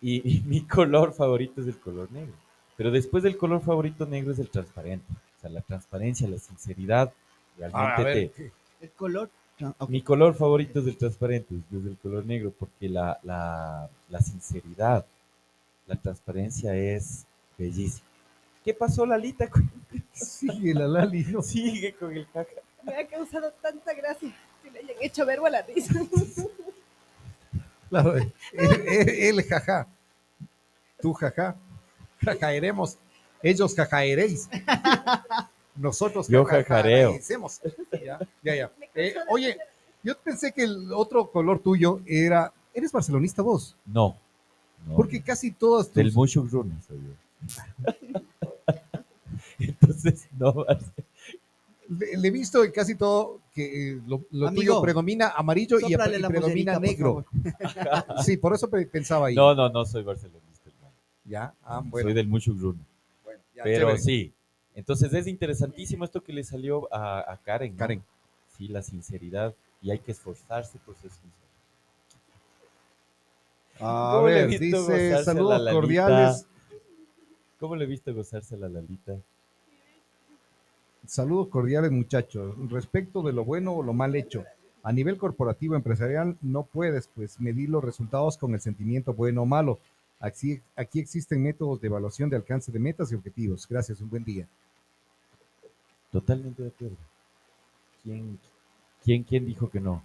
Y, 0.00 0.36
y 0.36 0.40
mi 0.46 0.66
color 0.66 1.12
favorito 1.12 1.60
es 1.60 1.68
el 1.68 1.78
color 1.78 2.10
negro. 2.12 2.34
Pero 2.76 2.90
después 2.90 3.22
del 3.22 3.36
color 3.36 3.62
favorito 3.62 4.06
negro 4.06 4.32
es 4.32 4.38
el 4.38 4.50
transparente. 4.50 5.06
O 5.12 5.40
sea, 5.40 5.50
la 5.50 5.60
transparencia, 5.60 6.28
la 6.28 6.38
sinceridad, 6.38 7.12
realmente 7.56 7.86
Ah, 7.86 7.96
a 7.96 8.02
ver, 8.02 8.30
te, 8.30 8.52
El 8.80 8.90
color. 8.90 9.30
Ah, 9.62 9.86
mi 9.88 10.02
color 10.02 10.34
favorito 10.34 10.80
es 10.80 10.86
el 10.86 10.96
transparente, 10.96 11.54
es 11.54 11.86
el 11.86 11.96
color 12.02 12.24
negro, 12.26 12.52
porque 12.58 12.88
la, 12.88 13.18
la, 13.22 13.88
la 14.08 14.20
sinceridad, 14.20 15.04
la 15.86 15.96
transparencia 15.96 16.74
es 16.76 17.24
bellísima. 17.58 18.06
¿Qué 18.64 18.72
pasó, 18.74 19.04
Lalita? 19.04 19.48
Sigue 20.12 20.72
la 20.74 20.86
Lali, 20.88 21.24
no 21.24 21.42
Sigue 21.42 21.92
con 21.94 22.16
el 22.16 22.26
caca. 22.30 22.50
Me 22.82 22.96
ha 22.96 23.06
causado 23.06 23.52
tanta 23.62 23.92
gracia 23.94 24.34
que 24.62 24.70
le 24.70 24.78
hayan 24.80 24.96
hecho 25.00 25.24
verbo 25.26 25.46
a 25.46 25.50
la 25.50 25.62
risa. 25.62 25.94
Claro, 27.90 28.16
él, 28.16 28.32
él- 28.52 29.08
él, 29.08 29.42
jaja. 29.44 29.86
Tú, 31.00 31.12
jaja. 31.12 31.54
Jajaeremos. 32.24 32.96
Ellos 33.42 33.74
jajaeréis. 33.74 34.48
Nosotros 35.76 36.28
Yo 36.28 36.44
jajareo. 36.44 37.18
Ya, 38.04 38.18
ya, 38.42 38.54
ya. 38.54 38.72
Eh, 38.94 39.14
oye, 39.28 39.56
yo 40.02 40.16
pensé 40.18 40.52
que 40.52 40.62
el 40.64 40.92
otro 40.92 41.30
color 41.30 41.58
tuyo 41.58 42.00
era. 42.06 42.52
¿Eres 42.72 42.92
barcelonista 42.92 43.42
vos? 43.42 43.76
No. 43.86 44.16
no, 44.86 44.96
Porque 44.96 45.20
casi 45.22 45.50
todas 45.50 45.86
tus. 45.88 45.94
Del 45.96 46.12
Mushuk 46.12 46.50
Rune 46.50 46.74
soy 46.86 46.98
yo. 46.98 47.92
Entonces, 49.58 50.28
no. 50.38 50.64
Le, 51.88 52.16
le 52.16 52.28
he 52.28 52.30
visto 52.30 52.64
en 52.64 52.72
casi 52.72 52.94
todo 52.94 53.40
que 53.52 53.90
eh, 53.92 54.00
lo, 54.06 54.24
lo 54.30 54.48
Amigo, 54.48 54.62
tuyo 54.62 54.82
predomina 54.82 55.28
amarillo 55.28 55.78
y, 55.80 55.92
y 55.92 55.96
predomina 55.96 56.74
por 56.74 56.82
negro. 56.82 57.24
Sí, 58.24 58.36
por 58.36 58.54
eso 58.54 58.68
pe- 58.68 58.86
pensaba 58.86 59.26
ahí. 59.28 59.34
No, 59.34 59.54
no, 59.54 59.68
no 59.68 59.84
soy 59.84 60.02
barcelonista, 60.02 60.70
hermano. 60.70 60.94
Ya, 61.24 61.54
ah, 61.62 61.82
bueno. 61.84 62.06
Soy 62.06 62.14
del 62.14 62.26
Mushuk 62.26 62.58
Rune. 62.58 62.80
bueno, 63.22 63.40
ya, 63.54 63.62
Pero 63.64 63.86
chévere. 63.88 63.98
sí. 64.02 64.32
Entonces 64.74 65.12
es 65.12 65.26
interesantísimo 65.26 66.04
esto 66.04 66.22
que 66.22 66.32
le 66.32 66.44
salió 66.44 66.92
a, 66.92 67.32
a 67.32 67.36
Karen. 67.38 67.72
¿no? 67.72 67.78
Karen. 67.78 68.02
Sí, 68.56 68.68
la 68.68 68.82
sinceridad. 68.82 69.54
Y 69.82 69.90
hay 69.90 69.98
que 69.98 70.12
esforzarse 70.12 70.78
por 70.78 70.96
ser 70.96 71.10
sincero. 71.10 71.44
A 73.80 74.12
¿Cómo 74.14 74.28
le 74.28 74.40
he 74.40 74.46
ver, 74.46 74.60
dice 74.60 75.24
saludos 75.24 75.60
la 75.60 75.72
cordiales. 75.72 76.46
¿Cómo 77.58 77.76
le 77.76 77.86
viste 77.86 78.12
gozarse 78.12 78.54
a 78.54 78.58
la 78.58 78.68
Lalita? 78.68 79.16
Saludos 81.06 81.48
cordiales, 81.48 81.90
muchachos. 81.90 82.54
Respecto 82.70 83.22
de 83.22 83.32
lo 83.32 83.44
bueno 83.44 83.74
o 83.74 83.82
lo 83.82 83.92
mal 83.92 84.14
hecho, 84.14 84.44
a 84.82 84.92
nivel 84.92 85.18
corporativo 85.18 85.74
empresarial 85.74 86.36
no 86.40 86.64
puedes 86.64 87.08
pues 87.08 87.40
medir 87.40 87.68
los 87.70 87.84
resultados 87.84 88.38
con 88.38 88.54
el 88.54 88.60
sentimiento 88.60 89.12
bueno 89.12 89.42
o 89.42 89.46
malo. 89.46 89.78
Aquí, 90.20 90.60
aquí 90.76 91.00
existen 91.00 91.42
métodos 91.42 91.80
de 91.80 91.88
evaluación 91.88 92.30
de 92.30 92.36
alcance 92.36 92.72
de 92.72 92.78
metas 92.78 93.12
y 93.12 93.14
objetivos. 93.14 93.66
Gracias, 93.68 94.00
un 94.00 94.08
buen 94.08 94.24
día. 94.24 94.48
Totalmente 96.14 96.62
de 96.62 96.68
acuerdo. 96.68 96.96
¿Quién, 98.04 98.38
quién, 99.02 99.24
quién 99.24 99.46
dijo 99.46 99.68
que 99.68 99.80
no? 99.80 100.00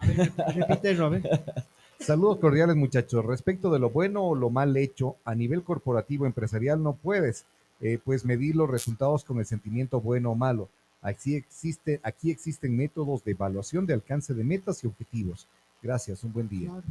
Repite, 0.00 0.94
Robert. 0.94 1.26
Saludos 1.98 2.38
cordiales, 2.38 2.76
muchachos. 2.76 3.24
Respecto 3.24 3.68
de 3.72 3.80
lo 3.80 3.90
bueno 3.90 4.22
o 4.22 4.36
lo 4.36 4.50
mal 4.50 4.76
hecho, 4.76 5.16
a 5.24 5.34
nivel 5.34 5.64
corporativo 5.64 6.26
empresarial 6.26 6.80
no 6.80 6.94
puedes 6.94 7.44
eh, 7.80 7.98
pues 8.04 8.24
medir 8.24 8.54
los 8.54 8.70
resultados 8.70 9.24
con 9.24 9.40
el 9.40 9.46
sentimiento 9.46 10.00
bueno 10.00 10.30
o 10.30 10.36
malo. 10.36 10.68
Aquí, 11.00 11.34
existe, 11.34 11.98
aquí 12.04 12.30
existen 12.30 12.76
métodos 12.76 13.24
de 13.24 13.32
evaluación 13.32 13.84
de 13.84 13.94
alcance 13.94 14.34
de 14.34 14.44
metas 14.44 14.84
y 14.84 14.86
objetivos. 14.86 15.48
Gracias, 15.82 16.22
un 16.22 16.32
buen 16.32 16.48
día. 16.48 16.68
Claro. 16.68 16.84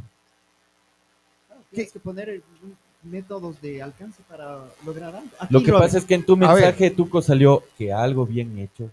Claro, 1.46 1.62
Tienes 1.70 1.90
que 1.90 2.00
poner 2.00 2.28
eh, 2.28 2.42
métodos 3.02 3.60
de 3.60 3.82
alcance 3.82 4.22
para 4.28 4.64
lograr 4.84 5.14
algo. 5.16 5.28
Aquí, 5.38 5.52
Lo 5.52 5.60
que 5.60 5.70
Robert, 5.70 5.86
pasa 5.86 5.98
es 5.98 6.04
que 6.04 6.14
en 6.14 6.24
tu 6.26 6.36
mensaje 6.36 6.90
Tuco 6.90 7.20
salió 7.22 7.62
que 7.76 7.92
algo 7.92 8.26
bien 8.26 8.58
hecho 8.58 8.90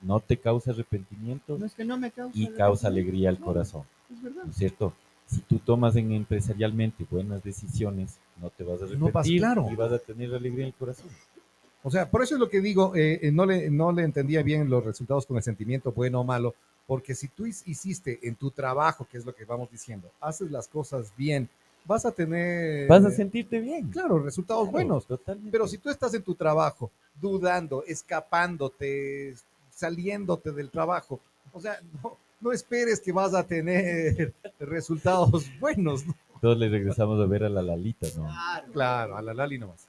no 0.00 0.20
te 0.20 0.36
causa 0.36 0.70
arrepentimiento 0.70 1.58
No 1.58 1.66
es 1.66 1.74
que 1.74 1.84
no 1.84 1.96
me 1.98 2.10
causa. 2.12 2.38
y 2.38 2.46
causa 2.48 2.86
alegría 2.88 3.30
al 3.30 3.38
corazón, 3.38 3.82
Es 4.12 4.22
verdad. 4.22 4.44
¿no 4.44 4.50
es 4.50 4.56
cierto? 4.56 4.92
Si 5.26 5.40
tú 5.40 5.58
tomas 5.58 5.94
en 5.96 6.12
empresarialmente 6.12 7.04
buenas 7.10 7.42
decisiones, 7.42 8.18
no 8.40 8.48
te 8.50 8.64
vas 8.64 8.80
a 8.80 8.86
No 8.86 9.06
vas 9.10 9.26
arrepentir 9.26 9.40
claro. 9.40 9.66
y 9.70 9.74
vas 9.76 9.92
a 9.92 9.98
tener 9.98 10.32
alegría 10.34 10.62
en 10.64 10.68
el 10.68 10.74
corazón. 10.74 11.08
O 11.82 11.90
sea, 11.90 12.10
por 12.10 12.22
eso 12.22 12.34
es 12.34 12.40
lo 12.40 12.48
que 12.48 12.60
digo, 12.60 12.94
eh, 12.96 13.18
eh, 13.22 13.30
no, 13.32 13.44
le, 13.44 13.70
no 13.70 13.92
le 13.92 14.02
entendía 14.04 14.42
bien 14.42 14.70
los 14.70 14.84
resultados 14.84 15.26
con 15.26 15.36
el 15.36 15.42
sentimiento 15.42 15.92
bueno 15.92 16.20
o 16.20 16.24
malo, 16.24 16.54
porque 16.86 17.14
si 17.14 17.28
tú 17.28 17.44
hiciste 17.46 18.18
en 18.22 18.36
tu 18.36 18.50
trabajo, 18.50 19.06
que 19.10 19.18
es 19.18 19.26
lo 19.26 19.34
que 19.34 19.44
vamos 19.44 19.70
diciendo, 19.70 20.10
haces 20.20 20.50
las 20.50 20.66
cosas 20.68 21.12
bien, 21.16 21.48
vas 21.88 22.04
a 22.06 22.12
tener... 22.12 22.86
Vas 22.86 23.04
a 23.04 23.10
sentirte 23.10 23.58
bien. 23.60 23.88
Claro, 23.90 24.20
resultados 24.20 24.64
Claro, 24.64 24.72
buenos. 24.72 25.06
Totalmente. 25.06 25.50
Pero 25.50 25.66
si 25.66 25.78
tú 25.78 25.88
estás 25.90 26.14
en 26.14 26.22
tu 26.22 26.34
trabajo, 26.36 26.90
dudando, 27.20 27.82
escapándote, 27.84 29.34
saliéndote 29.70 30.52
del 30.52 30.70
trabajo, 30.70 31.18
o 31.52 31.60
sea, 31.60 31.80
no, 32.02 32.16
no 32.40 32.52
esperes 32.52 33.00
que 33.00 33.10
vas 33.10 33.34
a 33.34 33.44
tener 33.44 34.32
resultados 34.60 35.46
buenos. 35.58 36.06
¿no? 36.06 36.14
Todos 36.40 36.58
le 36.58 36.68
regresamos 36.68 37.18
a 37.20 37.26
ver 37.26 37.42
a 37.44 37.48
la 37.48 37.62
Lalita, 37.62 38.06
¿no? 38.16 38.26
Claro. 38.26 38.72
Claro, 38.72 39.16
a 39.16 39.22
la 39.22 39.34
Lali 39.34 39.58
nomás. 39.58 39.88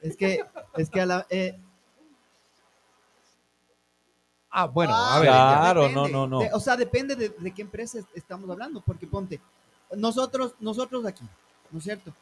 Es 0.00 0.16
que, 0.16 0.42
es 0.76 0.88
que 0.90 1.00
a 1.00 1.06
la, 1.06 1.26
eh, 1.30 1.56
Ah, 4.50 4.66
bueno, 4.66 4.92
Ah, 4.94 5.16
a 5.16 5.20
ver. 5.20 5.28
Claro, 5.28 5.82
depende. 5.82 6.00
no, 6.00 6.08
no, 6.08 6.26
no. 6.26 6.40
De- 6.40 6.50
o 6.54 6.60
sea, 6.60 6.76
depende 6.76 7.14
de, 7.14 7.28
de 7.28 7.50
qué 7.52 7.60
empresa 7.62 7.98
est- 7.98 8.08
estamos 8.16 8.48
hablando, 8.48 8.80
porque 8.80 9.06
ponte, 9.06 9.40
nosotros, 9.96 10.54
nosotros 10.60 11.04
aquí, 11.06 11.24
¿no 11.70 11.78
es 11.78 11.84
cierto? 11.84 12.12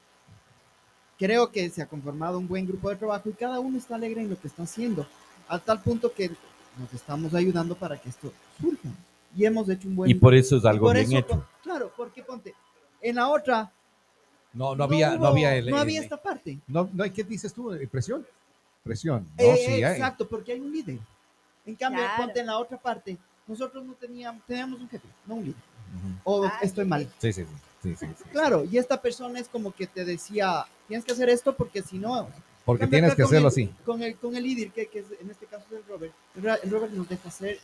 Creo 1.18 1.50
que 1.50 1.70
se 1.70 1.82
ha 1.82 1.86
conformado 1.86 2.38
un 2.38 2.46
buen 2.46 2.66
grupo 2.66 2.90
de 2.90 2.96
trabajo 2.96 3.28
y 3.30 3.32
cada 3.32 3.58
uno 3.58 3.78
está 3.78 3.94
alegre 3.94 4.20
en 4.22 4.30
lo 4.30 4.38
que 4.38 4.48
está 4.48 4.64
haciendo, 4.64 5.06
a 5.48 5.58
tal 5.58 5.80
punto 5.82 6.12
que 6.12 6.30
nos 6.78 6.92
estamos 6.92 7.32
ayudando 7.34 7.74
para 7.74 7.98
que 7.98 8.10
esto 8.10 8.32
surja. 8.60 8.90
Y 9.34 9.44
hemos 9.44 9.68
hecho 9.68 9.88
un 9.88 9.96
buen... 9.96 10.10
Y 10.10 10.14
por 10.14 10.34
eso 10.34 10.56
es 10.58 10.64
algo 10.64 10.90
bien 10.92 11.04
eso, 11.06 11.18
hecho. 11.18 11.46
Claro, 11.62 11.90
porque 11.96 12.22
ponte, 12.22 12.54
en 13.00 13.16
la 13.16 13.28
otra 13.28 13.70
No, 14.52 14.74
no 14.74 14.84
había, 14.84 15.10
no, 15.14 15.20
hubo- 15.20 15.26
había 15.28 15.54
el, 15.56 15.70
no 15.70 15.76
había 15.78 15.98
el- 15.98 16.04
esta 16.04 16.16
parte. 16.22 16.58
no, 16.66 16.88
no, 16.92 17.04
¿qué 17.12 17.24
dices 17.24 17.52
tú? 17.52 17.72
Eh, 17.72 17.86
¿Presión? 17.86 18.26
Presión. 18.82 19.26
No, 19.38 19.44
Eh, 19.44 19.56
sí 19.56 19.72
hay. 19.82 19.94
exacto, 19.94 20.28
porque 20.28 20.52
hay 20.52 20.60
un 20.60 20.70
líder. 20.72 20.98
En 21.64 21.74
cambio, 21.74 22.02
Claro. 22.02 22.22
ponte 22.24 22.40
en 22.40 22.46
la 22.46 22.58
otra 22.58 22.78
parte, 22.78 23.16
nosotros 23.46 23.84
no 23.84 23.94
teníamos, 23.94 24.42
teníamos 24.46 24.80
un 24.80 24.88
jefe, 24.88 25.08
no 25.26 25.34
un 25.36 25.44
líder. 25.46 25.62
O 26.24 26.44
Ah, 26.44 26.58
estoy 26.62 26.84
mal. 26.84 27.08
Sí, 27.18 27.32
sí, 27.32 27.42
sí. 27.44 27.48
sí, 27.82 27.96
sí, 27.96 28.06
sí. 28.18 28.24
Claro, 28.30 28.64
y 28.64 28.78
esta 28.78 29.00
persona 29.00 29.38
es 29.40 29.48
como 29.48 29.72
que 29.72 29.86
te 29.86 30.04
decía, 30.04 30.66
tienes 30.88 31.04
que 31.04 31.12
hacer 31.12 31.28
esto 31.28 31.54
porque 31.56 31.82
si 31.82 31.98
no... 31.98 32.28
Porque 32.64 32.86
tienes 32.88 33.14
que 33.14 33.22
hacerlo 33.22 33.46
el- 33.48 33.52
así. 33.52 33.70
Con 33.84 34.02
el, 34.02 34.16
con 34.16 34.34
el 34.34 34.42
líder, 34.42 34.72
que, 34.72 34.86
que 34.88 34.98
es, 35.00 35.06
en 35.20 35.30
este 35.30 35.46
caso 35.46 35.64
es 35.70 35.76
el 35.78 35.84
Robert. 35.86 36.12
El, 36.34 36.70
Robert 36.70 36.92
nos 36.92 37.08
deja 37.08 37.28
hacer 37.28 37.60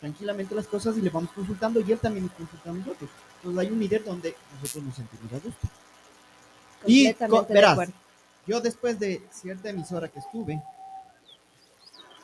tranquilamente 0.00 0.54
las 0.54 0.66
cosas 0.66 0.96
y 0.96 1.00
le 1.02 1.10
vamos 1.10 1.30
consultando 1.32 1.80
y 1.80 1.92
él 1.92 1.98
también 1.98 2.26
nos 2.26 2.34
consulta 2.34 2.70
a 2.70 2.72
nosotros. 2.72 3.10
Entonces 3.36 3.60
hay 3.60 3.72
un 3.72 3.78
líder 3.78 4.04
donde 4.04 4.34
nosotros 4.60 4.84
nos 4.84 4.96
sentimos 4.96 5.32
a 5.32 5.38
gusto. 5.38 5.68
Y, 6.86 7.04
de 7.12 7.16
verás. 7.50 7.88
Yo 8.46 8.60
después 8.60 8.98
de 8.98 9.22
cierta 9.30 9.68
emisora 9.68 10.08
que 10.08 10.18
estuve, 10.18 10.60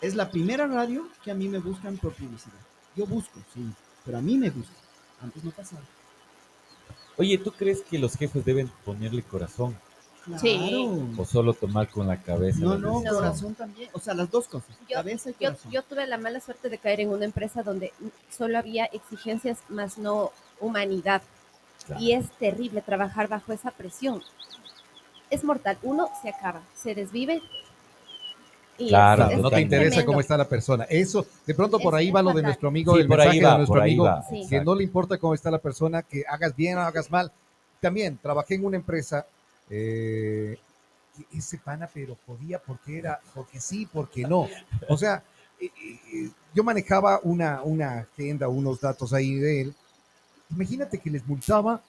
es 0.01 0.15
la 0.15 0.31
primera 0.31 0.67
radio 0.67 1.09
que 1.23 1.31
a 1.31 1.35
mí 1.35 1.49
me 1.49 1.59
buscan 1.59 1.97
por 1.99 2.13
publicidad. 2.13 2.55
Yo 2.97 3.07
busco, 3.07 3.39
sí, 3.55 3.65
pero 4.05 4.19
a 4.19 4.23
mí 4.23 4.37
me 4.39 4.51
gusta. 4.51 4.73
Antes 5.23 5.45
no 5.45 5.51
pasaba. 5.51 5.83
Oye, 7.17 7.39
¿tú 7.39 7.51
crees 7.53 7.81
que 7.83 7.99
los 7.99 8.15
jefes 8.17 8.45
deben 8.45 8.71
ponerle 8.85 9.23
corazón 9.23 9.77
Claro. 10.27 10.41
Sí. 10.41 10.89
o 11.17 11.25
solo 11.25 11.55
tomar 11.55 11.89
con 11.89 12.09
la 12.09 12.21
cabeza? 12.21 12.59
No, 12.59 12.73
las 12.75 12.81
no, 12.81 13.03
corazón 13.03 13.55
también. 13.55 13.89
O 13.93 14.01
sea, 14.01 14.13
las 14.13 14.31
dos 14.31 14.49
cosas. 14.49 14.69
Yo- 14.89 14.97
cabeza 14.97 15.31
y 15.31 15.35
Yo, 15.71 15.83
tuve 15.85 16.07
la 16.07 16.19
mala 16.19 16.41
suerte 16.41 16.69
de 16.69 16.79
caer 16.79 17.01
en 17.01 17.11
una 17.11 17.25
empresa 17.25 17.63
donde 17.63 17.93
solo 18.37 18.59
había 18.59 18.87
exigencias 18.87 19.59
más 19.69 19.99
no 19.99 20.33
humanidad. 20.61 21.23
Claro. 21.87 22.03
Y 22.03 22.13
es 22.13 22.29
terrible 22.39 22.83
trabajar 22.83 23.29
bajo 23.29 23.53
esa 23.53 23.71
presión. 23.71 24.21
Es 25.31 25.45
mortal. 25.45 25.79
Uno 25.83 26.11
se 26.23 26.29
acaba, 26.29 26.61
se 26.75 26.95
desvive. 26.95 27.41
Y 28.79 28.89
Claro, 28.89 29.23
es- 29.23 29.29
Claro, 29.29 29.37
es 29.37 29.43
no 29.43 29.51
te 29.51 29.61
interesa 29.61 29.89
tremendo. 29.91 30.07
cómo 30.07 30.21
está 30.21 30.37
la 30.37 30.49
persona. 30.49 30.85
Eso, 30.85 31.27
de 31.47 31.55
pronto 31.55 31.79
por 31.79 31.95
Es- 31.95 31.99
ahí 31.99 32.11
va 32.11 32.23
lo 32.23 32.33
de 32.33 32.43
nuestro 32.43 32.69
amigo, 32.69 32.95
Sí, 32.95 33.01
el 33.01 33.07
por 33.09 33.21
ahí 33.21 33.27
mensaje 33.29 33.45
va, 33.45 33.51
de 33.53 33.57
nuestro 33.59 33.75
por 33.75 33.83
ahí 33.83 33.91
amigo, 33.91 34.05
va. 34.05 34.25
Que 34.49 34.61
no 34.61 34.75
le 34.75 34.85
importa 34.85 35.19
cómo 35.19 35.35
está 35.35 35.51
la 35.51 35.59
persona, 35.59 36.03
que 36.03 36.25
hagas 36.29 36.55
bien 36.55 36.77
o 36.79 36.81
hagas 36.81 37.11
mal. 37.11 37.33
También 37.81 38.19
trabajé 38.21 38.55
en 38.57 38.65
una 38.65 38.77
empresa, 38.77 39.27
eh, 39.71 40.59
que 41.17 41.39
ese 41.39 41.59
pana, 41.59 41.89
pero 41.93 42.17
podía 42.27 42.59
porque 42.59 42.99
era, 42.99 43.21
porque 43.35 43.61
sí, 43.61 43.89
porque 43.93 44.23
no. 44.23 44.49
O 44.89 44.97
sea, 44.99 45.23
eh, 45.61 45.71
eh, 46.15 46.31
yo 46.55 46.63
manejaba 46.63 47.21
una, 47.23 47.63
una 47.63 48.01
agenda, 48.01 48.49
unos 48.49 48.81
datos 48.81 49.13
ahí 49.15 49.35
de 49.37 49.63
él. 49.63 49.75
Imagínate 50.51 50.99
que 50.99 51.11
les 51.11 51.27
multaba 51.27 51.81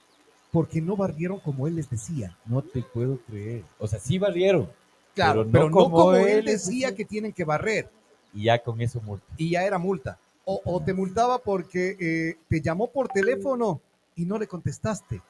porque 0.52 0.82
no 0.82 0.96
barrieron 0.96 1.40
como 1.42 1.68
él 1.68 1.76
les 1.76 1.90
decía. 1.90 2.36
No 2.46 2.62
te 2.62 2.82
puedo 2.82 3.18
creer. 3.28 3.64
O 3.80 3.88
sea, 3.88 4.00
sí 4.00 4.18
barrieron. 4.18 4.70
Claro, 5.18 5.42
Pero 5.42 5.52
pero 5.52 5.66
no 5.70 5.72
como 5.72 5.90
como, 5.98 6.14
él 6.16 6.46
decía 6.46 6.94
que 6.96 7.04
tienen 7.06 7.34
que 7.34 7.44
barrer. 7.44 7.90
Y 8.34 8.44
ya 8.44 8.62
con 8.62 8.80
eso 8.82 9.02
multa. 9.02 9.26
y 9.38 9.50
ya 9.52 9.64
era 9.64 9.78
multa. 9.78 10.18
O, 10.46 10.62
o 10.64 10.82
te 10.82 10.94
multaba 10.94 11.40
porque 11.40 11.98
eh, 12.00 12.38
te 12.48 12.62
llamó 12.62 12.90
por 12.90 13.08
teléfono 13.10 13.82
y 14.16 14.26
no 14.26 14.38
le 14.38 14.48
contestaste 14.48 15.22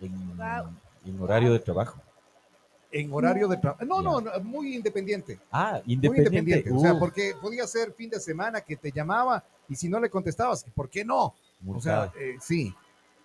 En, 0.00 0.36
Wow. 0.36 0.72
en 1.04 1.20
horario 1.20 1.52
de 1.52 1.60
trabajo. 1.60 2.00
en 2.90 3.12
horario 3.12 3.48
de 3.48 3.56
trabajo. 3.56 3.84
No, 3.84 4.00
no, 4.02 4.20
no, 4.20 4.30
muy 4.42 4.74
independiente. 4.76 5.38
Ah, 5.50 5.80
Muy 5.84 5.94
independiente. 5.94 6.38
independiente. 6.38 6.72
O 6.72 6.80
sea, 6.80 6.94
Uf, 6.94 6.98
porque 7.00 7.34
podía 7.40 7.66
ser 7.66 7.92
fin 7.92 8.08
de 8.10 8.18
semana 8.20 8.60
que 8.60 8.76
te 8.76 8.90
llamaba 8.92 9.44
y 9.68 9.74
si 9.76 9.88
no 9.88 9.98
le 10.00 10.08
contestabas, 10.10 10.64
¿por 10.74 10.88
qué 10.88 11.04
no? 11.04 11.24
O 11.26 11.34
multada. 11.60 12.10
sea, 12.12 12.20
eh, 12.22 12.36
sí. 12.40 12.74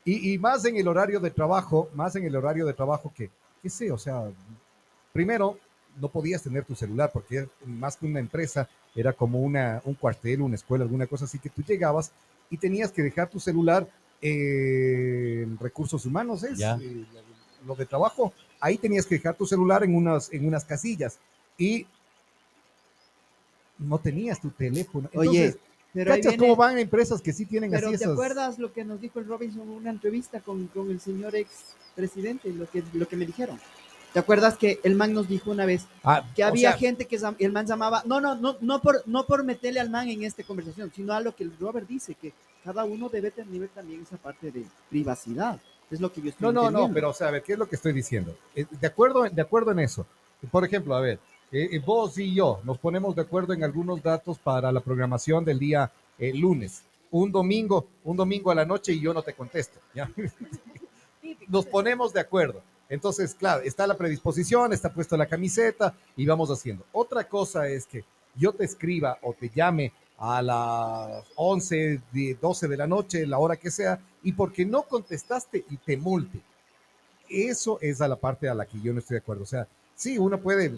Y, 0.05 0.33
y 0.33 0.37
más 0.37 0.65
en 0.65 0.75
el 0.77 0.87
horario 0.87 1.19
de 1.19 1.29
trabajo, 1.31 1.89
más 1.93 2.15
en 2.15 2.25
el 2.25 2.35
horario 2.35 2.65
de 2.65 2.73
trabajo 2.73 3.11
que, 3.15 3.29
qué 3.61 3.69
sé, 3.69 3.91
o 3.91 3.97
sea, 3.97 4.23
primero 5.13 5.57
no 5.99 6.07
podías 6.09 6.41
tener 6.43 6.63
tu 6.65 6.75
celular 6.75 7.09
porque 7.13 7.47
más 7.65 7.97
que 7.97 8.05
una 8.05 8.19
empresa 8.19 8.69
era 8.95 9.13
como 9.13 9.39
una, 9.41 9.81
un 9.85 9.95
cuartel, 9.95 10.41
una 10.41 10.55
escuela, 10.55 10.83
alguna 10.83 11.07
cosa 11.07 11.25
así 11.25 11.39
que 11.39 11.49
tú 11.49 11.61
llegabas 11.63 12.11
y 12.49 12.57
tenías 12.57 12.91
que 12.91 13.03
dejar 13.03 13.29
tu 13.29 13.39
celular 13.39 13.87
eh, 14.21 15.41
en 15.43 15.57
recursos 15.59 16.05
humanos, 16.05 16.43
es 16.43 16.57
Ya. 16.59 16.77
eh, 16.81 17.05
lo 17.65 17.75
de 17.75 17.85
trabajo. 17.85 18.33
Ahí 18.59 18.77
tenías 18.77 19.05
que 19.05 19.15
dejar 19.15 19.35
tu 19.35 19.45
celular 19.45 19.83
en 19.83 19.95
unas, 19.95 20.31
en 20.33 20.45
unas 20.47 20.65
casillas 20.65 21.19
y 21.57 21.85
no 23.77 23.97
tenías 23.99 24.39
tu 24.41 24.49
teléfono. 24.49 25.09
Oye, 25.13 25.45
Entonces, 25.45 25.61
pero 25.93 26.13
ahí 26.13 26.19
¿cachas 26.19 26.31
viene- 26.37 26.43
cómo 26.43 26.55
van 26.55 26.77
empresas 26.77 27.21
que 27.21 27.33
sí 27.33 27.45
tienen 27.45 27.71
Pero 27.71 27.87
así 27.87 27.97
¿te 27.97 28.03
esas? 28.03 28.13
acuerdas 28.13 28.59
lo 28.59 28.73
que 28.73 28.83
nos 28.83 28.99
dijo 28.99 29.19
el 29.19 29.27
Robinson 29.27 29.61
en 29.63 29.69
una 29.69 29.89
entrevista 29.89 30.39
con, 30.41 30.67
con 30.67 30.89
el 30.91 30.99
señor 30.99 31.35
ex 31.35 31.75
presidente? 31.95 32.51
Lo 32.51 32.69
que, 32.69 32.83
lo 32.93 33.07
que 33.07 33.15
me 33.15 33.25
dijeron. 33.25 33.59
¿Te 34.13 34.19
acuerdas 34.19 34.57
que 34.57 34.79
el 34.83 34.95
man 34.95 35.13
nos 35.13 35.27
dijo 35.27 35.51
una 35.51 35.65
vez 35.65 35.85
Ah, 36.03 36.25
que 36.35 36.43
o 36.43 36.47
había 36.47 36.71
sea, 36.71 36.79
gente 36.79 37.05
que 37.05 37.19
el 37.39 37.51
man 37.51 37.65
llamaba, 37.65 38.01
no, 38.05 38.19
no, 38.19 38.35
no, 38.35 38.57
no 38.59 38.81
por, 38.81 39.03
no 39.05 39.25
por 39.25 39.43
meterle 39.43 39.79
al 39.79 39.89
man 39.89 40.09
en 40.09 40.23
esta 40.23 40.43
conversación, 40.43 40.91
sino 40.95 41.13
a 41.13 41.21
lo 41.21 41.35
que 41.35 41.43
el 41.43 41.53
Robert 41.59 41.87
dice, 41.87 42.15
que 42.15 42.33
cada 42.63 42.83
uno 42.83 43.09
debe 43.09 43.31
tener 43.31 43.69
también 43.69 44.01
esa 44.01 44.17
parte 44.17 44.51
de 44.51 44.65
privacidad. 44.89 45.59
Es 45.91 45.99
lo 45.99 46.11
que 46.11 46.21
yo 46.21 46.29
estoy 46.29 46.45
No, 46.45 46.51
no, 46.51 46.69
no, 46.69 46.93
pero 46.93 47.09
o 47.09 47.13
sea, 47.13 47.27
a 47.27 47.31
ver, 47.31 47.43
¿qué 47.43 47.53
es 47.53 47.59
lo 47.59 47.67
que 47.67 47.75
estoy 47.75 47.93
diciendo? 47.93 48.35
Eh, 48.55 48.65
De 48.79 48.87
acuerdo, 48.87 49.23
de 49.23 49.41
acuerdo 49.41 49.71
en 49.71 49.79
eso. 49.79 50.05
Por 50.51 50.63
ejemplo, 50.63 50.95
a 50.95 51.01
ver, 51.01 51.19
eh, 51.51 51.69
eh, 51.71 51.79
vos 51.83 52.17
y 52.19 52.33
yo 52.33 52.59
nos 52.63 52.77
ponemos 52.77 53.15
de 53.15 53.23
acuerdo 53.23 53.53
en 53.53 53.63
algunos 53.63 54.03
datos 54.03 54.37
para 54.37 54.71
la 54.71 54.81
programación 54.81 55.43
del 55.43 55.57
día 55.57 55.91
eh, 56.19 56.33
lunes. 56.33 56.83
Un 57.11 57.31
domingo, 57.31 57.87
un 58.03 58.15
domingo 58.15 58.51
a 58.51 58.55
la 58.55 58.65
noche 58.65 58.93
y 58.93 59.01
yo 59.01 59.13
no 59.13 59.23
te 59.23 59.33
contesto. 59.33 59.79
¿ya? 59.95 60.09
Nos 61.47 61.65
ponemos 61.65 62.13
de 62.13 62.19
acuerdo. 62.19 62.61
Entonces, 62.89 63.35
claro, 63.35 63.61
está 63.63 63.85
la 63.85 63.95
predisposición, 63.97 64.73
está 64.73 64.91
puesta 64.91 65.15
la 65.15 65.27
camiseta 65.27 65.95
y 66.17 66.25
vamos 66.25 66.49
haciendo. 66.49 66.83
Otra 66.91 67.23
cosa 67.27 67.67
es 67.67 67.85
que 67.85 68.03
yo 68.35 68.51
te 68.51 68.65
escriba 68.65 69.17
o 69.21 69.33
te 69.33 69.49
llame 69.53 69.93
a 70.17 70.41
las 70.41 71.23
11, 71.35 72.01
de- 72.11 72.37
12 72.41 72.67
de 72.67 72.77
la 72.77 72.87
noche, 72.87 73.25
la 73.27 73.37
hora 73.37 73.55
que 73.55 73.71
sea, 73.71 73.99
y 74.23 74.33
porque 74.33 74.65
no 74.65 74.83
contestaste 74.83 75.63
y 75.69 75.77
te 75.77 75.95
multe. 75.97 76.41
Eso 77.29 77.77
es 77.81 78.01
a 78.01 78.07
la 78.07 78.15
parte 78.15 78.49
a 78.49 78.55
la 78.55 78.65
que 78.65 78.81
yo 78.81 78.91
no 78.91 78.99
estoy 78.99 79.15
de 79.15 79.19
acuerdo. 79.21 79.43
O 79.43 79.47
sea, 79.47 79.67
sí, 79.95 80.17
uno 80.17 80.39
puede, 80.41 80.73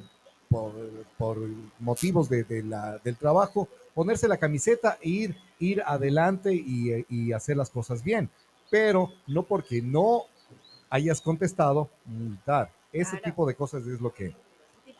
por, 0.49 0.73
por 1.17 1.37
motivos 1.79 2.29
de, 2.29 2.43
de 2.43 2.61
la- 2.63 2.97
del 2.99 3.15
trabajo, 3.15 3.69
ponerse 3.95 4.27
la 4.27 4.37
camiseta 4.37 4.97
e 5.01 5.09
ir, 5.09 5.37
ir 5.59 5.81
adelante 5.85 6.53
y 6.53 7.31
hacer 7.33 7.57
las 7.57 7.69
cosas 7.69 8.03
bien, 8.03 8.29
pero 8.69 9.11
no 9.27 9.43
porque 9.43 9.81
no 9.81 10.25
hayas 10.91 11.19
contestado, 11.21 11.89
multar. 12.05 12.69
Ese 12.93 13.11
Claro. 13.11 13.23
tipo 13.23 13.47
de 13.47 13.55
cosas 13.55 13.87
es 13.87 13.99
lo 13.99 14.13
que. 14.13 14.35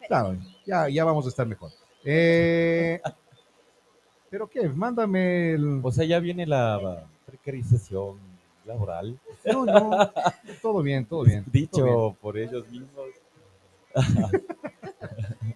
Claro, 0.08 0.36
ya, 0.66 0.90
ya 0.90 1.04
vamos 1.06 1.26
a 1.26 1.30
estar 1.30 1.46
mejor. 1.46 1.70
Eh, 2.04 3.00
¿Pero 4.32 4.48
qué? 4.48 4.68
Mándame 4.70 5.52
el... 5.54 5.82
O 5.84 5.92
sea, 5.92 6.06
ya 6.06 6.20
viene 6.20 6.48
la 6.48 7.06
precarización 7.26 8.18
laboral. 8.66 9.20
No, 9.46 9.66
no, 9.66 10.12
todo 10.62 10.82
bien, 10.82 11.06
todo 11.06 11.24
bien. 11.24 11.44
Dicho 11.52 11.84
todo 11.86 12.04
bien. 12.10 12.16
por 12.22 12.38
ellos 12.38 12.68
mismos. 12.70 13.08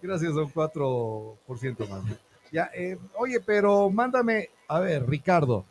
Gracias 0.01 0.33
un 0.33 0.51
4% 0.51 1.89
más. 1.89 2.03
Ya, 2.51 2.69
eh, 2.75 2.97
oye, 3.17 3.39
pero 3.39 3.89
mándame, 3.89 4.49
a 4.67 4.79
ver, 4.79 5.07
Ricardo, 5.07 5.65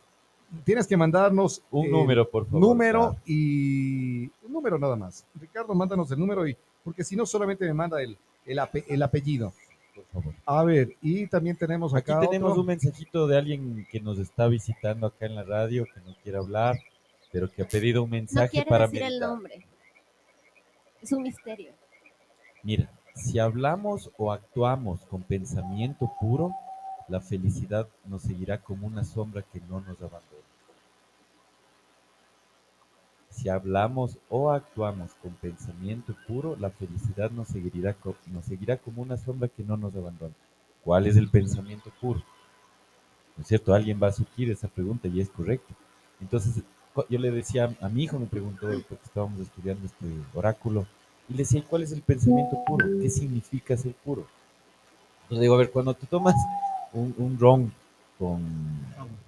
tienes 0.65 0.87
que 0.87 0.97
mandarnos 0.97 1.63
Un 1.71 1.87
eh, 1.87 1.91
número, 1.91 2.29
por 2.31 2.45
favor. 2.47 2.61
número 2.61 3.01
claro. 3.11 3.17
y 3.27 4.25
un 4.45 4.53
número 4.53 4.79
nada 4.79 4.97
más. 4.97 5.27
Ricardo, 5.35 5.75
mándanos 5.75 6.11
el 6.11 6.19
número 6.19 6.47
y 6.47 6.57
porque 6.83 7.03
si 7.05 7.17
no 7.17 7.25
solamente 7.27 7.65
me 7.65 7.73
manda 7.75 8.03
el, 8.03 8.17
el, 8.47 8.59
ape- 8.59 8.85
el 8.89 9.03
apellido. 9.03 9.53
Por 9.95 10.05
favor. 10.07 10.35
A 10.45 10.65
ver, 10.65 10.97
y 11.01 11.27
también 11.29 11.57
tenemos 11.57 11.95
Aquí 11.95 12.11
acá 12.11 12.21
tenemos 12.21 12.51
otro. 12.51 12.61
un 12.63 12.67
mensajito 12.67 13.27
de 13.27 13.39
alguien 13.39 13.87
que 13.91 14.01
nos 14.01 14.19
está 14.19 14.49
visitando 14.49 15.07
acá 15.07 15.27
en 15.27 15.35
la 15.37 15.45
radio, 15.45 15.85
que 15.85 16.01
no 16.01 16.15
quiere 16.23 16.39
hablar, 16.39 16.77
pero 17.33 17.51
que 17.51 17.63
ha 17.63 17.69
pedido 17.69 18.03
un 18.03 18.11
No 18.11 18.17
mensaje 18.17 18.49
quiere 18.51 18.69
para 18.69 18.87
decir 18.87 19.03
el 19.03 19.21
nombre. 19.21 19.65
Es 21.01 21.13
un 21.13 21.23
misterio. 21.23 21.73
Mira, 22.63 22.91
si 23.15 23.39
hablamos 23.39 24.11
o 24.17 24.33
actuamos 24.33 25.01
con 25.07 25.23
pensamiento 25.23 26.11
puro, 26.21 26.53
la 27.09 27.21
felicidad 27.21 27.87
nos 28.07 28.23
seguirá 28.23 28.59
como 28.63 28.87
una 28.87 29.05
sombra 29.05 29.43
que 29.43 29.61
no 29.61 29.81
nos 29.81 29.99
abandona. 30.01 30.44
Si 33.35 33.49
hablamos 33.49 34.17
o 34.29 34.53
actuamos 34.53 35.13
con 35.15 35.33
pensamiento 35.33 36.15
puro, 36.29 36.57
la 36.61 36.71
felicidad 36.71 37.33
nos 37.33 37.49
seguirá, 37.49 37.97
nos 38.33 38.45
seguirá 38.45 38.77
como 38.77 39.03
una 39.03 39.17
sombra 39.17 39.49
que 39.49 39.65
no 39.65 39.77
nos 39.77 39.95
abandona. 39.97 40.35
¿Cuál 40.85 41.09
es 41.09 41.17
el 41.17 41.29
pensamiento 41.29 41.91
puro? 42.01 42.23
¿No 43.37 43.43
es 43.43 43.49
cierto? 43.49 43.75
Alguien 43.75 43.99
va 44.01 44.09
a 44.09 44.13
surgir 44.13 44.51
esa 44.53 44.69
pregunta 44.69 45.09
y 45.09 45.21
es 45.21 45.29
correcto. 45.31 45.75
Entonces, 46.21 46.63
yo 47.11 47.19
le 47.19 47.33
decía 47.33 47.75
a 47.81 47.89
mi 47.89 48.05
hijo, 48.05 48.21
me 48.21 48.27
preguntó, 48.27 48.69
porque 48.89 49.05
estábamos 49.05 49.41
estudiando 49.41 49.85
este 49.85 50.07
oráculo, 50.33 50.87
y 51.29 51.33
le 51.33 51.39
decía, 51.39 51.59
¿y 51.59 51.63
¿cuál 51.63 51.83
es 51.83 51.91
el 51.91 52.03
pensamiento 52.03 52.63
puro? 52.65 52.87
¿Qué 53.01 53.11
significa 53.11 53.77
ser 53.77 53.95
puro? 53.95 54.27
Entonces 55.23 55.41
digo, 55.41 55.55
a 55.55 55.59
ver, 55.59 55.73
cuando 55.73 55.93
tú 55.95 56.07
tomas 56.07 56.37
un, 56.93 57.13
un 57.19 57.37
ron 57.37 57.73
con, 58.17 58.43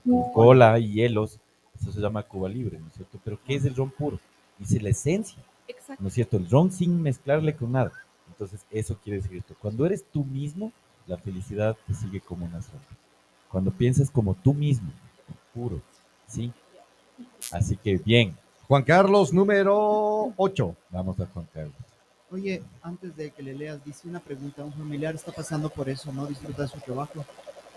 con 0.04 0.32
cola 0.32 0.78
y 0.78 0.92
hielos, 0.92 1.40
eso 1.80 1.92
se 1.92 2.00
llama 2.00 2.22
Cuba 2.22 2.48
Libre, 2.48 2.78
¿no 2.78 2.88
es 2.88 2.94
cierto? 2.94 3.18
Pero 3.24 3.38
¿qué 3.44 3.54
es 3.56 3.64
el 3.64 3.74
ron 3.74 3.90
puro? 3.90 4.18
Dice 4.58 4.80
la 4.80 4.90
esencia, 4.90 5.42
Exacto. 5.68 6.02
¿no 6.02 6.08
es 6.08 6.14
cierto? 6.14 6.36
El 6.36 6.48
ron 6.48 6.72
sin 6.72 7.02
mezclarle 7.02 7.54
con 7.54 7.72
nada. 7.72 7.92
Entonces, 8.28 8.64
eso 8.70 8.98
quiere 9.02 9.20
decir 9.20 9.36
esto. 9.38 9.54
Cuando 9.60 9.86
eres 9.86 10.04
tú 10.12 10.24
mismo, 10.24 10.72
la 11.06 11.16
felicidad 11.16 11.76
te 11.86 11.94
sigue 11.94 12.20
como 12.20 12.46
una 12.46 12.60
sombra. 12.62 12.88
Cuando 13.50 13.70
piensas 13.70 14.10
como 14.10 14.34
tú 14.34 14.52
mismo, 14.52 14.90
puro, 15.54 15.80
¿sí? 16.26 16.52
Así 17.52 17.76
que 17.76 17.96
bien, 17.96 18.36
Juan 18.68 18.82
Carlos, 18.82 19.32
número 19.32 20.32
8. 20.36 20.76
vamos 20.90 21.20
a 21.20 21.26
Juan 21.26 21.48
Carlos. 21.54 21.74
Oye, 22.30 22.62
antes 22.82 23.16
de 23.16 23.30
que 23.30 23.42
le 23.42 23.54
leas, 23.54 23.84
dice 23.84 24.08
una 24.08 24.18
pregunta. 24.18 24.64
Un 24.64 24.72
familiar 24.72 25.14
está 25.14 25.30
pasando 25.30 25.70
por 25.70 25.88
eso, 25.88 26.12
no 26.12 26.26
disfruta 26.26 26.62
de 26.62 26.68
su 26.68 26.80
trabajo. 26.80 27.24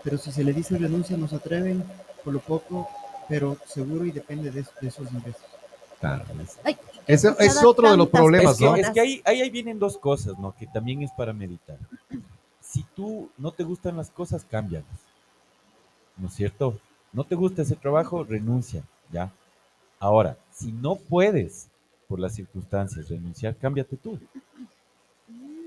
Pero 0.02 0.18
si 0.18 0.32
se 0.32 0.42
le 0.42 0.52
dice 0.52 0.76
renuncia, 0.76 1.16
no 1.16 1.28
se 1.28 1.36
atreven, 1.36 1.84
por 2.24 2.32
lo 2.32 2.40
poco, 2.40 2.88
pero 3.30 3.56
seguro 3.64 4.04
y 4.04 4.10
depende 4.10 4.50
de, 4.50 4.66
de 4.80 4.88
esos 4.88 5.10
ingresos. 5.12 5.40
Ay, 6.64 6.76
Ese 7.06 7.28
he 7.38 7.46
es 7.46 7.62
otro 7.62 7.90
de 7.90 7.96
los 7.96 8.08
problemas, 8.08 8.54
Es 8.54 8.60
¿no? 8.60 8.74
es 8.74 8.90
que 8.90 9.00
ahí, 9.00 9.22
ahí, 9.24 9.42
ahí 9.42 9.50
vienen 9.50 9.78
dos 9.78 9.96
cosas, 9.96 10.36
¿no? 10.38 10.54
Que 10.56 10.66
también 10.66 11.02
es 11.02 11.12
para 11.12 11.32
meditar. 11.32 11.78
Si 12.60 12.84
tú 12.96 13.30
no 13.38 13.52
te 13.52 13.62
gustan 13.62 13.96
las 13.96 14.10
cosas, 14.10 14.44
cámbialas. 14.44 14.88
¿No 16.16 16.26
es 16.26 16.34
cierto? 16.34 16.78
No 17.12 17.24
te 17.24 17.36
gusta 17.36 17.62
ese 17.62 17.76
trabajo, 17.76 18.24
renuncia, 18.24 18.82
¿ya? 19.12 19.30
Ahora, 20.00 20.36
si 20.52 20.72
no 20.72 20.96
puedes, 20.96 21.68
por 22.08 22.18
las 22.18 22.34
circunstancias, 22.34 23.08
renunciar, 23.08 23.54
cámbiate 23.56 23.96
tú. 23.96 24.18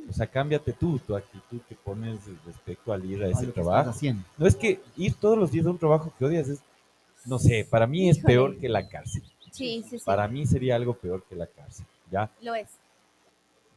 O 0.09 0.13
sea, 0.13 0.27
cámbiate 0.27 0.73
tú, 0.73 0.99
tu 0.99 1.15
actitud 1.15 1.61
que 1.69 1.75
pones 1.75 2.19
respecto 2.45 2.91
al 2.91 3.05
ir 3.05 3.23
a 3.23 3.29
ese 3.29 3.47
trabajo. 3.47 3.93
No 4.37 4.45
es 4.45 4.55
que 4.55 4.81
ir 4.97 5.13
todos 5.15 5.37
los 5.37 5.51
días 5.51 5.65
a 5.65 5.69
un 5.69 5.77
trabajo 5.77 6.11
que 6.17 6.25
odias 6.25 6.49
es, 6.49 6.59
no 7.25 7.39
sé, 7.39 7.65
para 7.69 7.87
mí 7.87 8.09
es 8.09 8.17
Híjole. 8.17 8.33
peor 8.33 8.57
que 8.57 8.69
la 8.69 8.87
cárcel. 8.87 9.23
Sí, 9.51 9.83
sí, 9.87 9.99
sí. 9.99 10.05
Para 10.05 10.27
mí 10.27 10.45
sería 10.45 10.75
algo 10.75 10.95
peor 10.95 11.23
que 11.29 11.35
la 11.35 11.47
cárcel, 11.47 11.85
¿ya? 12.11 12.29
Lo 12.41 12.55
es. 12.55 12.69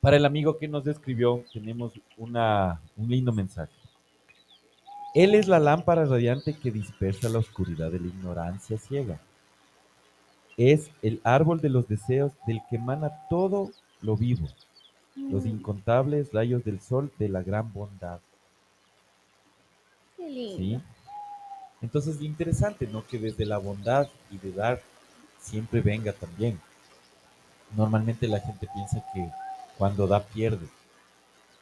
Para 0.00 0.16
el 0.16 0.24
amigo 0.24 0.56
que 0.58 0.68
nos 0.68 0.86
escribió, 0.86 1.44
tenemos 1.52 1.92
una, 2.16 2.80
un 2.96 3.10
lindo 3.10 3.32
mensaje. 3.32 3.72
Él 5.14 5.34
es 5.34 5.48
la 5.48 5.58
lámpara 5.58 6.04
radiante 6.04 6.54
que 6.56 6.70
dispersa 6.70 7.28
la 7.28 7.38
oscuridad 7.38 7.90
de 7.90 8.00
la 8.00 8.06
ignorancia 8.08 8.78
ciega. 8.78 9.20
Es 10.56 10.90
el 11.02 11.20
árbol 11.24 11.60
de 11.60 11.70
los 11.70 11.88
deseos 11.88 12.32
del 12.46 12.60
que 12.68 12.76
emana 12.76 13.10
todo 13.28 13.70
lo 14.02 14.16
vivo, 14.16 14.46
los 15.16 15.44
Mm, 15.44 15.48
incontables 15.48 16.32
rayos 16.32 16.64
del 16.64 16.80
sol 16.80 17.10
de 17.18 17.28
la 17.28 17.42
gran 17.42 17.72
bondad. 17.72 18.20
Qué 20.16 20.28
lindo. 20.28 20.56
¿sí? 20.58 20.80
Entonces, 21.82 22.20
interesante, 22.22 22.86
¿no? 22.86 23.06
Que 23.06 23.18
desde 23.18 23.44
la 23.46 23.58
bondad 23.58 24.08
y 24.30 24.38
de 24.38 24.52
dar 24.52 24.82
siempre 25.40 25.80
venga 25.80 26.12
también. 26.12 26.58
Normalmente 27.76 28.28
la 28.28 28.40
gente 28.40 28.68
piensa 28.74 29.04
que 29.12 29.28
cuando 29.76 30.06
da 30.06 30.22
pierde. 30.24 30.66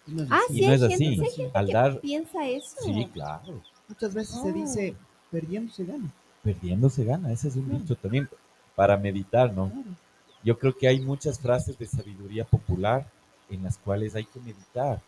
Y 0.07 0.13
no 0.13 0.23
es 0.25 0.29
Ah, 0.31 0.41
así. 0.45 0.55
Y 0.55 0.57
sí, 0.59 0.63
no 0.67 0.69
hay 0.69 0.75
es 0.75 0.81
gente, 0.83 0.95
así. 0.95 1.17
sí 1.17 1.23
hay 1.25 1.31
gente 1.37 1.59
Al 1.59 1.67
que 1.67 1.73
dar, 1.73 2.01
piensa 2.01 2.47
eso. 2.49 2.77
sí, 2.85 3.09
claro. 3.13 3.63
Muchas 3.89 4.15
veces 4.15 4.41
se 4.41 4.51
Oh. 4.51 4.53
dice, 4.53 4.95
perdiendo 5.31 5.73
se 5.73 5.85
gana. 5.85 6.11
Perdiendo 6.43 6.91
se 6.91 7.05
gana, 7.05 7.33
ese 7.33 7.49
es 7.49 7.57
un 7.57 7.65
Claro. 7.65 7.79
dicho 7.81 7.97
también 7.97 8.29
para 8.77 8.97
meditar, 8.97 9.53
¿no? 9.53 9.69
Claro. 9.71 9.85
Yo 10.43 10.59
creo 10.59 10.77
que 10.77 10.87
hay 10.89 11.01
muchas 11.01 11.39
frases 11.41 11.79
de 11.79 11.87
sabiduría 11.87 12.45
popular 12.45 13.11
en 13.49 13.63
las 13.63 13.79
cuales 13.79 14.15
hay 14.15 14.25
que 14.27 14.41
meditar, 14.41 15.01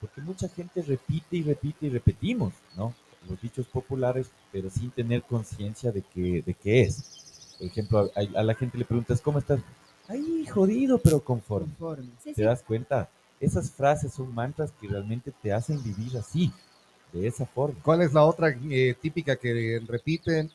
porque 0.00 0.20
mucha 0.20 0.48
gente 0.48 0.82
repite 0.82 1.36
y 1.36 1.42
repite 1.42 1.86
y 1.86 1.90
repetimos, 1.90 2.52
¿no? 2.76 2.92
Los 3.28 3.40
dichos 3.40 3.66
populares, 3.66 4.30
pero 4.50 4.70
sin 4.70 4.90
tener 4.90 5.22
conciencia 5.22 5.92
de 5.92 6.02
que, 6.02 6.42
de 6.42 6.54
qué 6.54 6.82
es. 6.82 7.54
Por 7.58 7.66
ejemplo, 7.66 8.10
a, 8.14 8.38
a 8.38 8.42
la 8.42 8.54
gente 8.54 8.78
le 8.78 8.84
preguntas, 8.84 9.20
¿cómo 9.20 9.38
estás? 9.38 9.60
Ay, 10.08 10.46
jodido, 10.46 10.98
pero 10.98 11.20
conforme. 11.22 11.68
Conforme. 11.78 12.10
Sí, 12.22 12.30
¿Te 12.30 12.34
sí. 12.36 12.42
das 12.42 12.62
cuenta? 12.62 13.08
Esas 13.38 13.70
frases 13.70 14.12
son 14.12 14.34
mantras 14.34 14.72
que 14.80 14.88
realmente 14.88 15.32
te 15.42 15.52
hacen 15.52 15.82
vivir 15.82 16.16
así, 16.16 16.50
de 17.12 17.26
esa 17.26 17.46
forma. 17.46 17.78
¿Cuál 17.82 18.02
es 18.02 18.12
la 18.12 18.24
otra 18.24 18.48
eh, 18.70 18.94
típica 19.00 19.36
que 19.36 19.80
repiten? 19.86 20.50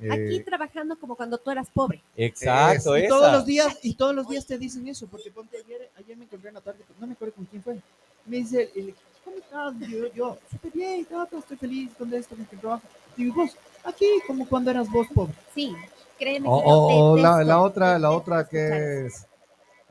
Eh, 0.00 0.10
Aquí 0.12 0.40
trabajando 0.44 0.98
como 0.98 1.16
cuando 1.16 1.38
tú 1.38 1.50
eras 1.50 1.68
pobre. 1.70 2.02
Exacto, 2.16 2.98
Y 2.98 3.02
esa. 3.02 3.08
todos 3.08 3.32
los 3.32 3.46
días, 3.46 3.78
y 3.82 3.94
todos 3.94 4.14
los 4.14 4.28
días 4.28 4.44
te 4.46 4.58
dicen 4.58 4.86
eso, 4.88 5.06
porque 5.06 5.30
ponte 5.30 5.56
ayer, 5.58 5.90
ayer 5.96 6.16
me 6.16 6.24
encontré 6.24 6.48
en 6.48 6.54
la 6.56 6.60
tarde, 6.60 6.84
no 7.00 7.06
me 7.06 7.12
acuerdo 7.14 7.34
con 7.34 7.44
quién 7.46 7.62
fue. 7.62 7.78
Me 8.26 8.38
dice, 8.38 8.70
el, 8.74 8.94
¿cómo 9.26 9.36
estás? 9.36 9.90
Yo, 9.90 10.12
yo, 10.14 10.38
súper 10.50 10.72
bien, 10.72 11.04
tato, 11.04 11.38
estoy 11.38 11.56
feliz 11.58 11.90
con 11.98 12.14
esto, 12.14 12.34
con 12.36 12.46
el 12.50 12.58
trabajo. 12.60 12.82
Digo, 13.16 13.34
¿y 13.34 13.36
vos, 13.36 13.56
aquí, 13.84 14.06
como 14.26 14.48
cuando 14.48 14.70
eras 14.70 14.90
vos 14.90 15.06
pobre. 15.14 15.34
Sí, 15.54 15.74
créeme 16.18 16.48
o 16.48 16.58
que 16.60 16.66
yo 16.66 16.72
o- 16.74 17.12
o 17.12 17.16
la, 17.16 17.36
detesto- 17.38 17.44
la 17.48 17.60
otra, 17.60 17.98
la 17.98 18.10
otra 18.12 18.48
que 18.48 19.06
es 19.06 19.26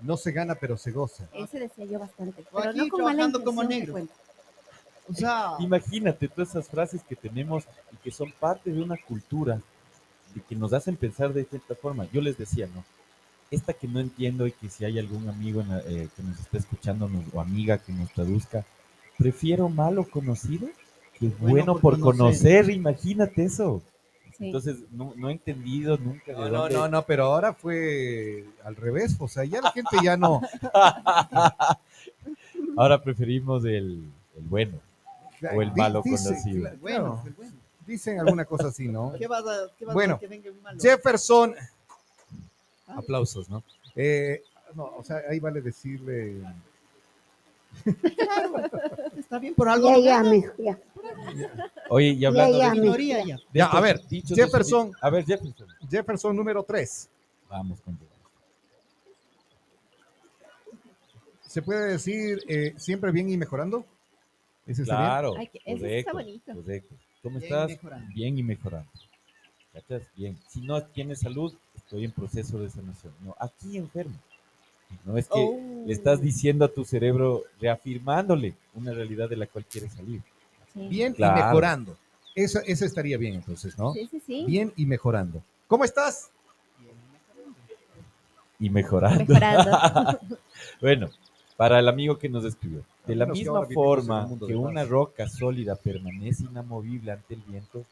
no 0.02 0.18
se 0.18 0.32
gana 0.32 0.56
pero 0.56 0.78
se 0.78 0.92
goza. 0.92 1.26
eso. 1.34 1.44
Ese 1.46 1.60
decía 1.60 1.86
yo 1.86 2.00
bastante. 2.00 2.42
O 2.52 2.58
Pero 2.58 2.70
aquí 2.70 2.80
no 2.80 2.88
con 2.90 3.02
mala 3.04 3.14
trabajando 3.16 3.44
como 3.44 3.64
negro. 3.64 4.08
O 5.08 5.14
sea, 5.14 5.52
Imagínate 5.60 6.28
todas 6.28 6.50
esas 6.50 6.68
frases 6.68 7.02
que 7.04 7.16
tenemos 7.16 7.64
y 7.94 7.98
que 7.98 8.12
son 8.12 8.32
parte 8.40 8.72
de 8.72 8.82
una 8.82 8.98
cultura 8.98 9.62
y 10.36 10.40
que 10.42 10.56
nos 10.56 10.74
hacen 10.74 10.96
pensar 10.96 11.32
de 11.34 11.46
cierta 11.46 11.76
forma. 11.76 12.08
Yo 12.12 12.22
les 12.22 12.38
decía, 12.38 12.68
¿no? 12.74 12.84
Esta 13.52 13.74
que 13.74 13.88
no 13.88 14.00
entiendo 14.00 14.48
y 14.48 14.52
que 14.52 14.70
si 14.70 14.84
hay 14.86 14.98
algún 15.00 15.30
amigo 15.30 15.62
en 15.62 15.70
la- 15.70 15.80
eh, 15.82 16.10
que 16.16 16.24
nos 16.24 16.40
está 16.40 16.58
escuchando 16.58 17.08
nos- 17.08 17.24
o 17.34 17.40
amiga 17.40 17.78
que 17.78 17.92
nos 17.94 18.12
traduzca, 18.12 18.66
prefiero 19.18 19.70
malo 19.70 20.08
conocido 20.10 20.68
que 21.20 21.28
bueno, 21.28 21.50
Bueno 21.50 21.74
por, 21.78 21.96
por 21.96 22.00
conocer. 22.00 22.62
conocer. 22.66 22.70
Imagínate 22.76 23.46
eso. 23.46 23.82
Sí. 24.38 24.48
Entonces, 24.48 24.78
no, 24.92 25.14
no 25.16 25.30
he 25.30 25.32
entendido 25.32 25.98
nunca 25.98 26.26
de 26.28 26.34
No, 26.34 26.50
no, 26.50 26.58
dónde... 26.64 26.76
no, 26.76 26.88
no, 26.90 27.06
pero 27.06 27.24
ahora 27.26 27.54
fue 27.54 28.44
al 28.66 28.76
revés, 28.76 29.16
o 29.20 29.28
sea, 29.30 29.46
ya 29.46 29.62
la 29.62 29.72
gente 29.72 29.96
ya 30.04 30.18
no. 30.18 30.42
Ahora 32.78 33.02
preferimos 33.02 33.64
el, 33.66 34.04
el 34.36 34.44
bueno. 34.50 34.74
O 35.56 35.62
el 35.62 35.72
malo 35.76 36.02
dice- 36.04 36.30
conocido. 36.30 36.62
claro, 36.62 36.78
bueno, 36.82 37.24
el 37.26 37.34
bueno. 37.34 37.52
Dicen 37.86 38.20
alguna 38.20 38.46
cosa 38.46 38.70
así, 38.70 38.88
¿no? 38.88 39.14
¿Qué 39.18 39.28
vas 39.28 39.46
a, 39.46 39.70
qué 39.78 39.86
vas 39.86 39.94
Bueno, 39.94 40.16
a 40.16 40.20
que 40.20 40.28
venga 40.28 40.50
malo? 40.64 40.80
Jefferson, 40.82 41.54
aplausos, 42.88 43.48
¿no? 43.48 43.64
Eh, 43.96 44.42
no, 44.74 44.86
o 44.98 45.04
sea, 45.04 45.22
ahí 45.30 45.40
vale 45.40 45.62
decirle. 45.62 46.38
Está 49.18 49.40
bien, 49.40 49.54
por 49.56 49.70
algo. 49.70 49.90
Ya, 50.04 50.22
ya, 50.24 50.54
ya. 50.58 50.80
Oye, 51.90 52.10
y 52.10 52.26
hablando 52.26 52.58
ya, 52.58 52.72
de... 52.74 52.80
Minoría 52.82 53.18
ya. 53.26 53.36
de 53.38 53.42
Ya, 53.54 53.66
estos 53.66 53.78
a 53.78 53.82
ver, 53.82 54.02
Jefferson. 54.10 54.92
A 55.02 55.10
ver, 55.10 55.26
Jefferson. 55.26 55.68
Jefferson 55.90 56.36
número 56.36 56.64
3. 56.64 57.10
Vamos 57.50 57.80
con 57.82 57.94
Jefferson. 57.94 58.16
¿Se 61.48 61.62
puede 61.62 61.92
decir 61.92 62.40
eh, 62.48 62.74
siempre 62.78 63.12
bien 63.12 63.30
y 63.30 63.38
mejorando? 63.38 63.86
¿Ese 64.68 64.82
está 64.82 64.96
bien? 64.98 65.10
Claro, 65.10 65.34
Ay, 65.38 65.48
que- 65.48 65.60
ese 65.64 65.78
correcto, 65.80 65.98
está 66.00 66.12
bonito. 66.14 66.54
correcto. 66.54 66.96
¿Cómo 67.24 67.40
Bien 67.40 67.52
estás? 67.54 67.70
mejorando. 67.70 68.14
Bien 68.14 68.38
y 68.38 68.44
mejorando. 68.44 68.92
¿Cachas? 69.74 70.04
Bien. 70.16 70.38
Si 70.48 70.62
no 70.62 70.84
tienes 70.84 71.20
salud, 71.20 71.54
estoy 71.76 72.06
en 72.06 72.12
proceso 72.12 72.60
de 72.60 72.70
sanación. 72.70 73.14
No, 73.22 73.36
aquí 73.40 73.78
enfermo. 73.78 74.16
No 75.04 75.18
es 75.18 75.28
que 75.28 75.40
Oh. 75.40 75.84
le 75.86 75.94
estás 75.94 76.22
diciendo 76.22 76.66
a 76.66 76.68
tu 76.68 76.84
cerebro, 76.86 77.44
reafirmándole 77.60 78.56
una 78.74 78.92
realidad 78.94 79.30
de 79.30 79.38
la 79.38 79.46
cual 79.48 79.66
quieres 79.66 79.94
salir. 79.94 80.22
Sí. 80.74 80.88
Bien 80.88 81.14
Claro. 81.14 81.40
y 81.40 81.44
mejorando. 81.44 81.98
Esa, 82.34 82.60
esa 82.62 82.86
estaría 82.86 83.18
bien 83.18 83.36
entonces, 83.36 83.78
¿no? 83.78 83.94
Sí, 83.94 84.08
sí, 84.12 84.20
sí. 84.20 84.44
Bien 84.46 84.74
y 84.76 84.86
mejorando. 84.86 85.42
¿Cómo 85.68 85.86
estás? 85.86 86.32
Y 88.60 88.70
mejorando. 88.70 89.26
Mejorando. 89.26 90.20
Bueno, 90.82 91.10
para 91.58 91.80
el 91.80 91.88
amigo 91.88 92.18
que 92.18 92.30
nos 92.30 92.44
escribió. 92.46 92.84
De 93.06 93.16
la 93.16 93.26
misma 93.26 93.66
forma 93.68 94.28
que 94.48 94.56
una 94.56 94.84
roca 94.84 95.28
sólida 95.30 95.76
permanece 95.76 96.44
inamovible 96.46 97.12
ante 97.12 97.36
el 97.36 97.42
viento, 97.42 97.86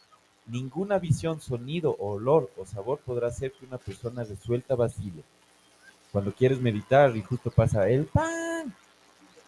ninguna 0.48 0.98
visión, 0.98 1.40
sonido, 1.40 1.96
olor 2.00 2.50
o 2.58 2.66
sabor 2.66 3.00
podrá 3.06 3.28
hacer 3.28 3.52
que 3.54 3.66
una 3.66 3.78
persona 3.78 4.24
resuelta 4.24 4.76
vacile. 4.76 5.24
Cuando 6.14 6.32
quieres 6.32 6.62
meditar 6.62 7.18
y 7.18 7.24
justo 7.24 7.50
pasa 7.50 7.90
el 7.90 8.06
pan, 8.06 8.72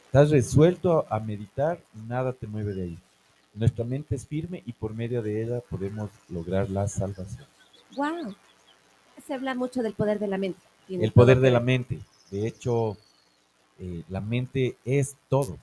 estás 0.07 0.31
resuelto 0.31 1.05
a 1.11 1.19
meditar, 1.19 1.79
nada 2.07 2.33
te 2.33 2.47
mueve 2.47 2.73
de 2.73 2.83
ahí. 2.83 2.97
Nuestra 3.53 3.85
mente 3.85 4.15
es 4.15 4.25
firme 4.25 4.63
y 4.65 4.73
por 4.73 4.95
medio 4.95 5.21
de 5.21 5.43
ella 5.43 5.59
podemos 5.69 6.09
lograr 6.27 6.69
la 6.71 6.87
salvación. 6.87 7.45
wow. 7.95 8.35
Se 9.27 9.33
habla 9.35 9.53
mucho 9.53 9.81
del 9.83 9.93
poder 9.93 10.17
de 10.19 10.27
la 10.27 10.37
mente. 10.39 10.59
El 10.89 11.11
poder 11.11 11.39
de 11.39 11.51
la 11.51 11.59
mente. 11.59 11.99
De 12.31 12.47
hecho, 12.47 12.97
eh, 13.79 14.01
la 14.09 14.19
mente 14.19 14.75
es 14.85 15.15
todo. 15.29 15.57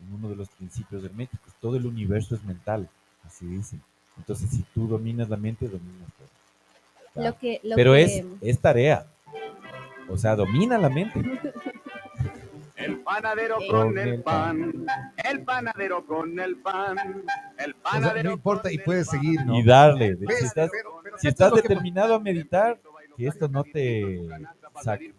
En 0.00 0.14
uno 0.14 0.30
de 0.30 0.36
los 0.36 0.48
principios 0.48 1.04
herméticos, 1.04 1.52
todo 1.60 1.76
el 1.76 1.84
universo 1.86 2.34
es 2.34 2.42
mental, 2.44 2.88
así 3.26 3.46
dicen. 3.46 3.82
Entonces, 4.16 4.48
si 4.50 4.62
tú 4.74 4.88
dominas 4.88 5.28
la 5.28 5.36
mente, 5.36 5.68
dominas 5.68 6.08
todo. 7.14 7.24
Lo 7.24 7.38
que, 7.38 7.60
lo 7.62 7.76
Pero 7.76 7.92
que- 7.92 8.02
es, 8.04 8.24
es 8.40 8.58
tarea. 8.58 9.06
O 10.10 10.16
sea, 10.18 10.36
domina 10.36 10.78
la 10.78 10.88
mente. 10.88 11.20
El 12.76 13.00
panadero 13.00 13.60
Eh, 13.60 13.68
con 13.70 13.88
Con 13.88 13.98
el 13.98 14.22
pan, 14.22 14.86
el 15.22 15.44
panadero 15.44 16.06
con 16.06 16.40
el 16.40 16.56
pan, 16.56 16.98
el 17.58 17.72
O 17.72 17.74
sea, 17.74 17.82
panadero 17.82 18.30
no 18.30 18.36
importa 18.36 18.72
y 18.72 18.78
puedes 18.78 19.08
seguir, 19.08 19.44
¿no? 19.44 19.58
Y 19.58 19.62
darle. 19.62 20.16
Si 20.16 20.44
estás, 20.46 20.70
Pero- 20.72 21.00
pero 21.02 21.18
si 21.18 21.26
¿cachas 21.26 21.32
estás 21.32 21.50
lo 21.50 21.56
que- 21.56 21.62
determinado 21.62 22.14
a 22.14 22.20
meditar, 22.20 22.80
que 23.16 23.26
esto 23.26 23.48
no 23.48 23.64
te 23.64 24.26
saque. 24.82 25.12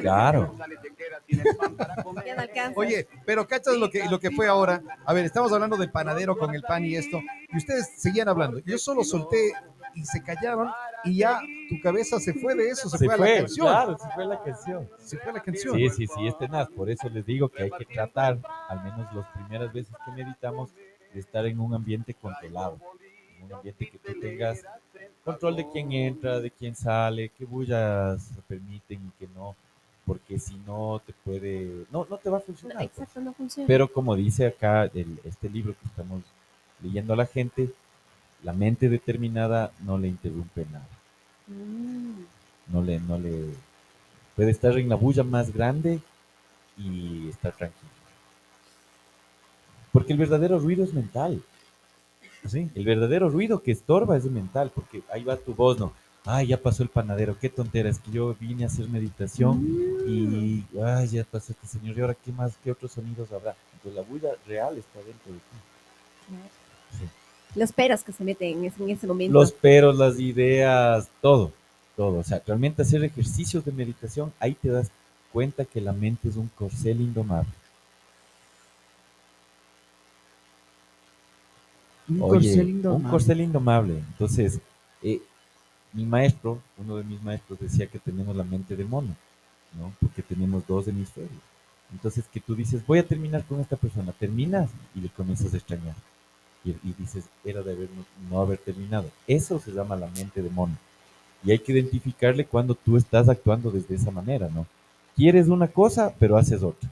Claro. 0.00 0.54
Oye, 2.74 3.06
pero 3.26 3.46
¿cachas 3.46 3.76
lo 3.76 3.90
que, 3.90 4.08
lo 4.08 4.18
que 4.18 4.30
fue 4.30 4.46
ahora? 4.48 4.82
A 5.04 5.12
ver, 5.12 5.24
estamos 5.24 5.52
hablando 5.52 5.76
del 5.76 5.90
panadero 5.90 6.36
con 6.36 6.54
el 6.54 6.62
pan 6.62 6.84
y 6.84 6.96
esto, 6.96 7.20
y 7.52 7.56
ustedes 7.56 7.90
seguían 7.96 8.28
hablando. 8.28 8.58
Yo 8.60 8.78
solo 8.78 9.04
solté 9.04 9.52
y 9.94 10.04
se 10.04 10.22
callaron 10.22 10.70
y 11.04 11.16
ya 11.18 11.40
tu 11.68 11.80
cabeza 11.80 12.18
se 12.20 12.32
fue 12.34 12.54
de 12.54 12.68
eso, 12.70 12.88
se, 12.88 12.98
Se 12.98 13.04
fue, 13.06 13.14
a 13.14 13.16
fue, 13.16 13.30
la 13.30 13.38
canción. 13.40 13.66
claro, 13.66 13.98
se 13.98 14.08
fue 14.10 14.24
la 14.26 14.42
canción. 14.42 14.88
Se 14.98 15.18
fue 15.18 15.30
a 15.30 15.34
la 15.34 15.40
canción. 15.42 15.74
Sí, 15.76 15.88
sí, 15.90 16.06
sí, 16.06 16.26
es 16.26 16.38
tenaz. 16.38 16.68
Por 16.70 16.90
eso 16.90 17.08
les 17.08 17.24
digo 17.26 17.48
que 17.48 17.64
hay 17.64 17.70
que 17.70 17.84
tratar, 17.86 18.38
al 18.68 18.82
menos 18.84 19.14
las 19.14 19.26
primeras 19.28 19.72
veces 19.72 19.94
que 20.04 20.10
meditamos, 20.12 20.70
de 21.12 21.20
estar 21.20 21.44
en 21.46 21.58
un 21.60 21.74
ambiente 21.74 22.14
controlado. 22.14 22.78
En 23.38 23.44
un 23.46 23.52
ambiente 23.54 23.88
que 23.88 23.98
tú 23.98 24.18
tengas 24.20 24.62
control 25.24 25.56
de 25.56 25.68
quién 25.70 25.92
entra, 25.92 26.40
de 26.40 26.50
quién 26.50 26.74
sale, 26.74 27.30
qué 27.36 27.44
bullas 27.44 28.22
se 28.22 28.40
permiten 28.42 28.98
y 29.06 29.10
qué 29.18 29.28
no. 29.34 29.54
Porque 30.06 30.38
si 30.38 30.56
no 30.66 31.00
te 31.06 31.12
puede, 31.24 31.84
no, 31.92 32.06
no 32.10 32.16
te 32.18 32.28
va 32.30 32.38
a 32.38 32.40
funcionar. 32.40 32.78
pues. 32.78 32.90
exacto, 32.90 33.20
no 33.20 33.32
funciona. 33.32 33.66
Pero 33.66 33.92
como 33.92 34.16
dice 34.16 34.46
acá 34.46 34.84
el- 34.86 35.20
este 35.24 35.48
libro 35.48 35.74
que 35.80 35.86
estamos 35.86 36.22
leyendo 36.82 37.12
a 37.12 37.16
la 37.16 37.26
gente, 37.26 37.72
la 38.42 38.52
mente 38.52 38.88
determinada 38.88 39.72
no 39.80 39.98
le 39.98 40.08
interrumpe 40.08 40.66
nada. 40.70 40.88
Mm, 41.46 42.22
No 42.68 42.82
le, 42.82 43.00
no 43.00 43.18
le 43.18 43.46
puede 44.36 44.50
estar 44.50 44.76
en 44.78 44.88
la 44.88 44.94
bulla 44.96 45.22
más 45.24 45.52
grande 45.52 46.00
y 46.78 47.28
estar 47.28 47.52
tranquilo. 47.52 47.90
Porque 49.92 50.12
el 50.12 50.18
verdadero 50.18 50.58
ruido 50.58 50.84
es 50.84 50.94
mental. 50.94 51.42
¿Sí? 52.46 52.70
El 52.74 52.84
verdadero 52.84 53.28
ruido 53.28 53.62
que 53.62 53.70
estorba 53.70 54.16
es 54.16 54.24
mental, 54.24 54.72
porque 54.74 55.02
ahí 55.12 55.22
va 55.22 55.36
tu 55.36 55.54
voz, 55.54 55.78
¿no? 55.78 55.92
Ay, 56.24 56.48
ya 56.48 56.56
pasó 56.60 56.82
el 56.82 56.88
panadero, 56.88 57.38
qué 57.38 57.48
tontera, 57.48 57.88
es 57.88 57.98
que 57.98 58.10
yo 58.12 58.34
vine 58.40 58.64
a 58.64 58.66
hacer 58.68 58.88
meditación 58.88 59.60
y 60.06 60.64
ay, 60.80 61.08
ya 61.08 61.24
pasó 61.24 61.52
este 61.52 61.66
señor, 61.66 61.96
y 61.96 62.00
ahora 62.00 62.14
qué 62.14 62.32
más, 62.32 62.52
qué 62.62 62.70
otros 62.72 62.92
sonidos 62.92 63.30
habrá. 63.32 63.54
Entonces 63.74 63.94
la 63.94 64.02
bulla 64.08 64.30
real 64.46 64.76
está 64.78 64.98
dentro 65.00 65.32
de 65.32 65.38
ti. 65.38 65.56
Sí. 66.98 67.04
Los 67.54 67.72
peros 67.72 68.02
que 68.02 68.12
se 68.12 68.24
meten 68.24 68.58
en 68.58 68.64
ese, 68.64 68.82
en 68.82 68.90
ese 68.90 69.06
momento. 69.06 69.32
Los 69.32 69.52
peros, 69.52 69.96
las 69.98 70.18
ideas, 70.18 71.08
todo, 71.20 71.52
todo. 71.96 72.18
O 72.18 72.24
sea, 72.24 72.42
realmente 72.46 72.82
hacer 72.82 73.04
ejercicios 73.04 73.64
de 73.64 73.72
meditación, 73.72 74.32
ahí 74.40 74.54
te 74.54 74.68
das 74.68 74.90
cuenta 75.32 75.64
que 75.64 75.80
la 75.80 75.92
mente 75.92 76.28
es 76.28 76.36
un 76.36 76.48
corcel 76.48 77.00
indomable. 77.00 77.50
Un 82.08 82.22
Oye, 82.22 82.30
corcel 82.30 82.60
un 82.66 82.70
indomable. 82.70 83.10
corcel 83.10 83.40
indomable. 83.40 83.98
Entonces, 83.98 84.58
eh, 85.02 85.20
mi 85.92 86.04
maestro, 86.04 86.58
uno 86.78 86.96
de 86.96 87.04
mis 87.04 87.22
maestros 87.22 87.60
decía 87.60 87.86
que 87.86 87.98
tenemos 87.98 88.34
la 88.34 88.44
mente 88.44 88.76
de 88.76 88.84
mono, 88.84 89.14
¿no? 89.78 89.92
Porque 90.00 90.22
tenemos 90.22 90.66
dos 90.66 90.88
hemisferios. 90.88 91.30
Entonces, 91.92 92.24
que 92.32 92.40
tú 92.40 92.54
dices, 92.54 92.84
voy 92.86 92.98
a 92.98 93.06
terminar 93.06 93.44
con 93.44 93.60
esta 93.60 93.76
persona, 93.76 94.12
terminas 94.12 94.70
y 94.94 95.00
le 95.00 95.08
comienzas 95.10 95.52
a 95.52 95.58
extrañar. 95.58 95.94
Y, 96.64 96.70
y 96.70 96.94
dices, 96.98 97.24
era 97.44 97.62
de 97.62 97.72
haber 97.72 97.88
no, 97.90 98.04
no 98.30 98.40
haber 98.40 98.58
terminado. 98.58 99.10
Eso 99.26 99.58
se 99.58 99.72
llama 99.72 99.96
la 99.96 100.08
mente 100.08 100.42
de 100.42 100.50
mono. 100.50 100.76
Y 101.44 101.50
hay 101.50 101.58
que 101.58 101.72
identificarle 101.72 102.44
cuando 102.44 102.74
tú 102.74 102.96
estás 102.96 103.28
actuando 103.28 103.70
desde 103.70 103.96
esa 103.96 104.10
manera, 104.10 104.48
¿no? 104.48 104.66
Quieres 105.16 105.48
una 105.48 105.68
cosa, 105.68 106.14
pero 106.18 106.36
haces 106.36 106.62
otra. 106.62 106.88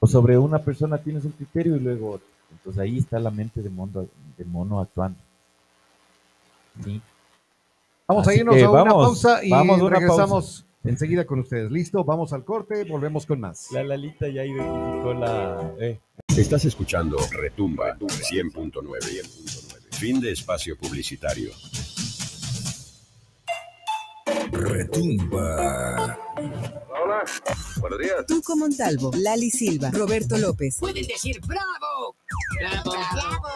O 0.00 0.06
sobre 0.06 0.38
una 0.38 0.58
persona 0.58 0.98
tienes 0.98 1.24
un 1.24 1.32
criterio 1.32 1.76
y 1.76 1.80
luego 1.80 2.12
otro. 2.12 2.26
Entonces 2.50 2.80
ahí 2.80 2.98
está 2.98 3.18
la 3.18 3.30
mente 3.30 3.60
de 3.60 3.70
mono, 3.70 4.06
de 4.36 4.44
mono 4.44 4.80
actuando. 4.80 5.18
¿Sí? 6.84 7.00
Vamos 8.06 8.28
a 8.28 8.34
irnos 8.34 8.62
a 8.62 8.70
una 8.70 8.82
vamos, 8.82 9.04
pausa 9.04 9.44
y 9.44 9.50
vamos 9.50 9.80
regresamos 9.90 10.64
enseguida 10.84 11.24
con 11.24 11.40
ustedes. 11.40 11.70
¿Listo? 11.70 12.04
Vamos 12.04 12.32
al 12.32 12.44
corte, 12.44 12.84
volvemos 12.84 13.26
con 13.26 13.40
más. 13.40 13.70
La 13.72 13.82
Lalita 13.82 14.28
ya 14.28 14.44
identificó 14.44 15.14
la... 15.14 15.72
eh, 15.80 15.98
Estás 16.36 16.64
escuchando 16.66 17.16
Retumba 17.30 17.96
100.9. 17.98 19.26
Fin 19.92 20.20
de 20.20 20.32
espacio 20.32 20.76
publicitario. 20.76 21.50
Retumba. 24.52 26.18
Hola, 26.36 27.24
buenos 27.80 27.98
días. 27.98 28.26
Tuco 28.26 28.54
Montalvo, 28.56 29.12
Lali 29.16 29.50
Silva, 29.50 29.90
Roberto 29.90 30.36
López. 30.36 30.76
Pueden 30.78 31.06
decir 31.06 31.40
bravo. 31.46 32.16
Bravo, 32.60 32.90
bravo. 32.90 33.46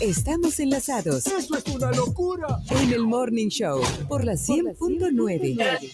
Estamos 0.00 0.58
enlazados 0.60 1.26
¡Eso 1.26 1.56
es 1.58 1.66
una 1.66 1.92
locura! 1.92 2.58
en 2.70 2.92
el 2.92 3.02
Morning 3.02 3.48
Show 3.48 3.82
por 4.08 4.24
la 4.24 4.32
100.9. 4.32 5.92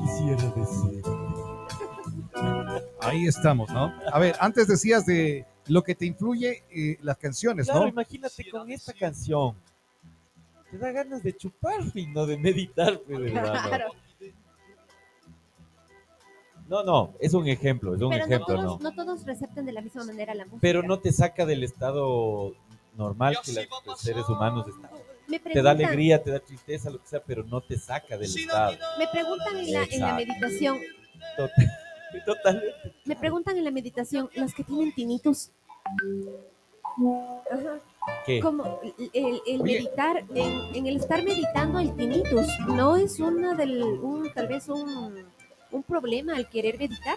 quisiera 0.00 0.42
decir. 0.54 1.02
Ahí 3.00 3.26
estamos, 3.26 3.70
¿no? 3.70 3.92
A 4.12 4.18
ver, 4.18 4.36
antes 4.40 4.66
decías 4.68 5.06
de 5.06 5.46
lo 5.66 5.82
que 5.82 5.94
te 5.94 6.06
influye 6.06 6.64
eh, 6.70 6.98
las 7.02 7.16
canciones, 7.18 7.66
Claro, 7.66 7.82
¿no? 7.82 7.88
imagínate 7.88 8.50
con 8.50 8.70
esta 8.70 8.92
canción. 8.92 9.54
Te 10.70 10.78
da 10.78 10.90
ganas 10.92 11.22
de 11.22 11.34
chupar 11.36 11.80
y 11.94 12.06
no 12.06 12.26
de 12.26 12.36
meditar, 12.38 13.00
pues, 13.06 13.18
¿verdad? 13.20 13.68
Claro. 13.68 13.92
No, 16.68 16.82
no, 16.84 17.14
es 17.18 17.32
un 17.32 17.48
ejemplo, 17.48 17.94
es 17.94 18.02
un 18.02 18.10
Pero 18.10 18.26
no 18.26 18.34
ejemplo, 18.34 18.54
todos, 18.56 18.82
no. 18.82 18.90
no 18.90 18.94
todos 18.94 19.24
receptan 19.24 19.64
de 19.64 19.72
la 19.72 19.80
misma 19.80 20.04
manera 20.04 20.34
la 20.34 20.44
música. 20.44 20.60
Pero 20.60 20.82
no 20.82 20.98
te 20.98 21.12
saca 21.12 21.46
del 21.46 21.64
estado 21.64 22.52
normal 22.94 23.38
que 23.42 23.66
los 23.86 24.00
seres 24.00 24.28
humanos 24.28 24.66
están. 24.68 24.90
Me 25.28 25.38
Te 25.38 25.62
da 25.62 25.70
alegría, 25.72 26.22
te 26.22 26.30
da 26.30 26.40
tristeza, 26.40 26.90
lo 26.90 27.00
que 27.00 27.06
sea, 27.08 27.22
pero 27.22 27.44
no 27.44 27.60
te 27.60 27.78
saca 27.78 28.16
del 28.16 28.34
estado. 28.34 28.76
Me 28.98 29.06
preguntan 29.08 29.56
en 29.58 29.72
la, 29.72 29.84
en 29.84 30.00
la 30.00 30.14
meditación, 30.14 30.78
Total- 31.36 31.72
Totalmente. 32.26 32.92
me 33.04 33.16
preguntan 33.16 33.56
en 33.58 33.64
la 33.64 33.70
meditación, 33.70 34.30
los 34.34 34.54
que 34.54 34.64
tienen 34.64 34.94
tinnitus. 34.94 35.50
Ajá. 37.50 37.78
¿Qué? 38.24 38.40
Como 38.40 38.80
el, 39.12 39.40
el- 39.46 39.62
meditar, 39.62 40.24
en, 40.34 40.74
en 40.74 40.86
el 40.86 40.96
estar 40.96 41.22
meditando 41.22 41.78
el 41.78 41.94
tinnitus, 41.94 42.46
¿no 42.68 42.96
es 42.96 43.20
una 43.20 43.54
del, 43.54 43.82
un, 43.82 44.32
tal 44.32 44.48
vez 44.48 44.68
un, 44.68 45.26
un 45.70 45.82
problema 45.82 46.34
al 46.36 46.48
querer 46.48 46.78
meditar? 46.78 47.16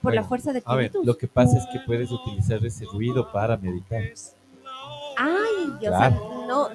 Por 0.00 0.14
la 0.14 0.22
fuerza 0.22 0.52
de 0.52 0.62
a 0.64 0.74
ver, 0.76 0.90
tinnitus. 0.92 1.06
Lo 1.06 1.18
que 1.18 1.26
pasa 1.26 1.58
es 1.58 1.64
que 1.72 1.80
puedes 1.84 2.10
utilizar 2.12 2.64
ese 2.64 2.84
ruido 2.84 3.32
para 3.32 3.56
meditar. 3.56 4.02
Ay, 5.16 5.64
o 5.76 5.80
sea, 5.80 5.90
Claro. 5.90 6.37
No, 6.48 6.68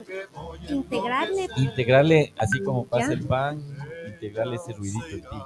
integrarle, 0.69 1.47
Integrarle, 1.57 2.33
así 2.37 2.61
como 2.61 2.85
pasa 2.85 3.07
Ya. 3.07 3.13
el 3.13 3.25
pan, 3.25 3.61
integrarle 4.07 4.55
ese 4.55 4.73
ruidito 4.73 5.07
en 5.11 5.21
ti. 5.21 5.37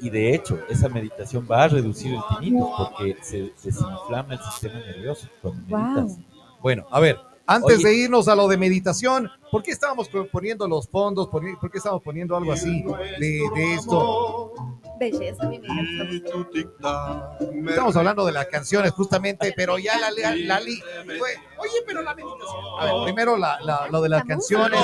Y 0.00 0.10
de 0.10 0.34
hecho, 0.34 0.58
esa 0.68 0.88
meditación 0.88 1.46
va 1.50 1.64
a 1.64 1.68
reducir 1.68 2.14
el 2.14 2.22
tinnitus 2.28 2.68
porque 2.76 3.16
se 3.22 3.52
desinflama 3.62 4.34
el 4.34 4.40
sistema 4.40 4.78
nervioso 4.80 5.28
cuando 5.40 5.60
Wow. 5.68 5.78
meditas. 5.78 6.18
Bueno, 6.60 6.86
a 6.90 7.00
ver, 7.00 7.18
antes 7.54 7.78
Oye. 7.78 7.88
de 7.88 7.94
irnos 7.96 8.28
a 8.28 8.34
lo 8.34 8.48
de 8.48 8.56
meditación, 8.56 9.28
¿por 9.50 9.62
qué 9.62 9.70
estábamos 9.72 10.08
po- 10.08 10.26
poniendo 10.26 10.66
los 10.68 10.88
fondos? 10.88 11.28
¿Por 11.28 11.42
qué, 11.44 11.54
por 11.60 11.70
qué 11.70 11.78
estábamos 11.78 12.02
poniendo 12.02 12.36
algo 12.36 12.52
así 12.52 12.84
de, 13.18 13.42
de 13.54 13.74
esto? 13.74 14.52
belleza. 14.98 15.50
Estamos 17.68 17.96
hablando 17.96 18.24
de 18.24 18.32
las 18.32 18.46
canciones 18.46 18.92
justamente, 18.92 19.52
pero 19.56 19.78
ya 19.78 19.98
la, 19.98 20.10
la, 20.10 20.58
fue, 20.60 21.30
oye, 21.58 21.72
pero 21.86 22.02
la 22.02 22.14
meditación. 22.14 22.60
A 22.78 22.84
ver, 22.84 22.94
primero 23.04 23.36
la, 23.36 23.60
la- 23.60 23.88
lo 23.90 24.00
de 24.00 24.08
las 24.08 24.24
canciones, 24.24 24.80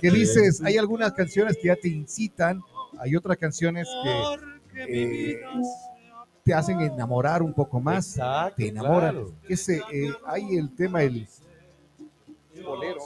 que 0.00 0.10
dices, 0.10 0.60
hay 0.64 0.76
algunas 0.78 1.12
canciones 1.12 1.56
que 1.60 1.68
ya 1.68 1.76
te 1.76 1.88
incitan, 1.88 2.60
hay 2.98 3.14
otras 3.16 3.36
canciones 3.38 3.88
que 4.74 5.34
eh, 5.34 5.40
te 6.44 6.54
hacen 6.54 6.80
enamorar 6.80 7.42
un 7.42 7.52
poco 7.52 7.78
más, 7.80 8.16
Exacto, 8.16 8.56
te 8.56 8.68
enamoran. 8.68 9.12
claro. 9.14 9.32
Ese, 9.48 9.82
eh, 9.92 10.12
hay 10.26 10.56
el 10.56 10.74
tema, 10.74 11.02
el 11.02 11.28
bolero. 12.62 13.00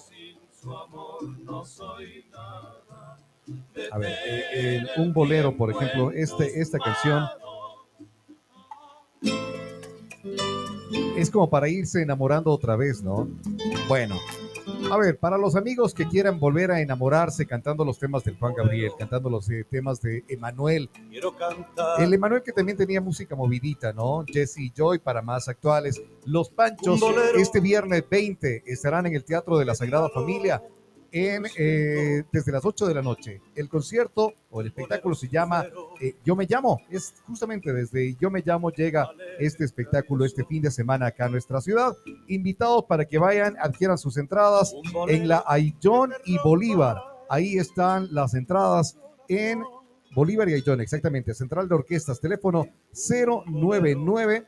A 3.91 3.99
ver, 3.99 4.13
eh, 4.27 4.45
el- 4.77 4.89
un 5.03 5.13
bolero, 5.13 5.57
por 5.57 5.71
ejemplo, 5.71 6.11
este, 6.11 6.61
esta 6.61 6.79
canción. 6.79 7.25
es 11.17 11.31
como 11.31 11.49
para 11.49 11.69
irse 11.69 12.03
enamorando 12.03 12.51
otra 12.51 12.77
vez, 12.77 13.03
¿no? 13.03 13.29
Bueno, 13.89 14.17
a 14.91 14.97
ver, 14.99 15.19
para 15.19 15.37
los 15.37 15.57
amigos 15.57 15.95
que 15.95 16.07
quieran 16.07 16.39
volver 16.39 16.71
a 16.71 16.81
enamorarse 16.81 17.47
cantando 17.47 17.85
los 17.85 17.99
temas 17.99 18.25
del 18.25 18.39
Juan 18.39 18.55
Gabriel, 18.55 18.93
cantando 18.99 19.29
los 19.29 19.49
eh, 19.51 19.65
temas 19.69 20.01
de 20.01 20.25
Emanuel, 20.29 20.89
Quiero 21.11 21.37
cantar. 21.37 22.01
el 22.01 22.13
Emanuel 22.15 22.43
que 22.43 22.53
también 22.53 22.77
tenía 22.79 23.01
música 23.01 23.35
movidita, 23.35 23.93
¿no? 23.93 24.25
Jesse 24.27 24.59
y 24.59 24.73
Joy 24.75 24.99
para 24.99 25.23
más 25.23 25.49
actuales. 25.49 26.01
Los 26.25 26.51
Panchos 26.51 27.01
este 27.37 27.61
viernes 27.61 28.05
20 28.09 28.63
estarán 28.67 29.07
en 29.07 29.15
el 29.15 29.25
Teatro 29.25 29.59
de 29.59 29.65
la 29.65 29.75
Sagrada 29.75 30.09
Familia 30.11 30.63
en, 31.13 31.45
eh, 31.57 32.25
desde 32.33 32.53
las 32.53 32.65
8 32.65 32.87
de 32.87 32.95
la 32.95 33.03
noche. 33.03 33.41
El 33.55 33.69
concierto 33.69 34.35
o 34.51 34.61
el 34.61 34.69
espectáculo 34.69 35.15
se 35.15 35.29
llama 35.29 35.67
eh, 36.01 36.15
Yo 36.25 36.37
me 36.37 36.47
llamo. 36.47 36.81
Es 36.91 37.15
justamente 37.27 37.73
desde 37.73 38.17
Yo 38.21 38.31
me 38.31 38.43
llamo 38.45 38.71
llega 38.71 39.09
este 39.39 39.65
espectáculo 39.65 40.25
este 40.25 40.45
fin 40.45 40.63
de 40.63 40.71
semana 40.71 41.07
acá 41.07 41.27
en 41.27 41.33
nuestra 41.33 41.61
ciudad. 41.61 41.93
Invitados 42.29 42.85
para 42.85 43.05
que 43.05 43.19
vayan, 43.19 43.57
adquieran 43.61 43.99
sus 43.99 44.17
entradas 44.17 44.75
en 45.09 45.29
la 45.29 45.45
Ayllón 45.47 46.13
y 46.25 46.39
Bolívar. 46.39 46.99
Ahí 47.29 47.59
están 47.59 48.09
las 48.13 48.35
entradas 48.35 48.99
en 49.29 49.63
Bolívar 50.15 50.49
y 50.49 50.55
Ayllón, 50.55 50.81
exactamente. 50.81 51.35
Central 51.35 51.69
de 51.69 51.75
Orquestas, 51.75 52.21
teléfono 52.21 52.67
099 52.93 54.47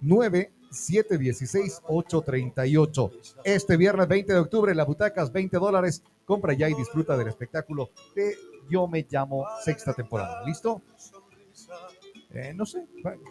9716 0.00 0.59
838. 0.70 3.10
Este 3.44 3.76
viernes 3.76 4.08
20 4.08 4.32
de 4.32 4.38
octubre, 4.38 4.74
las 4.74 4.86
butacas 4.86 5.30
20 5.32 5.58
dólares. 5.58 6.02
Compra 6.24 6.52
ya 6.52 6.68
y 6.68 6.74
disfruta 6.74 7.16
del 7.16 7.28
espectáculo 7.28 7.90
de 8.14 8.36
Yo 8.68 8.86
me 8.86 9.06
llamo 9.10 9.46
sexta 9.64 9.94
temporada. 9.94 10.44
¿Listo? 10.46 10.82
Eh, 12.32 12.52
no 12.54 12.64
sé, 12.64 12.86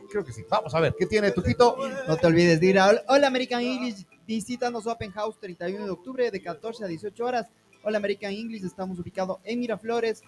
creo 0.09 0.25
que 0.25 0.33
sí. 0.33 0.43
Vamos 0.49 0.75
a 0.75 0.81
ver, 0.81 0.93
¿qué 0.99 1.05
tiene 1.05 1.31
Tuquito? 1.31 1.77
No 2.07 2.17
te 2.17 2.27
olvides 2.27 2.59
de 2.59 2.65
ir 2.65 2.77
a 2.79 2.91
Hola 3.07 3.27
American 3.27 3.61
English. 3.61 4.05
Visítanos 4.27 4.85
Open 4.87 5.11
House 5.11 5.39
31 5.39 5.85
de 5.85 5.91
octubre 5.91 6.29
de 6.29 6.41
14 6.41 6.83
a 6.83 6.87
18 6.87 7.25
horas. 7.25 7.47
Hola 7.83 7.97
American 7.97 8.33
English. 8.33 8.65
Estamos 8.65 8.99
ubicados 8.99 9.37
en 9.45 9.61
Miraflores. 9.61 10.21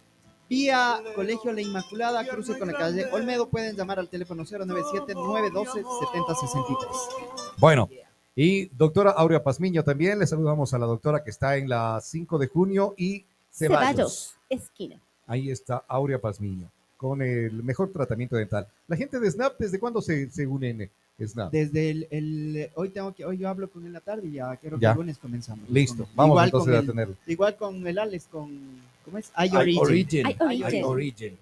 Vía 0.55 0.99
Colegio 1.15 1.53
La 1.53 1.61
Inmaculada, 1.61 2.27
cruce 2.27 2.59
con 2.59 2.67
la 2.67 2.73
calle 2.77 3.05
Olmedo. 3.13 3.47
Pueden 3.47 3.73
llamar 3.73 3.99
al 3.99 4.09
teléfono 4.09 4.43
097-912-7063. 4.43 6.75
Bueno, 7.57 7.87
y 8.35 8.65
doctora 8.75 9.11
Aurea 9.11 9.41
Pazmiño 9.41 9.81
también. 9.85 10.19
Le 10.19 10.27
saludamos 10.27 10.73
a 10.73 10.77
la 10.77 10.87
doctora 10.87 11.23
que 11.23 11.29
está 11.29 11.55
en 11.55 11.69
la 11.69 12.01
5 12.03 12.37
de 12.37 12.47
junio 12.47 12.93
y 12.97 13.23
Ceballos. 13.49 13.87
Ceballos, 13.87 14.35
esquina. 14.49 14.97
Ahí 15.25 15.49
está 15.49 15.85
Aurea 15.87 16.19
Pazmiño 16.19 16.67
con 16.97 17.21
el 17.21 17.63
mejor 17.63 17.89
tratamiento 17.93 18.35
dental. 18.35 18.67
La 18.89 18.97
gente 18.97 19.21
de 19.21 19.31
Snap, 19.31 19.53
¿desde 19.57 19.79
cuándo 19.79 20.01
se, 20.01 20.29
se 20.31 20.45
une 20.45 20.89
en 21.17 21.27
Snap? 21.29 21.49
Desde 21.49 21.91
el, 21.91 22.07
el- 22.11 22.69
hoy 22.75 22.89
tengo 22.89 23.13
que 23.13 23.23
hoy 23.25 23.37
yo 23.37 23.47
hablo 23.47 23.69
con 23.69 23.85
él 23.85 23.93
la 23.93 24.01
tarde 24.01 24.27
y 24.27 24.33
ya 24.33 24.53
creo 24.57 24.77
que 24.77 24.81
Ya. 24.83 24.91
el 24.91 24.97
lunes 24.97 25.17
comenzamos. 25.17 25.69
Listo, 25.69 26.03
Con- 26.03 26.15
vamos 26.17 26.33
igual 26.33 26.45
entonces 26.47 26.75
con 26.75 26.83
a 26.83 26.87
tenerlo. 26.91 27.15
Igual 27.25 27.55
con 27.55 27.87
el 27.87 27.97
Alex 27.97 28.27
con 28.29 28.90
¿cómo 29.05 29.17
es? 29.17 29.31
IOrigin. 29.37 29.79
Origin. 29.81 30.25
Ay, 30.39 30.63
Origin. 30.63 30.83
Origin. 30.85 31.37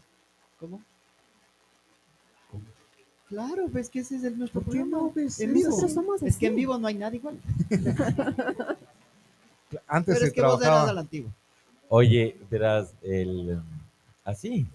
¿Cómo? 0.59 0.81
Claro, 3.29 3.67
ves 3.67 3.89
que 3.89 3.99
ese 3.99 4.15
es 4.15 4.23
el 4.23 4.39
nuestro 4.39 4.61
¿Por 4.61 4.73
qué 4.73 4.79
programa. 4.79 5.03
no 5.07 5.11
ves 5.13 5.39
en 5.39 5.49
eso? 5.51 5.55
vivo. 5.57 5.69
Nosotros 5.69 5.93
somos 5.93 6.23
Es 6.23 6.35
que 6.37 6.47
en 6.47 6.55
vivo 6.55 6.77
no 6.79 6.87
hay 6.87 6.95
nada 6.95 7.15
igual. 7.15 7.37
Antes 9.87 10.15
Pero 10.15 10.19
se 10.19 10.25
es 10.27 10.33
que 10.33 10.41
vos 10.41 10.53
eras 10.53 10.59
trabajaba. 10.61 10.89
a 10.89 10.93
la 10.93 11.01
antigua. 11.01 11.31
Oye, 11.89 12.35
verás, 12.49 12.93
el. 13.03 13.49
um, 13.57 13.63
Así. 14.23 14.65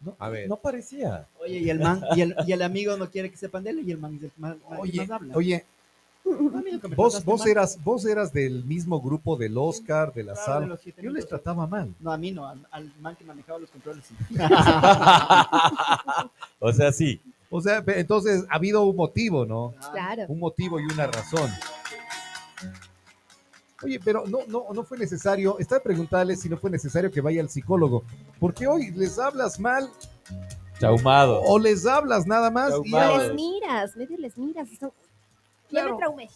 No, 0.00 0.16
A 0.18 0.28
ver. 0.28 0.48
no 0.48 0.56
parecía. 0.56 1.26
Oye, 1.40 1.58
y 1.58 1.70
el 1.70 1.78
man, 1.80 2.00
y 2.16 2.20
el, 2.22 2.34
y 2.46 2.52
el 2.52 2.62
amigo 2.62 2.96
no 2.96 3.08
quiere 3.10 3.30
que 3.30 3.36
sepan 3.36 3.62
de 3.64 3.70
él 3.70 3.88
y 3.88 3.92
el 3.92 3.98
man 3.98 4.16
es 4.16 4.22
el 4.24 4.32
man, 4.36 4.58
man 4.68 4.76
que 4.76 4.82
Oye, 4.82 4.98
más 5.00 5.10
habla. 5.10 5.36
oye, 5.36 5.64
vos, 6.24 7.12
trataste 7.14 7.24
vos, 7.24 7.40
mal. 7.40 7.48
eras, 7.48 7.78
vos 7.84 8.04
eras 8.06 8.32
del 8.32 8.64
mismo 8.64 9.00
grupo 9.00 9.36
del 9.36 9.56
Oscar, 9.58 10.12
de 10.14 10.24
la 10.24 10.34
Claro, 10.34 10.60
de 10.60 10.66
sala. 10.66 10.78
siete 10.82 11.02
Yo 11.02 11.10
les 11.10 11.26
trataba 11.26 11.66
mal. 11.66 11.94
No, 12.00 12.12
a 12.12 12.16
mí 12.16 12.30
no, 12.32 12.46
al, 12.48 12.66
al 12.70 12.92
man 13.00 13.16
que 13.16 13.24
manejaba 13.24 13.58
los 13.58 13.70
controles. 13.70 14.04
sí. 14.06 14.14
o 16.60 16.72
sea, 16.72 16.92
sí. 16.92 17.20
O 17.50 17.60
sea, 17.60 17.82
entonces 17.86 18.44
ha 18.48 18.54
habido 18.56 18.82
un 18.84 18.96
motivo, 18.96 19.44
¿no? 19.44 19.74
Claro. 19.92 20.24
Un 20.28 20.38
motivo 20.38 20.80
y 20.80 20.84
una 20.84 21.06
razón. 21.06 21.50
Oye, 23.84 23.98
pero 24.02 24.24
no, 24.26 24.38
no, 24.46 24.66
no 24.72 24.84
fue 24.84 24.96
necesario, 24.96 25.58
está 25.58 25.74
de 25.76 25.80
preguntarle 25.80 26.36
si 26.36 26.48
no 26.48 26.56
fue 26.56 26.70
necesario 26.70 27.10
que 27.10 27.20
vaya 27.20 27.42
al 27.42 27.50
psicólogo, 27.50 28.04
porque 28.38 28.66
hoy 28.68 28.92
les 28.92 29.18
hablas 29.18 29.58
mal 29.58 29.90
Traumado. 30.78 31.40
o 31.42 31.58
les 31.58 31.84
hablas 31.84 32.24
nada 32.26 32.48
más 32.50 32.68
y 32.84 32.90
Traumado. 32.90 33.18
Les 33.26 33.34
miras, 33.34 33.96
medio 33.96 34.16
les 34.18 34.38
miras. 34.38 34.68
y 34.70 34.78
son- 35.72 35.76
Ya 35.76 35.80
Claro. 35.82 35.92
me 35.94 35.98
traumé. 35.98 36.28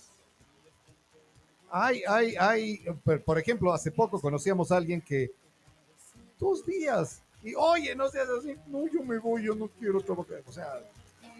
Hay, 1.70 2.02
hay, 2.08 2.36
hay, 2.38 2.84
por- 3.24 3.38
ejemplo, 3.38 3.72
hace 3.72 3.90
poco 3.90 4.20
conocíamos 4.20 4.70
a 4.72 4.76
alguien 4.76 5.00
que 5.00 5.30
dos 6.38 6.64
días 6.64 7.22
y 7.42 7.54
oye, 7.54 7.94
no 7.94 8.08
seas 8.08 8.28
así, 8.38 8.54
no, 8.68 8.86
yo 8.88 9.02
me 9.02 9.18
voy, 9.18 9.44
yo 9.44 9.54
no 9.54 9.68
quiero 9.68 10.00
trabajar. 10.00 10.42
O 10.46 10.52
sea, 10.52 10.68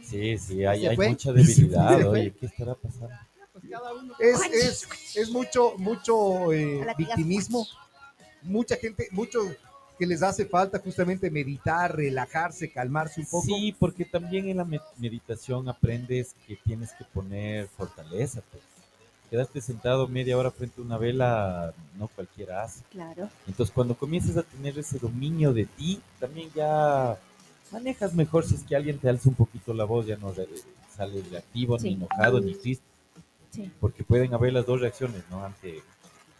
Sí, 0.03 0.37
sí, 0.39 0.65
hay, 0.65 0.97
mucha 0.97 1.33
debilidad. 1.33 2.07
Oye, 2.09 2.33
¿qué 2.39 2.47
estará 2.47 2.75
pasando? 2.75 3.15
Pues 3.53 3.65
cada 3.71 3.93
uno. 3.95 4.15
es, 4.21 4.41
es, 4.53 5.17
es 5.17 5.31
mucho, 5.31 5.75
mucho 5.79 6.53
eh, 6.53 6.87
victimismo, 6.99 7.67
mucha 8.43 8.77
gente, 8.77 9.09
mucho 9.11 9.41
que 9.99 10.07
les 10.07 10.23
hace 10.23 10.45
falta 10.47 10.79
justamente 10.79 11.31
meditar, 11.31 11.95
relajarse, 11.97 12.71
calmarse 12.71 13.21
un 13.21 13.27
poco. 13.27 13.47
Sí, 13.47 13.75
porque 13.79 14.05
también 14.05 14.49
en 14.49 14.59
la 14.59 14.65
me- 14.65 14.81
meditación 14.99 15.69
aprendes 15.69 16.35
que 16.47 16.57
tienes 16.57 16.93
que 16.93 17.05
poner 17.05 17.67
fortaleza. 17.69 18.43
Pues. 18.51 18.63
Quedaste 19.31 19.61
sentado 19.61 20.07
media 20.07 20.37
hora 20.39 20.51
frente 20.51 20.81
a 20.81 20.85
una 20.85 20.99
vela, 20.99 21.73
no 21.99 22.09
cualquiera 22.09 22.63
hace. 22.63 22.83
Claro. 22.91 23.29
Entonces, 23.49 23.75
cuando 23.75 23.97
comienzas 23.97 24.37
a 24.37 24.43
tener 24.43 24.79
ese 24.79 24.99
dominio 24.99 25.53
de 25.53 25.65
ti, 25.67 26.01
también 26.21 26.49
ya 26.55 27.19
manejas 27.73 28.15
mejor 28.15 28.45
si 28.47 28.55
es 28.55 28.63
que 28.63 28.77
alguien 28.77 28.99
te 28.99 29.09
alza 29.09 29.29
un 29.29 29.35
poquito 29.35 29.75
la 29.75 29.85
voz, 29.85 30.07
ya 30.07 30.17
no 30.17 30.33
re- 30.33 30.47
sales 30.97 31.29
reactivo, 31.31 31.79
Sí. 31.79 31.89
ni 31.89 31.95
enojado, 31.95 32.41
ni 32.41 32.55
triste, 32.55 32.85
Sí. 33.51 33.71
porque 33.81 34.05
pueden 34.05 34.33
haber 34.33 34.53
las 34.53 34.65
dos 34.67 34.81
reacciones, 34.81 35.23
¿no? 35.31 35.45
Ante 35.45 35.83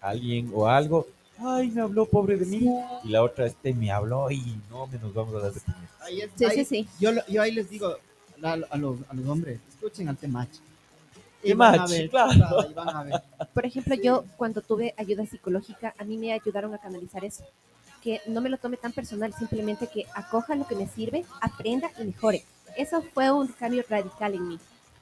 alguien 0.01 0.51
o 0.55 0.69
algo, 0.69 1.07
ay, 1.39 1.71
me 1.71 1.81
habló 1.83 2.07
pobre 2.07 2.37
de 2.37 2.47
mí, 2.47 2.69
y 3.05 3.09
la 3.09 3.23
otra, 3.23 3.47
este 3.47 3.73
me 3.75 3.91
habló 3.91 4.31
y 4.31 4.57
no, 4.71 4.87
me 4.87 4.99
nos 4.99 5.13
vamos 5.15 5.35
a 5.35 5.41
dar 5.41 5.53
de 5.53 5.61
puñetazos. 5.61 6.01
Ahí 6.01 6.21
es- 6.21 6.31
Sí, 6.37 6.45
ahí- 6.45 6.57
sí, 6.57 6.65
sí. 6.65 6.89
Yo, 7.01 7.11
yo 7.29 7.43
ahí 7.43 7.53
les 7.53 7.69
digo 7.71 7.97
a, 8.43 8.53
a 8.53 8.77
los, 8.77 8.99
a 9.09 9.15
los 9.15 9.27
hombres, 9.29 9.61
escuchen 9.71 10.09
al 10.09 10.17
Temach. 10.17 10.49
Y 11.43 11.53
van 11.53 11.79
a 11.79 11.87
ver, 11.87 12.11
claro. 12.11 12.69
y 12.69 12.75
van 12.75 12.89
a 12.89 13.03
ver. 13.05 13.23
Por 13.55 13.65
ejemplo, 13.67 13.95
yo 13.95 14.25
cuando 14.37 14.63
tuve 14.63 14.95
ayuda 14.97 15.27
psicológica, 15.27 15.95
a 15.97 16.05
mí 16.05 16.19
me 16.19 16.33
ayudaron 16.33 16.75
a 16.75 16.79
canalizar 16.79 17.25
eso. 17.25 17.45
Que 18.03 18.21
no 18.27 18.41
me 18.41 18.49
lo 18.49 18.57
tome 18.59 18.77
tan 18.77 18.93
personal, 18.93 19.33
simplemente 19.35 19.87
que 19.87 20.07
acoja 20.15 20.55
lo 20.57 20.67
que 20.67 20.75
me 20.75 20.89
sirve, 20.89 21.25
aprenda 21.41 21.91
y 22.01 22.05
mejore. 22.05 22.45
Eso 22.77 23.03
fue 23.15 23.31
un 23.31 23.47
cambio 23.49 23.85
radical 23.89 24.35
en 24.35 24.49
mí. 24.49 24.59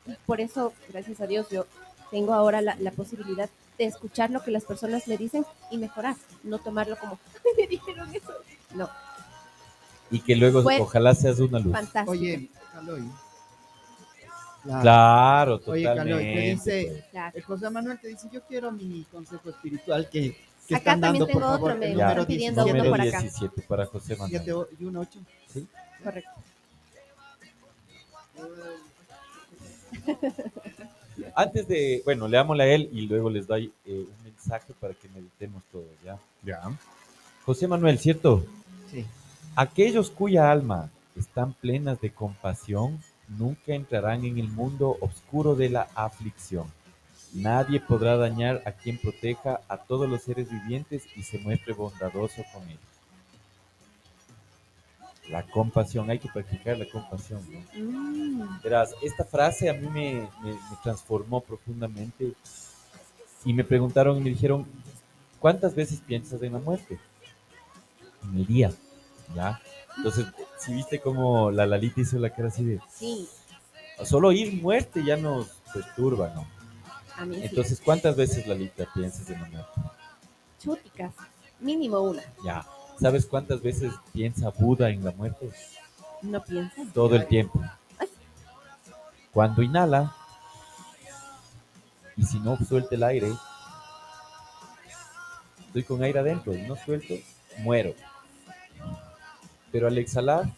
Y 0.07 0.13
por 0.27 0.41
eso, 0.41 0.73
gracias 0.91 1.21
a 1.21 1.27
Dios, 1.27 1.49
yo 1.51 1.67
tengo 2.11 2.35
ahora 2.35 2.61
la, 2.61 2.77
la 2.77 2.91
posibilidad 2.91 3.49
de 3.79 3.85
escuchar 3.87 4.31
lo 4.31 4.43
que 4.43 4.51
las 4.51 4.65
personas 4.65 5.07
me 5.09 5.17
dicen 5.17 5.45
y 5.71 5.79
mejorar. 5.79 6.17
No 6.43 6.59
tomarlo 6.59 6.97
como, 6.97 7.19
me 7.59 7.67
dijeron 7.67 8.15
eso. 8.15 8.33
No, 8.75 8.89
Y 10.11 10.21
que 10.21 10.37
luego 10.37 10.63
ojalá 10.81 11.15
seas 11.15 11.39
una 11.41 11.59
luz. 11.59 11.73
fantástico. 11.73 12.11
Oye, 12.13 12.49
Caloy. 12.73 13.03
Claro. 14.63 14.81
Claro, 14.83 15.61
Oye, 15.67 15.83
totalmente. 15.85 16.11
Caloy, 16.11 16.35
te 16.35 16.41
dice. 16.41 17.05
Claro. 17.11 17.41
José 17.47 17.71
Manuel 17.71 17.99
te 18.01 18.09
dice, 18.09 18.29
yo 18.33 18.43
quiero 18.43 18.73
mi 18.73 19.05
consejo 19.13 19.51
espiritual 19.51 20.09
que, 20.09 20.37
que 20.67 20.75
Acá 20.75 20.93
están 20.95 21.01
también 21.03 21.25
dando, 21.27 21.27
por 21.27 21.43
tengo 21.43 21.53
favor, 21.55 21.71
otro, 21.73 21.81
me 21.81 21.95
Ya, 21.95 22.09
número 22.09 22.27
pidiendo 22.27 22.65
17. 22.65 22.71
uno 22.81 22.85
número 22.85 22.91
por 23.05 23.15
acá. 23.15 23.21
17 23.23 23.63
para 23.69 23.87
José 23.87 24.17
Manuel. 24.17 24.43
7 24.45 24.77
y 24.81 24.85
un 24.87 24.97
8. 24.97 25.19
Correcto. 26.03 26.31
Antes 31.35 31.69
de, 31.69 32.03
bueno, 32.05 32.29
leámosle 32.29 32.63
a 32.65 32.67
él 32.67 32.89
y 32.93 33.03
luego 33.03 33.31
les 33.31 33.47
doy 33.47 33.73
eh, 33.87 34.07
un 34.09 34.25
mensaje 34.25 34.73
para 34.81 34.95
que 34.95 35.09
meditemos 35.09 35.63
todo, 35.71 35.87
¿ya? 36.05 36.19
Ya. 36.43 36.61
José 37.45 37.69
Manuel, 37.69 37.99
¿cierto? 37.99 38.45
Sí. 38.91 39.05
Aquellos 39.57 40.11
cuya 40.11 40.51
alma 40.51 40.91
están 41.17 41.53
plenas 41.53 42.01
de 42.01 42.11
compasión 42.11 43.01
nunca 43.29 43.75
entrarán 43.75 44.25
en 44.25 44.39
el 44.39 44.49
mundo 44.49 44.97
oscuro 45.01 45.55
de 45.55 45.71
la 45.71 45.89
aflicción. 45.95 46.67
Nadie 47.33 47.81
podrá 47.81 48.17
dañar 48.17 48.63
a 48.65 48.73
quien 48.73 48.99
proteja 48.99 49.61
a 49.69 49.77
todos 49.79 50.09
los 50.09 50.23
seres 50.23 50.51
vivientes 50.51 51.05
y 51.17 51.23
se 51.23 51.39
muestre 51.39 51.73
bondadoso 51.73 52.45
con 52.53 52.63
ellos. 52.69 52.94
La 55.31 55.43
compasión, 55.43 56.11
hay 56.11 56.19
que 56.19 56.29
practicar 56.29 56.77
la 56.79 56.87
compasión. 56.89 57.41
¿no? 57.51 57.83
Mm, 57.83 58.61
Verás, 58.63 58.95
esta 59.03 59.25
frase 59.25 59.71
a 59.71 59.73
mí 59.75 59.89
me, 59.89 60.29
me- 60.43 60.53
me 60.53 60.77
transformó 60.83 61.41
profundamente 61.41 62.35
y 63.45 63.53
me 63.53 63.65
preguntaron 63.65 64.19
y 64.19 64.21
me 64.21 64.31
dijeron, 64.31 64.67
¿cuántas 65.41 65.75
veces 65.75 66.01
piensas 66.01 66.43
en 66.43 66.53
la 66.53 66.59
muerte? 66.59 66.99
En 68.23 68.37
el 68.39 68.47
día, 68.47 68.71
¿ya? 69.35 69.61
Entonces, 69.97 70.27
si 70.59 70.75
viste 70.75 71.01
como 71.01 71.51
la 71.51 71.67
Lalita 71.67 72.01
hizo 72.01 72.19
la 72.19 72.31
cara 72.31 72.49
así 72.49 72.65
de, 72.65 72.81
sí, 72.91 73.29
Solo 74.05 74.29
oír 74.29 74.61
muerte 74.61 75.05
ya 75.05 75.17
nos 75.17 75.47
perturba, 75.73 76.31
¿no? 76.35 76.47
A 77.17 77.25
mí 77.25 77.37
sí. 77.37 77.43
Entonces, 77.45 77.81
¿cuántas 77.81 78.17
veces, 78.17 78.45
Lalita, 78.47 78.89
piensas 78.93 79.31
en 79.31 79.41
la 79.41 79.49
muerte? 79.49 79.81
Chúticas. 80.59 81.15
Mínimo 81.61 82.01
una. 82.01 82.23
Ya. 82.45 82.67
¿Sabes 83.01 83.27
cuántas 83.27 83.61
veces 83.61 83.93
piensa 84.13 84.51
Buda 84.51 84.91
en 84.91 85.05
la 85.05 85.13
muerte? 85.13 85.51
No 86.23 86.43
piensas. 86.43 86.93
Todo 86.93 87.17
el 87.17 87.27
tiempo. 87.27 87.61
Cuando 89.33 89.63
inhala, 89.63 90.15
y 92.17 92.25
si 92.25 92.39
no 92.39 92.57
suelta 92.57 92.95
el 92.95 93.03
aire, 93.03 93.33
estoy 95.67 95.83
con 95.83 96.03
aire 96.03 96.21
adentro 96.21 96.55
y 96.55 96.63
no 96.63 96.77
suelto, 96.77 97.15
muero. 97.59 97.95
Pero 99.73 99.89
al 99.89 99.99
exhalar, 99.99 100.53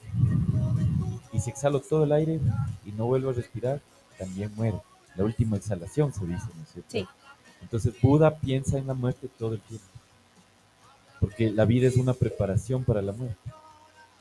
y 1.33 1.41
si 1.41 1.51
exhalo 1.51 1.81
todo 1.81 2.05
el 2.05 2.13
aire 2.13 2.39
y 2.85 2.93
no 2.93 3.07
vuelvo 3.07 3.31
a 3.31 3.33
respirar, 3.33 3.81
también 4.19 4.55
muero. 4.55 4.85
La 5.17 5.25
última 5.25 5.57
exhalación 5.57 6.13
se 6.13 6.27
dice, 6.27 6.45
¿no 6.55 6.63
es 6.63 6.69
cierto? 6.73 6.91
Sí. 6.91 7.09
Entonces 7.63 7.95
Buda 8.01 8.37
piensa 8.37 8.77
en 8.77 8.87
la 8.87 8.95
muerte 8.95 9.29
todo 9.39 9.55
el 9.55 9.61
tiempo. 9.61 9.87
Porque 11.21 11.51
la 11.51 11.65
vida 11.65 11.89
es 11.89 11.97
una 11.97 12.13
preparación 12.13 12.85
para 12.85 13.03
la 13.03 13.13
muerte. 13.13 13.37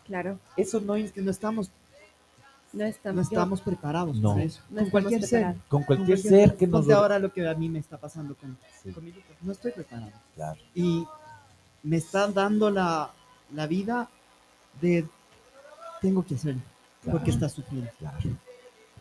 Claro. 0.06 0.40
Eso 0.56 0.80
no 0.82 0.96
Es 0.96 1.12
que 1.12 1.22
no 1.22 1.32
estamos, 1.32 1.70
No 2.74 2.84
no 2.84 2.86
estamos. 2.86 3.26
yo- 3.30 3.32
estamos 3.34 3.62
preparados 3.62 4.18
No. 4.18 4.34
para 4.34 4.44
eso. 4.44 4.62
No 4.70 4.82
con 4.82 4.90
cualquier 4.92 5.24
ser. 5.24 5.46
con 5.68 5.84
con 5.84 5.84
cualquier 5.84 6.18
ser 6.20 6.56
que 6.56 6.68
nos 6.68 6.90
ahora 6.90 7.20
lo 7.20 7.32
que 7.34 7.48
a 7.48 7.54
mí 7.56 7.70
me 7.70 7.80
está 7.80 7.98
pasando 7.98 8.36
con, 8.36 8.58
Sí, 8.84 8.92
con 8.92 9.04
mi 9.04 9.10
hijo. 9.12 9.20
No 9.42 9.52
estoy 9.52 9.72
preparado. 9.72 10.12
claro. 10.36 10.60
Y 10.74 11.06
me 11.84 11.98
está 11.98 12.28
dando 12.28 12.70
la, 12.72 13.12
la 13.54 13.68
vida 13.68 14.10
de 14.82 15.06
tengo 16.02 16.24
que 16.26 16.36
hacerlo. 16.36 16.62
Claro. 17.04 17.18
Porque 17.20 17.32
está 17.32 17.48
sufriendo. 17.50 17.90
Claro. 18.00 18.18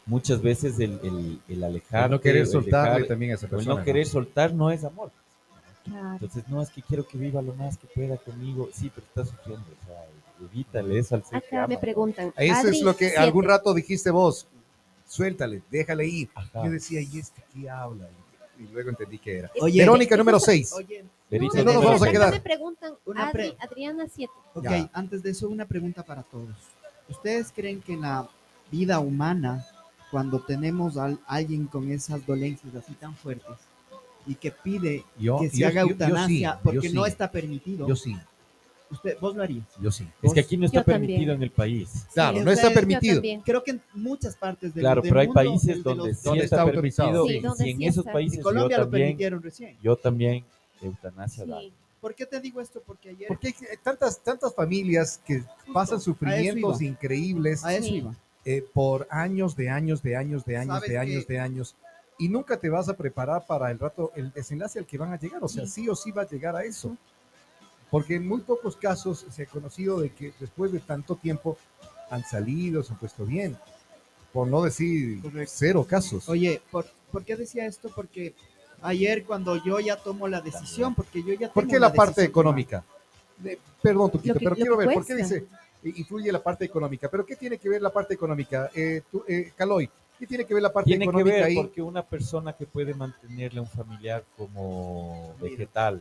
Muchas 0.07 0.41
veces 0.43 0.79
el, 0.81 1.01
el, 1.03 1.41
el 1.49 1.65
alejar. 1.65 2.05
El 2.05 2.11
no 2.13 2.21
querer 2.21 2.47
soltarle 2.47 3.07
también 3.07 3.33
a 3.33 3.35
esa 3.37 3.47
el 3.47 3.51
persona. 3.51 3.75
no 3.77 3.85
querer 3.85 4.07
soltar 4.07 4.53
no 4.53 4.71
es 4.71 4.85
amor. 4.85 5.11
Claro. 5.85 6.13
Entonces, 6.15 6.49
no, 6.49 6.63
es 6.63 6.71
que 6.71 6.83
quiero 6.83 7.07
que 7.07 7.19
viva 7.19 7.43
lo 7.43 7.55
más 7.55 7.77
que 7.77 7.87
pueda 7.87 8.17
conmigo. 8.17 8.69
Sí, 8.73 8.91
pero 8.95 9.07
está 9.07 9.25
sufriendo. 9.25 9.65
O 9.83 9.87
sea, 9.87 10.05
evítale 10.51 10.99
eso 10.99 11.15
al 11.15 11.25
ser 11.25 11.43
que 11.43 11.57
Acá 11.57 11.67
me 11.67 11.75
ama. 11.75 11.81
preguntan. 11.81 12.33
Eso 12.37 12.61
Adri, 12.61 12.77
es 12.77 12.83
lo 12.83 12.97
que 12.97 13.07
siete. 13.07 13.19
algún 13.21 13.45
rato 13.45 13.75
dijiste 13.75 14.11
vos. 14.11 14.47
Suéltale, 15.07 15.63
déjale 15.71 16.07
ir. 16.07 16.31
Ajá. 16.35 16.65
Yo 16.65 16.71
decía, 16.71 17.01
¿y 17.01 17.19
este 17.19 17.43
qué 17.53 17.69
habla? 17.69 18.09
Y 18.59 18.63
luego 18.73 18.91
entendí 18.91 19.19
que 19.19 19.39
era. 19.39 19.51
Oye, 19.61 19.81
Verónica 19.81 20.17
número 20.17 20.41
6. 20.41 20.73
Oye, 20.75 21.05
Verito, 21.31 21.57
no 21.59 21.65
nos 21.65 21.75
no, 21.75 21.81
vamos 21.83 22.01
a 22.03 22.05
acá 22.05 22.13
quedar. 22.13 22.31
me 22.33 22.41
preguntan. 22.41 22.95
Una 23.05 23.29
Adri- 23.29 23.33
pre- 23.33 23.57
Adriana 23.61 24.07
7. 24.13 24.33
ok, 24.55 24.65
Ya. 24.65 24.91
antes 24.93 25.23
de 25.23 25.31
eso, 25.31 25.49
una 25.49 25.67
pregunta 25.67 26.03
para 26.03 26.23
todos. 26.23 26.49
¿Ustedes 27.09 27.53
creen 27.55 27.83
que 27.83 27.93
en 27.95 28.01
la 28.03 28.29
vida 28.71 28.99
humana, 29.01 29.67
cuando 30.11 30.41
tenemos 30.41 30.97
a 30.97 31.19
alguien 31.27 31.67
con 31.67 31.91
esas 31.91 32.25
dolencias 32.25 32.75
así 32.75 32.95
tan 32.95 33.15
fuertes 33.15 33.57
y 34.27 34.35
que 34.37 34.51
pide 34.51 35.05
Yo, 35.19 35.39
que 35.41 35.51
se 35.51 35.59
yo- 35.59 35.67
haga 35.69 35.83
yo- 35.83 35.87
yo 35.89 35.93
eutanasia 35.93 36.53
sí, 36.55 36.59
porque 36.63 36.89
yo 36.89 36.95
no 36.95 37.05
sí, 37.05 37.11
está 37.11 37.31
permitido, 37.31 37.87
Yo 37.89 37.97
sí, 37.97 38.17
usted, 38.91 39.17
vos 39.21 39.35
lo 39.37 39.43
harías? 39.43 39.65
yo 39.81 39.91
sí. 39.91 40.07
Es 40.23 40.33
que 40.33 40.41
aquí 40.41 40.57
no 40.57 40.67
está 40.67 40.81
Yo 40.81 40.85
también. 40.85 41.09
permitido 41.11 41.35
en 41.35 41.43
el 41.43 41.51
país. 41.51 42.07
Claro, 42.15 42.39
Sí, 42.39 42.45
no 42.45 42.51
está 42.51 42.71
permitido. 42.71 43.15
también. 43.17 43.41
Creo 43.43 43.63
que 43.65 43.73
en 43.73 43.81
muchas 43.95 44.37
partes 44.37 44.75
del, 44.75 44.83
Claro, 44.83 45.03
del 45.03 45.11
pero 45.11 45.21
hay 45.21 45.27
mundo, 45.27 45.41
países 45.41 45.83
donde 45.83 46.09
los- 46.09 46.19
sí 46.19 46.25
donde 46.25 46.45
está 46.45 46.57
está 46.57 46.65
permitido. 46.73 47.05
autorizado. 47.05 47.27
Sí, 47.29 47.35
y 47.37 47.41
donde 47.41 47.71
en 47.71 47.83
esos 47.83 47.99
está. 47.99 48.13
países 48.13 48.39
en 48.39 48.43
Colombia 48.43 48.77
yo 48.77 48.81
lo 48.83 48.85
también, 48.85 49.07
permitieron 49.09 49.43
recién. 49.43 49.77
yo 49.83 49.97
también 49.97 50.45
eutanasia 50.81 51.45
da. 51.47 51.61
Sí. 51.61 51.73
¿Por 52.01 52.15
qué 52.15 52.27
te 52.27 52.39
digo 52.41 52.61
esto? 52.61 52.83
Porque 52.87 53.09
ayer 53.11 53.29
Porque 53.29 53.49
hay 53.49 53.55
tantas, 53.83 54.21
tantas 54.23 54.55
familias 54.55 55.21
que 55.27 55.43
pasan 55.73 56.01
sufrimientos 56.01 56.83
increíbles 56.83 57.65
a 57.65 57.75
eso 57.75 57.95
iba. 57.95 58.15
eh, 58.45 58.63
por 58.75 59.07
años 59.11 59.57
de 59.57 59.71
años, 59.71 60.03
de 60.03 60.15
años, 60.15 60.45
de 60.45 60.59
años, 60.59 60.75
¿Sabes 60.77 60.91
de 60.91 60.99
años, 60.99 61.27
de 61.27 61.39
años. 61.41 61.75
Y 62.19 62.29
nunca 62.29 62.57
te 62.59 62.69
vas 62.69 62.89
a 62.89 62.95
preparar 62.97 63.45
para 63.47 63.71
el 63.71 63.79
rato, 63.79 64.13
el 64.15 64.33
desenlace 64.33 64.79
al 64.79 64.87
que 64.87 64.99
van 64.99 65.13
a 65.13 65.19
llegar. 65.19 65.43
O 65.43 65.49
sea, 65.49 65.67
sí 65.67 65.89
o 65.89 65.97
sí 65.97 66.13
va 66.13 66.23
a 66.23 66.29
llegar 66.29 66.55
a 66.57 66.65
eso. 66.65 66.97
Porque 67.91 68.17
en 68.17 68.27
muy 68.27 68.41
pocos 68.41 68.77
casos 68.77 69.27
se 69.31 69.43
ha 69.43 69.47
conocido 69.47 70.01
de 70.01 70.11
que 70.13 70.33
después 70.39 70.73
de 70.73 70.81
tanto 70.81 71.17
tiempo 71.17 71.57
han 72.11 72.25
salido, 72.25 72.83
se 72.83 72.93
han 72.93 72.99
puesto 72.99 73.25
bien. 73.25 73.57
Por 74.33 74.49
no 74.49 74.63
decir 74.63 75.23
Correcto. 75.23 75.53
cero 75.57 75.87
casos. 75.89 76.29
Oye, 76.29 76.61
¿por, 76.71 76.87
por 77.13 77.25
qué 77.25 77.37
decía 77.37 77.67
esto? 77.67 77.91
Porque 77.95 78.35
ayer 78.83 79.25
cuando 79.25 79.63
yo 79.65 79.79
ya 79.81 79.97
tomo 79.97 80.27
la 80.29 80.41
decisión, 80.41 80.95
porque 80.95 81.23
yo 81.23 81.35
ya 81.35 81.53
¿Por 81.53 81.63
tengo 81.65 81.75
qué 81.75 81.81
la 81.81 81.93
parte 81.93 82.11
decisión 82.23 82.31
económica? 82.31 82.85
De- 83.39 83.59
perdón, 83.83 84.11
Tuquito, 84.11 84.35
que- 84.39 84.45
pero 84.45 84.57
quiero 84.57 84.77
ver, 84.77 84.93
¿por 84.93 85.07
qué 85.07 85.15
cuesta. 85.15 85.35
dice 85.35 85.47
influye 85.85 86.33
la 86.33 86.43
parte 86.43 86.65
económica? 86.65 87.09
¿Pero 87.11 87.27
qué 87.27 87.37
tiene 87.37 87.59
que 87.59 87.69
ver 87.69 87.83
la 87.83 87.91
parte 87.93 88.15
económica? 88.15 88.71
Eh, 88.75 89.03
tú, 89.13 89.23
eh, 89.29 89.53
Caloy, 89.55 89.89
¿qué 90.25 90.29
tiene 90.29 90.45
que 90.47 90.55
ver 90.55 90.63
la 90.63 90.73
parte 90.73 90.89
Tiene 90.89 91.05
que 91.05 91.11
económica 91.11 91.37
ver 91.37 91.45
ahí? 91.45 91.55
porque 91.57 91.83
una 91.83 92.03
persona 92.03 92.53
que 92.55 92.67
puede 92.67 92.95
mantenerle 92.95 93.59
a 93.59 93.63
un 93.63 93.69
familiar 93.69 94.25
como 94.39 95.35
vegetal, 95.41 96.01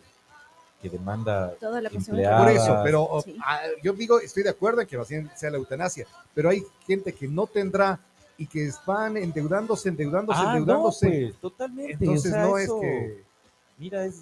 que 0.82 0.90
demanda 0.90 1.54
Toda 1.60 1.82
la 1.82 1.90
empleadas, 1.90 2.42
Por 2.42 2.50
económica. 2.52 2.74
eso, 2.74 2.82
pero 2.84 3.22
Sí. 3.24 3.38
ah, 3.44 3.62
yo 3.84 3.94
digo, 3.94 4.20
estoy 4.20 4.44
de 4.44 4.50
acuerdo 4.50 4.82
en 4.82 4.88
que 4.88 4.98
bien 5.10 5.30
sea 5.36 5.52
la 5.52 5.58
eutanasia, 5.58 6.06
pero 6.34 6.50
hay 6.50 6.64
gente 6.88 7.14
que 7.14 7.28
no 7.28 7.48
tendrá 7.48 8.00
y 8.38 8.48
que 8.48 8.70
van 8.86 9.18
endeudándose, 9.18 9.90
endeudándose, 9.90 10.40
Ah, 10.42 10.46
no, 10.46 10.58
endeudándose. 10.58 11.08
pues, 11.08 11.36
totalmente. 11.42 11.94
Entonces 11.94 12.32
o 12.32 12.36
sea, 12.36 12.44
no 12.44 12.58
eso- 12.58 12.76
es 12.76 12.82
que... 12.82 13.24
Mira, 13.78 14.06
es... 14.06 14.22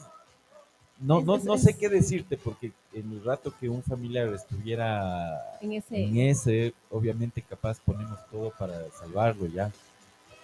No, 1.00 1.20
Es- 1.20 1.26
no, 1.26 1.36
es- 1.38 1.44
no 1.46 1.58
sé 1.58 1.76
qué 1.76 1.90
decirte, 1.90 2.38
porque 2.38 2.72
en 2.94 3.12
el 3.12 3.24
rato 3.24 3.54
que 3.60 3.68
un 3.70 3.82
familiar 3.82 4.28
estuviera 4.34 5.58
En 5.62 5.72
ese. 5.74 6.04
en 6.04 6.18
ese, 6.18 6.74
obviamente 6.92 7.42
capaz 7.42 7.80
ponemos 7.80 8.20
todo 8.30 8.52
para 8.52 8.88
salvarlo 8.92 9.48
ya. 9.48 9.72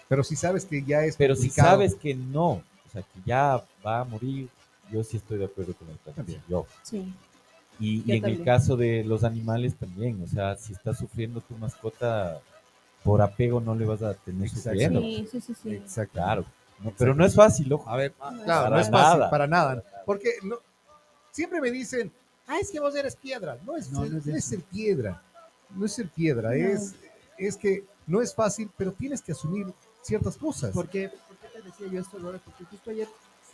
Pero 0.09 0.23
si 0.23 0.35
sabes 0.35 0.65
que 0.65 0.83
ya 0.83 1.03
es 1.03 1.15
Pero 1.17 1.35
si 1.35 1.43
complicado. 1.47 1.69
sabes 1.69 1.95
que 1.95 2.15
no, 2.15 2.49
o 2.51 2.63
sea, 2.91 3.01
que 3.01 3.19
ya 3.25 3.63
va 3.85 3.99
a 4.01 4.03
morir, 4.05 4.47
yo 4.91 5.03
sí 5.03 5.17
estoy 5.17 5.37
de 5.39 5.45
acuerdo 5.45 5.73
con 5.73 5.87
la 5.87 5.93
eutanasia. 5.93 6.15
También. 6.23 6.41
Yo. 6.49 6.65
Sí. 6.83 7.13
Y, 7.79 7.99
Yo 8.03 8.05
y 8.07 8.09
en 8.11 8.15
el 8.15 8.21
también. 8.21 8.43
caso 8.45 8.75
de 8.77 9.03
los 9.03 9.23
animales 9.23 9.75
también, 9.75 10.21
o 10.23 10.27
sea, 10.27 10.55
si 10.55 10.73
está 10.73 10.93
sufriendo 10.95 11.41
tu 11.41 11.55
mascota, 11.57 12.39
por 13.03 13.21
apego 13.21 13.59
no 13.61 13.75
le 13.75 13.85
vas 13.85 14.01
a 14.01 14.13
tener 14.15 14.49
sufriendo. 14.49 14.99
Sí, 15.01 15.27
sí, 15.31 15.41
sí, 15.41 15.53
sí. 15.61 15.73
Exacto. 15.75 16.13
Claro. 16.13 16.45
No, 16.79 16.93
pero 16.97 17.13
no 17.15 17.25
es 17.25 17.35
fácil, 17.35 17.71
ojo. 17.73 17.89
A 17.89 17.97
ver, 17.97 18.13
No 18.19 18.43
claro, 18.43 18.63
no 18.65 18.69
para 18.69 18.81
es 18.81 18.89
fácil, 18.89 19.19
nada. 19.19 19.29
para 19.29 19.47
nada. 19.47 19.83
Porque 20.05 20.29
no, 20.43 20.57
siempre 21.31 21.59
me 21.61 21.69
dicen, 21.71 22.11
ah, 22.47 22.59
es 22.59 22.71
que 22.71 22.79
vos 22.79 22.95
eres 22.95 23.15
piedra. 23.15 23.57
No 23.65 23.75
es, 23.75 23.91
No, 23.91 24.05
no, 24.05 24.11
no 24.11 24.17
es 24.19 24.27
es 24.27 24.45
ser 24.45 24.61
piedra. 24.61 25.21
No 25.75 25.85
es 25.85 25.91
ser 25.93 26.07
piedra. 26.07 26.49
No. 26.49 26.55
Es, 26.55 26.95
es 27.37 27.57
que 27.57 27.83
no 28.07 28.21
es 28.21 28.33
fácil, 28.33 28.69
pero 28.77 28.91
tienes 28.91 29.21
que 29.21 29.31
asumir 29.33 29.67
ciertas 30.07 30.37
cosas. 30.37 30.71
¿Por 30.73 30.87
qué, 30.89 31.09
por 31.27 31.37
qué 31.37 31.47
te 31.59 31.61
decía 31.61 31.87
yo 31.91 31.99
esto, 32.01 32.17
Lore? 32.19 32.39
Porque 32.43 32.63
justo 32.65 32.89
ayer, 32.91 33.07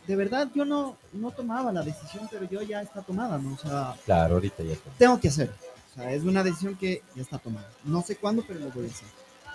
de 0.08 0.16
verdad, 0.16 0.50
yo 0.54 0.66
no, 0.66 0.96
no 1.14 1.32
tomaba 1.32 1.72
la 1.72 1.82
decisión, 1.82 2.28
pero 2.32 2.46
yo 2.50 2.62
ya 2.62 2.82
está 2.82 3.02
tomada, 3.02 3.38
¿no? 3.38 3.54
O 3.54 3.58
sea, 3.58 3.96
Claro, 4.06 4.36
ahorita 4.36 4.64
ya 4.64 4.74
está. 4.74 4.90
tengo 4.98 5.20
que 5.20 5.28
hacerlo. 5.30 5.56
O 5.92 5.96
sea, 5.96 6.12
es 6.14 6.24
una 6.24 6.44
decisión 6.44 6.76
que 6.76 7.04
ya 7.16 7.22
está 7.22 7.38
tomada. 7.38 7.70
No 7.84 8.02
sé 8.02 8.16
cuándo, 8.16 8.44
pero 8.48 8.60
lo 8.60 8.70
voy 8.72 8.86
a 8.88 8.90
hacer. 8.90 9.08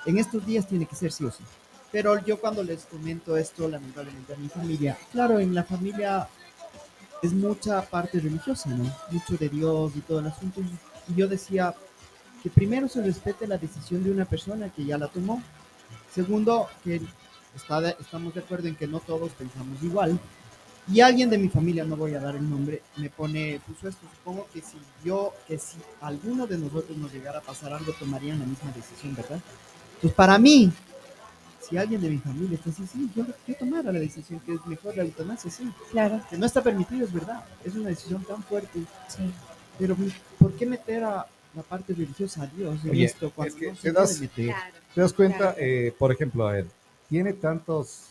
En 0.06 0.18
estos 0.18 0.44
días 0.46 0.66
tiene 0.66 0.86
que 0.86 0.94
ser 0.96 1.10
sí 1.12 1.24
o 1.24 1.30
sí. 1.30 1.42
Pero 1.90 2.18
yo 2.24 2.38
cuando 2.38 2.62
les 2.62 2.84
comento 2.84 3.36
esto, 3.36 3.66
lamentablemente 3.68 4.34
a 4.34 4.36
mi 4.36 4.48
familia, 4.48 4.96
claro, 5.10 5.38
en 5.40 5.54
la 5.54 5.64
familia 5.64 6.28
es 7.22 7.32
mucha 7.32 7.82
parte 7.82 8.20
religiosa, 8.20 8.68
¿no? 8.70 8.84
Mucho 9.10 9.36
de 9.36 9.48
Dios 9.48 9.92
y 9.96 10.00
todo 10.00 10.20
el 10.20 10.26
asunto. 10.26 10.60
Y 11.08 11.14
yo 11.14 11.26
decía 11.26 11.74
que 12.42 12.50
primero 12.50 12.88
se 12.88 13.02
respete 13.02 13.46
la 13.46 13.58
decisión 13.58 14.04
de 14.04 14.10
una 14.12 14.24
persona 14.26 14.68
que 14.72 14.84
ya 14.84 14.96
la 14.98 15.08
tomó. 15.08 15.42
Segundo, 16.22 16.66
que 16.82 17.00
está 17.54 17.80
de- 17.80 17.94
estamos 18.00 18.34
de 18.34 18.40
acuerdo 18.40 18.66
en 18.66 18.74
que 18.74 18.88
no 18.88 18.98
todos 18.98 19.30
pensamos 19.32 19.80
igual. 19.84 20.18
Y 20.92 21.00
alguien 21.00 21.30
de 21.30 21.38
mi 21.38 21.48
familia, 21.48 21.84
no 21.84 21.96
voy 21.96 22.14
a 22.14 22.18
dar 22.20 22.34
el 22.34 22.48
nombre, 22.50 22.82
me 22.96 23.08
pone, 23.08 23.60
puso 23.64 23.88
esto, 23.88 24.04
supongo 24.16 24.48
que 24.52 24.60
si 24.60 24.78
yo, 25.04 25.32
que 25.46 25.58
si 25.58 25.76
alguno 26.00 26.48
de 26.48 26.58
nosotros 26.58 26.96
nos 26.98 27.12
llegara 27.12 27.38
a 27.38 27.42
pasar 27.42 27.72
algo, 27.72 27.92
tomarían 27.92 28.40
la 28.40 28.46
misma 28.46 28.72
decisión, 28.72 29.14
¿verdad? 29.14 29.38
Pues 30.02 30.12
para 30.12 30.38
mí, 30.38 30.72
si 31.60 31.76
alguien 31.76 32.00
de 32.00 32.10
mi 32.10 32.18
familia 32.18 32.56
está 32.56 32.70
así, 32.70 32.84
sí, 32.92 33.08
yo, 33.14 33.24
yo 33.46 33.54
tomara 33.56 33.92
la 33.92 34.00
decisión 34.00 34.40
que 34.40 34.54
es 34.54 34.66
mejor 34.66 34.96
la 34.96 35.04
eutanasia, 35.04 35.52
sí. 35.52 35.70
Claro. 35.92 36.20
Que 36.28 36.36
no 36.36 36.46
está 36.46 36.62
permitido, 36.64 37.04
es 37.06 37.12
verdad. 37.12 37.44
Es 37.64 37.76
una 37.76 37.90
decisión 37.90 38.24
tan 38.24 38.42
fuerte. 38.42 38.80
Sí. 39.06 39.22
Pero 39.78 39.94
¿por 40.40 40.52
qué 40.54 40.66
meter 40.66 41.04
a 41.04 41.26
la 41.54 41.62
parte 41.62 41.92
religiosa 41.94 42.42
a 42.42 42.46
Dios 42.48 42.82
en 42.84 42.90
Oye, 42.90 43.04
esto 43.04 43.30
cuando 43.30 43.54
es 43.54 43.60
que 43.60 43.68
no 43.68 43.76
se 43.76 43.82
te 43.82 43.92
das- 43.92 44.20
meter? 44.20 44.46
Claro. 44.46 44.74
¿Te 44.94 45.00
das 45.00 45.12
cuenta? 45.12 45.38
Claro. 45.38 45.56
Eh, 45.58 45.94
por 45.98 46.12
ejemplo, 46.12 46.46
a 46.48 46.52
ver, 46.52 46.66
tiene 47.08 47.32
tantos 47.32 48.04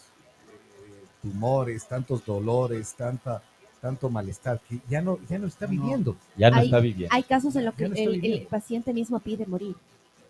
eh, 0.48 1.06
tumores, 1.22 1.88
tantos 1.88 2.26
dolores, 2.26 2.94
tanta, 2.96 3.42
tanto 3.82 4.10
malestar 4.10 4.60
que 4.68 4.80
ya 4.90 5.02
no, 5.02 5.20
ya 5.30 5.38
no 5.40 5.48
está 5.48 5.66
No. 5.66 5.72
viviendo. 5.72 6.16
Ya 6.36 6.50
no 6.50 6.58
Hay- 6.58 6.66
está 6.66 6.80
viviendo. 6.80 7.14
Hay 7.16 7.24
casos 7.24 7.56
en 7.56 7.66
los 7.66 7.74
que 7.76 7.90
no 7.90 7.96
el, 7.96 8.48
paciente 8.50 8.94
mismo 8.94 9.20
pide 9.20 9.46
morir. 9.46 9.76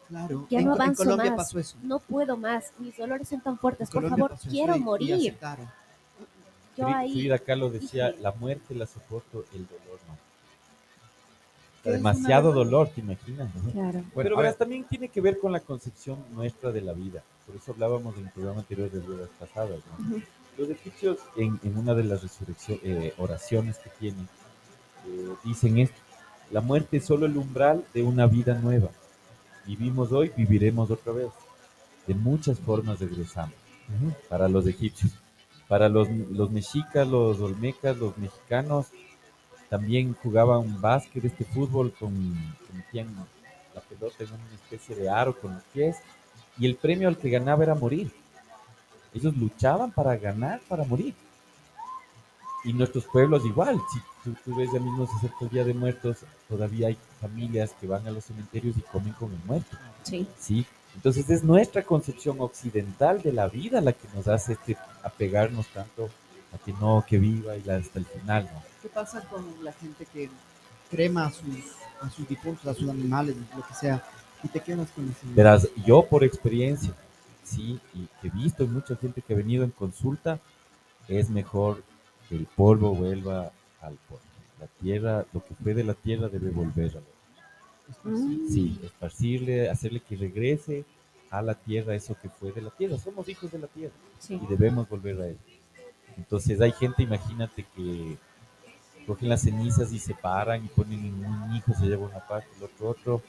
Claro. 0.08 0.48
Ya 0.50 0.60
en, 0.60 0.66
no 0.66 0.76
en 0.76 0.82
avanzo 0.82 1.04
Colombia 1.04 1.32
más. 1.32 1.38
pasó 1.48 1.60
eso. 1.60 1.78
No 1.84 2.00
puedo 2.00 2.38
más. 2.38 2.72
Mis 2.80 2.96
dolores 2.98 3.28
son 3.28 3.42
tan 3.42 3.58
fuertes. 3.58 3.90
En 3.90 3.94
Por 3.94 4.04
Colombia 4.04 4.26
favor, 4.28 4.40
eso 4.40 4.50
quiero 4.50 4.76
y- 4.76 4.80
y 4.80 4.82
morir. 4.82 5.14
aceptaron. 5.16 5.70
Yo 6.78 6.86
Fri- 6.88 6.94
ahí. 6.96 7.12
Frida 7.14 7.40
Kahlo 7.40 7.70
decía, 7.70 8.14
la 8.22 8.32
muerte 8.32 8.74
la 8.76 8.86
soporto, 8.86 9.44
el 9.54 9.68
dolor 9.68 10.00
no. 10.08 10.18
Demasiado 11.92 12.52
dolor, 12.52 12.90
¿te 12.90 13.02
imaginas? 13.02 13.50
no? 13.56 13.72
Claro. 13.72 13.92
Bueno, 13.92 14.12
Pero 14.16 14.38
verás, 14.38 14.54
ver, 14.54 14.60
también 14.60 14.84
tiene 14.86 15.10
que 15.10 15.22
ver 15.22 15.40
con 15.40 15.52
la 15.52 15.60
concepción 15.60 16.18
nuestra 16.34 16.72
de 16.72 16.82
la 16.82 16.94
vida. 16.94 17.24
Por 17.46 17.56
eso 17.56 17.72
hablábamos 17.72 18.16
en 18.18 18.26
el 18.26 18.32
programa 18.32 18.60
anterior 18.60 18.90
de 18.92 19.00
vidas 19.00 19.30
pasadas. 19.40 19.80
¿no? 20.00 20.06
Ujú. 20.08 20.22
Los 20.58 20.70
egipcios, 20.70 21.18
en, 21.36 21.60
en 21.64 21.78
una 21.78 21.94
de 21.94 22.04
las 22.04 22.24
resurreccio- 22.24 22.80
eh, 22.84 23.14
oraciones 23.18 23.78
que 23.78 23.90
tienen, 24.00 24.28
eh, 25.08 25.30
dicen 25.44 25.78
esto: 25.78 25.98
la 26.52 26.62
muerte 26.62 26.98
es 26.98 27.06
solo 27.06 27.26
el 27.26 27.38
umbral 27.38 27.86
de 27.94 28.04
una 28.04 28.26
vida 28.28 28.56
nueva. 28.56 28.90
Vivimos 29.66 30.12
hoy, 30.12 30.32
viviremos 30.36 30.90
otra 30.92 31.14
vez. 31.14 31.30
De 32.08 32.14
muchas 32.16 32.58
formas 32.60 33.00
regresamos 33.00 33.54
ujú. 33.90 34.14
para 34.30 34.48
los 34.48 34.66
egipcios. 34.66 35.12
Para 35.68 35.90
los, 35.90 36.10
los 36.10 36.50
mexicas, 36.50 37.06
los 37.06 37.42
olmecas, 37.42 37.98
los 37.98 38.18
mexicanos, 38.18 38.88
también 39.70 40.16
jugaban 40.22 40.80
básquet, 40.82 41.26
este 41.26 41.46
fútbol, 41.46 41.94
con, 41.94 42.14
que 42.14 42.74
metían 42.74 43.08
la 43.74 43.82
pelota 43.82 44.24
en 44.24 44.30
una 44.30 44.56
especie 44.56 44.96
de 44.96 45.10
aro 45.10 45.38
con 45.38 45.56
los 45.56 45.64
pies, 45.74 45.98
y 46.58 46.66
el 46.66 46.76
premio 46.76 47.08
al 47.08 47.18
que 47.18 47.30
ganaba 47.30 47.64
era 47.64 47.76
morir. 47.76 48.12
Ellos 49.14 49.36
luchaban 49.36 49.92
para 49.92 50.16
ganar, 50.18 50.62
para 50.68 50.84
morir. 50.84 51.14
Y 52.64 52.74
nuestros 52.74 53.06
pueblos 53.06 53.46
igual, 53.46 53.80
si 53.94 54.00
tú, 54.24 54.36
tú 54.44 54.56
ves 54.56 54.72
ya 54.74 54.80
mismo 54.80 55.08
se 55.08 55.16
acerca 55.16 55.38
el 55.42 55.50
Día 55.50 55.64
de 55.64 55.74
Muertos, 55.74 56.18
todavía 56.50 56.88
hay 56.88 56.98
familias 57.22 57.74
que 57.80 57.88
van 57.88 58.06
a 58.08 58.12
los 58.12 58.26
cementerios 58.26 58.76
y 58.78 58.82
comen 58.82 59.14
con 59.14 59.32
el 59.32 59.40
muerto. 59.46 59.78
Sí. 60.04 60.28
¿sí? 60.38 60.66
Entonces 60.96 61.30
es 61.30 61.44
nuestra 61.44 61.84
concepción 61.84 62.42
occidental 62.42 63.22
de 63.22 63.32
la 63.32 63.48
vida 63.48 63.82
la 63.82 63.94
que 63.94 64.08
nos 64.16 64.28
hace 64.28 64.54
este, 64.54 64.76
apegarnos 65.04 65.68
tanto 65.68 66.10
a 66.54 66.58
que 66.58 66.74
no, 66.74 67.04
que 67.08 67.18
viva 67.18 67.56
y 67.58 67.70
hasta 67.70 68.00
el 68.00 68.06
final, 68.06 68.50
¿no? 68.54 68.64
¿Qué 68.82 68.90
pasa 68.90 69.22
con 69.22 69.46
la 69.64 69.74
gente 69.74 70.06
que 70.06 70.30
crema 70.90 71.26
a 71.26 71.32
sus, 71.32 71.48
a 72.02 72.10
sus 72.10 72.28
difuntos, 72.28 72.66
a 72.68 72.74
sus 72.74 72.90
animales, 72.90 73.36
lo 73.56 73.66
que 73.66 73.74
sea, 73.74 74.04
y 74.44 74.48
te 74.48 74.60
quedas 74.60 74.90
con 74.92 75.10
ese... 75.10 75.28
Verás, 75.34 75.68
yo 75.86 76.06
por 76.06 76.24
experiencia, 76.24 76.94
sí, 77.44 77.80
y 77.94 78.08
que 78.22 78.28
he 78.28 78.32
visto 78.32 78.64
y 78.64 78.68
mucha 78.68 78.96
gente 78.96 79.22
que 79.22 79.34
ha 79.34 79.38
venido 79.38 79.64
en 79.64 79.72
consulta, 79.72 80.40
es 81.08 81.30
mejor 81.30 81.84
que 82.30 82.36
el 82.36 82.46
polvo 82.46 82.94
vuelva 82.94 83.52
al 83.82 83.96
polvo. 84.08 84.22
La 84.60 84.68
tierra, 84.82 85.26
lo 85.34 85.44
que 85.46 85.54
fue 85.56 85.74
de 85.74 85.84
la 85.84 85.94
tierra 85.94 86.30
debe 86.30 86.50
volver 86.50 86.92
a 86.92 87.00
la. 87.00 88.18
Sí, 88.50 88.80
esparcirle, 88.84 89.70
hacerle 89.70 90.02
que 90.02 90.18
regrese 90.18 90.84
a 91.30 91.42
la 91.42 91.54
tierra 91.56 91.96
eso 91.96 92.18
que 92.22 92.30
fue 92.30 92.52
de 92.52 92.62
la 92.62 92.72
tierra. 92.72 92.98
Somos 92.98 93.30
hijos 93.30 93.52
de 93.52 93.60
la 93.60 93.68
tierra. 93.68 93.94
Sí. 94.20 94.40
y 94.42 94.48
debemos 94.48 94.90
volver 94.90 95.22
a 95.22 95.28
él. 95.28 95.38
Entonces 96.18 96.60
hay 96.62 96.72
gente, 96.72 97.04
imagínate 97.04 97.66
que 97.76 98.18
cogen 99.06 99.30
las 99.30 99.42
cenizas 99.42 99.92
y 99.94 100.00
separan 100.00 100.66
y 100.66 100.68
ponen 100.68 101.00
en 101.06 101.26
un 101.26 101.56
hijo, 101.56 101.74
se 101.74 101.86
lleva 101.86 102.08
una 102.08 102.20
parte, 102.28 102.48
el 102.58 102.64
otro 102.64 102.90
otro. 102.90 103.22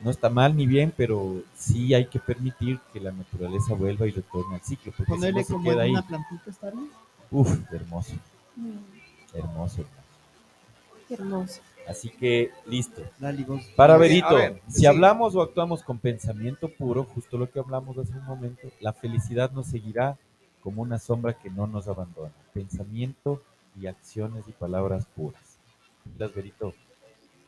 No 0.00 0.10
está 0.10 0.30
mal 0.30 0.56
ni 0.56 0.66
bien, 0.66 0.92
pero 0.96 1.42
sí 1.56 1.92
hay 1.92 2.06
que 2.06 2.20
permitir 2.20 2.78
que 2.92 3.00
la 3.00 3.10
naturaleza 3.10 3.74
vuelva 3.74 4.06
y 4.06 4.12
retorne 4.12 4.54
al 4.54 4.62
ciclo, 4.62 4.92
porque 4.96 5.12
si 5.12 5.18
Ponerle 5.18 5.40
no 5.40 5.46
se 5.46 5.52
como 5.52 5.64
queda 5.70 5.82
ahí. 5.82 5.90
una 5.90 6.06
plantita, 6.06 6.50
¿está 6.50 6.70
bien? 6.70 6.88
Uf, 7.30 7.72
hermoso, 7.72 8.14
Mm, 8.56 8.78
hermoso, 9.34 9.82
hermoso. 9.82 9.82
Qué 11.08 11.14
hermoso. 11.14 11.60
Así 11.88 12.10
que 12.10 12.50
listo. 12.66 13.02
Vos. 13.46 13.64
Para 13.76 13.96
Verito, 13.96 14.34
ver, 14.34 14.60
si 14.68 14.80
sí. 14.80 14.86
hablamos 14.86 15.34
o 15.34 15.42
actuamos 15.42 15.82
con 15.82 15.98
pensamiento 15.98 16.68
puro, 16.68 17.04
justo 17.04 17.38
lo 17.38 17.50
que 17.50 17.58
hablamos 17.60 17.96
hace 17.98 18.12
un 18.12 18.24
momento, 18.26 18.68
la 18.80 18.92
felicidad 18.92 19.50
nos 19.52 19.66
seguirá 19.66 20.16
como 20.62 20.82
una 20.82 20.98
sombra 20.98 21.38
que 21.38 21.50
no 21.50 21.66
nos 21.66 21.88
abandona. 21.88 22.32
Pensamiento 22.52 23.42
y 23.80 23.86
acciones 23.86 24.44
y 24.48 24.52
palabras 24.52 25.06
puras. 25.06 25.58
Las 26.16 26.34
Verito, 26.34 26.74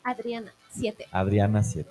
Adriana, 0.03 0.53
7. 0.71 1.07
Adriana 1.11 1.63
7. 1.63 1.89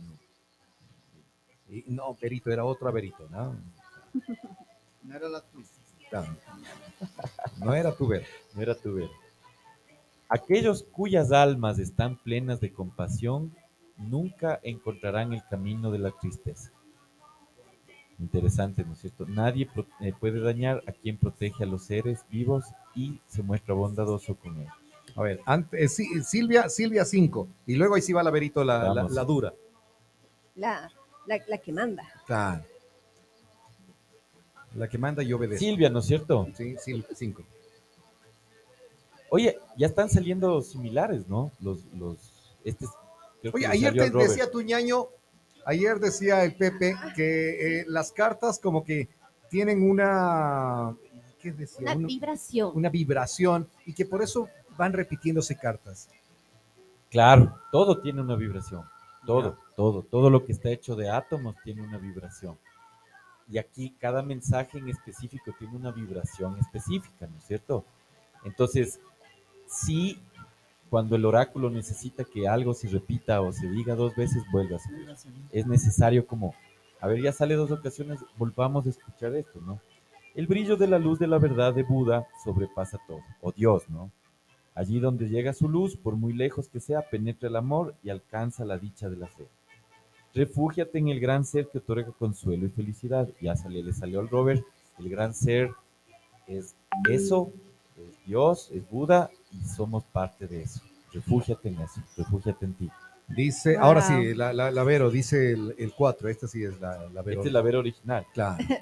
Y 1.70 1.84
no, 1.88 2.16
Berito, 2.20 2.52
era 2.52 2.66
otro 2.66 2.92
Berito, 2.92 3.30
¿no? 3.30 3.56
No 5.04 5.16
era 5.18 5.28
la 5.28 5.42
tuya. 5.42 5.68
No, 7.60 7.66
No 7.66 7.74
era 7.74 7.94
tu 7.94 8.08
ver. 8.08 8.26
No 8.54 8.62
era 8.62 8.74
tu 8.74 8.94
ver. 8.94 9.10
Aquellos 10.30 10.84
cuyas 10.84 11.34
almas 11.34 11.78
están 11.78 12.16
plenas 12.16 12.62
de 12.62 12.72
compasión 12.72 13.54
nunca 13.98 14.60
encontrarán 14.64 15.34
el 15.34 15.44
camino 15.50 15.92
de 15.92 16.00
la 16.00 16.12
tristeza. 16.12 16.72
Interesante, 18.20 18.84
¿no 18.86 18.94
es 18.94 19.00
cierto? 19.00 19.26
Nadie 19.28 19.68
eh, 20.00 20.14
puede 20.20 20.40
dañar 20.40 20.84
a 20.88 20.92
quien 20.92 21.18
protege 21.18 21.64
a 21.64 21.68
los 21.68 21.84
seres 21.84 22.26
vivos 22.30 22.66
y 22.96 23.20
se 23.28 23.42
muestra 23.44 23.74
bondadoso 23.74 24.36
con 24.36 24.60
ellos. 24.62 24.74
A 25.16 25.22
ver, 25.24 25.42
antes, 25.46 25.96
sí, 25.96 26.06
Silvia, 26.24 26.70
Silvia 26.70 27.06
5. 27.06 27.48
Y 27.68 27.76
luego 27.76 27.96
ahí 27.96 28.02
sí 28.02 28.14
va 28.14 28.24
la 28.24 28.32
la, 28.64 28.94
la, 29.10 29.24
dura. 29.26 29.54
La, 30.56 30.92
la, 31.26 31.40
la 31.48 31.58
que 31.58 31.72
manda. 31.72 32.04
Claro. 32.26 32.64
La 34.76 34.88
que 34.88 34.98
manda 34.98 35.22
y 35.22 35.34
obedece. 35.34 35.60
Silvia, 35.60 35.90
¿no 35.90 36.00
es 36.00 36.06
cierto? 36.06 36.48
Sí, 36.56 36.76
Silvia 36.78 37.08
5. 37.14 37.44
Oye, 39.30 39.58
ya 39.78 39.88
están 39.88 40.10
saliendo 40.10 40.62
similares, 40.62 41.28
¿no? 41.28 41.52
Los, 41.60 41.84
los, 41.94 42.18
este, 42.64 42.86
es- 42.86 42.92
Oye, 43.52 43.68
ayer 43.68 43.94
te 43.94 44.10
decía 44.10 44.50
tu 44.50 44.62
ñaño, 44.62 45.08
ayer 45.66 46.00
decía 46.00 46.44
el 46.44 46.56
Pepe 46.56 46.96
que 47.16 47.82
eh, 47.82 47.86
las 47.88 48.12
cartas 48.12 48.60
como 48.60 48.84
que 48.84 49.10
tienen 49.50 49.90
una, 49.90 50.96
¿qué 51.42 51.52
decía? 51.52 51.80
Una 51.82 51.96
Una, 51.96 52.08
vibración. 52.08 52.72
una 52.76 52.90
vibración 52.90 53.68
y 53.86 53.94
que 53.94 54.06
por 54.06 54.22
eso 54.24 54.48
van 54.78 54.94
repitiéndose 54.94 55.56
cartas. 55.58 56.10
Claro, 57.10 57.60
todo 57.72 58.02
tiene 58.02 58.22
una 58.22 58.36
vibración. 58.36 58.84
Todo, 59.26 59.52
Ya. 59.56 59.74
todo, 59.76 60.02
todo 60.04 60.30
lo 60.30 60.46
que 60.46 60.52
está 60.54 60.70
hecho 60.70 60.96
de 60.96 61.10
átomos 61.10 61.56
tiene 61.64 61.82
una 61.82 61.98
vibración. 61.98 62.58
Y 63.48 63.58
aquí 63.58 63.96
cada 64.00 64.24
mensaje 64.24 64.78
en 64.80 64.90
específico 64.90 65.54
tiene 65.60 65.76
una 65.76 65.92
vibración 65.92 66.58
específica, 66.60 67.28
¿no 67.28 67.38
es 67.38 67.46
cierto? 67.46 67.86
Entonces, 68.44 69.00
sí, 69.68 70.20
cuando 70.94 71.16
el 71.16 71.26
oráculo 71.26 71.72
necesita 71.72 72.24
que 72.24 72.48
algo 72.48 72.76
se 72.76 72.88
repita 72.88 73.42
o 73.42 73.52
se 73.52 73.68
diga 73.68 73.96
dos 73.96 74.16
veces, 74.16 74.44
vuelve 74.52 74.76
a 74.76 74.78
subir. 74.78 75.10
Es 75.52 75.66
necesario 75.66 76.28
como, 76.28 76.54
a 77.02 77.08
ver, 77.08 77.20
ya 77.20 77.32
sale 77.32 77.56
dos 77.56 77.72
ocasiones, 77.72 78.20
volvamos 78.38 78.86
a 78.86 78.90
escuchar 78.90 79.34
esto, 79.34 79.60
¿no? 79.60 79.80
El 80.36 80.46
brillo 80.46 80.78
de 80.78 80.86
la 80.86 81.00
luz 81.00 81.18
de 81.18 81.26
la 81.26 81.40
verdad 81.40 81.74
de 81.74 81.82
Buda 81.82 82.28
sobrepasa 82.44 83.00
todo, 83.08 83.22
o 83.42 83.52
Dios, 83.52 83.90
¿no? 83.90 84.12
Allí 84.76 85.00
donde 85.00 85.30
llega 85.30 85.54
su 85.54 85.68
luz, 85.68 85.98
por 85.98 86.16
muy 86.16 86.32
lejos 86.32 86.70
que 86.70 86.80
sea, 86.80 87.10
penetra 87.10 87.50
el 87.50 87.56
amor 87.56 87.96
y 88.04 88.12
alcanza 88.12 88.64
la 88.64 88.78
dicha 88.78 89.10
de 89.10 89.18
la 89.18 89.26
fe. 89.26 89.48
Refúgiate 90.36 91.00
en 91.00 91.08
el 91.08 91.20
gran 91.20 91.44
ser 91.44 91.70
que 91.70 91.80
otorga 91.80 92.12
consuelo 92.12 92.68
y 92.68 92.70
felicidad. 92.70 93.28
Ya 93.42 93.56
salió, 93.56 93.84
le 93.84 93.94
salió 93.94 94.20
al 94.20 94.30
Robert, 94.30 94.64
el 95.00 95.10
gran 95.10 95.34
ser 95.34 95.72
es 96.46 96.76
eso, 97.10 97.52
es 97.98 98.28
Dios, 98.28 98.70
es 98.72 98.88
Buda 98.88 99.32
y 99.54 99.66
somos 99.68 100.04
parte 100.06 100.48
de 100.48 100.64
eso. 100.64 100.82
Refúgiate 101.12 101.70
en 101.70 101.80
eso, 101.82 102.02
refúgiate 102.18 102.66
en 102.66 102.74
ti. 102.74 102.90
Dice, 103.28 103.76
Wow. 103.76 103.84
ahora 103.86 104.02
sí, 104.02 104.34
la, 104.34 104.52
la, 104.54 104.72
la 104.72 104.84
Vero, 104.84 105.10
dice 105.10 105.52
el 105.54 105.94
4, 105.96 106.28
esta 106.30 106.48
sí 106.48 106.64
es 106.64 106.80
la, 106.82 107.08
la 107.14 107.22
Vero. 107.22 107.42
Esta 107.42 107.50
es 107.50 107.54
la 107.54 107.62
vera 107.62 107.80
original. 107.80 108.26
Claro. 108.34 108.64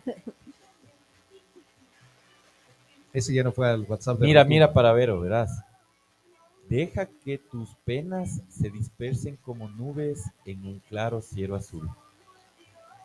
Ese 3.14 3.34
ya 3.34 3.44
no 3.44 3.52
fue 3.52 3.70
al 3.70 3.82
WhatsApp. 3.84 4.20
de 4.20 4.26
Mira, 4.26 4.44
mira 4.46 4.74
para 4.74 4.94
Vero, 4.94 5.20
verás. 5.20 5.64
Deja 6.70 7.08
que 7.26 7.38
tus 7.38 7.76
penas 7.84 8.40
se 8.50 8.70
dispersen 8.70 9.38
como 9.44 9.68
nubes 9.70 10.24
en 10.46 10.66
un 10.66 10.80
claro 10.88 11.22
cielo 11.22 11.56
azul. 11.56 11.90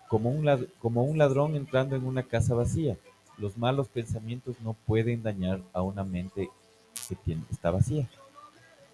Como 0.09 0.31
un, 0.31 0.45
lad- 0.45 0.69
como 0.79 1.03
un 1.03 1.19
ladrón 1.19 1.57
entrando 1.57 1.97
en 1.97 2.05
una 2.07 2.23
casa 2.23 2.55
vacía. 2.55 2.97
Los 3.39 3.59
malos 3.59 3.89
pensamientos 3.89 4.61
no 4.61 4.75
pueden 4.75 5.23
dañar 5.25 5.61
a 5.73 5.83
una 5.83 6.05
mente 6.05 6.49
que 7.09 7.15
tiene, 7.17 7.43
está 7.51 7.71
vacía. 7.71 8.09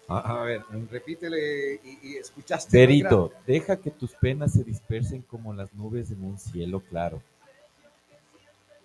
A, 0.07 0.41
a 0.41 0.43
ver, 0.43 0.63
repítele 0.91 1.75
y, 1.83 2.09
y 2.09 2.15
escuchaste. 2.17 2.77
Verito, 2.77 3.31
deja 3.47 3.77
que 3.77 3.89
tus 3.89 4.11
penas 4.11 4.51
se 4.53 4.63
dispersen 4.63 5.21
como 5.21 5.53
las 5.53 5.73
nubes 5.73 6.11
en 6.11 6.23
un 6.23 6.37
cielo 6.37 6.81
claro. 6.81 7.21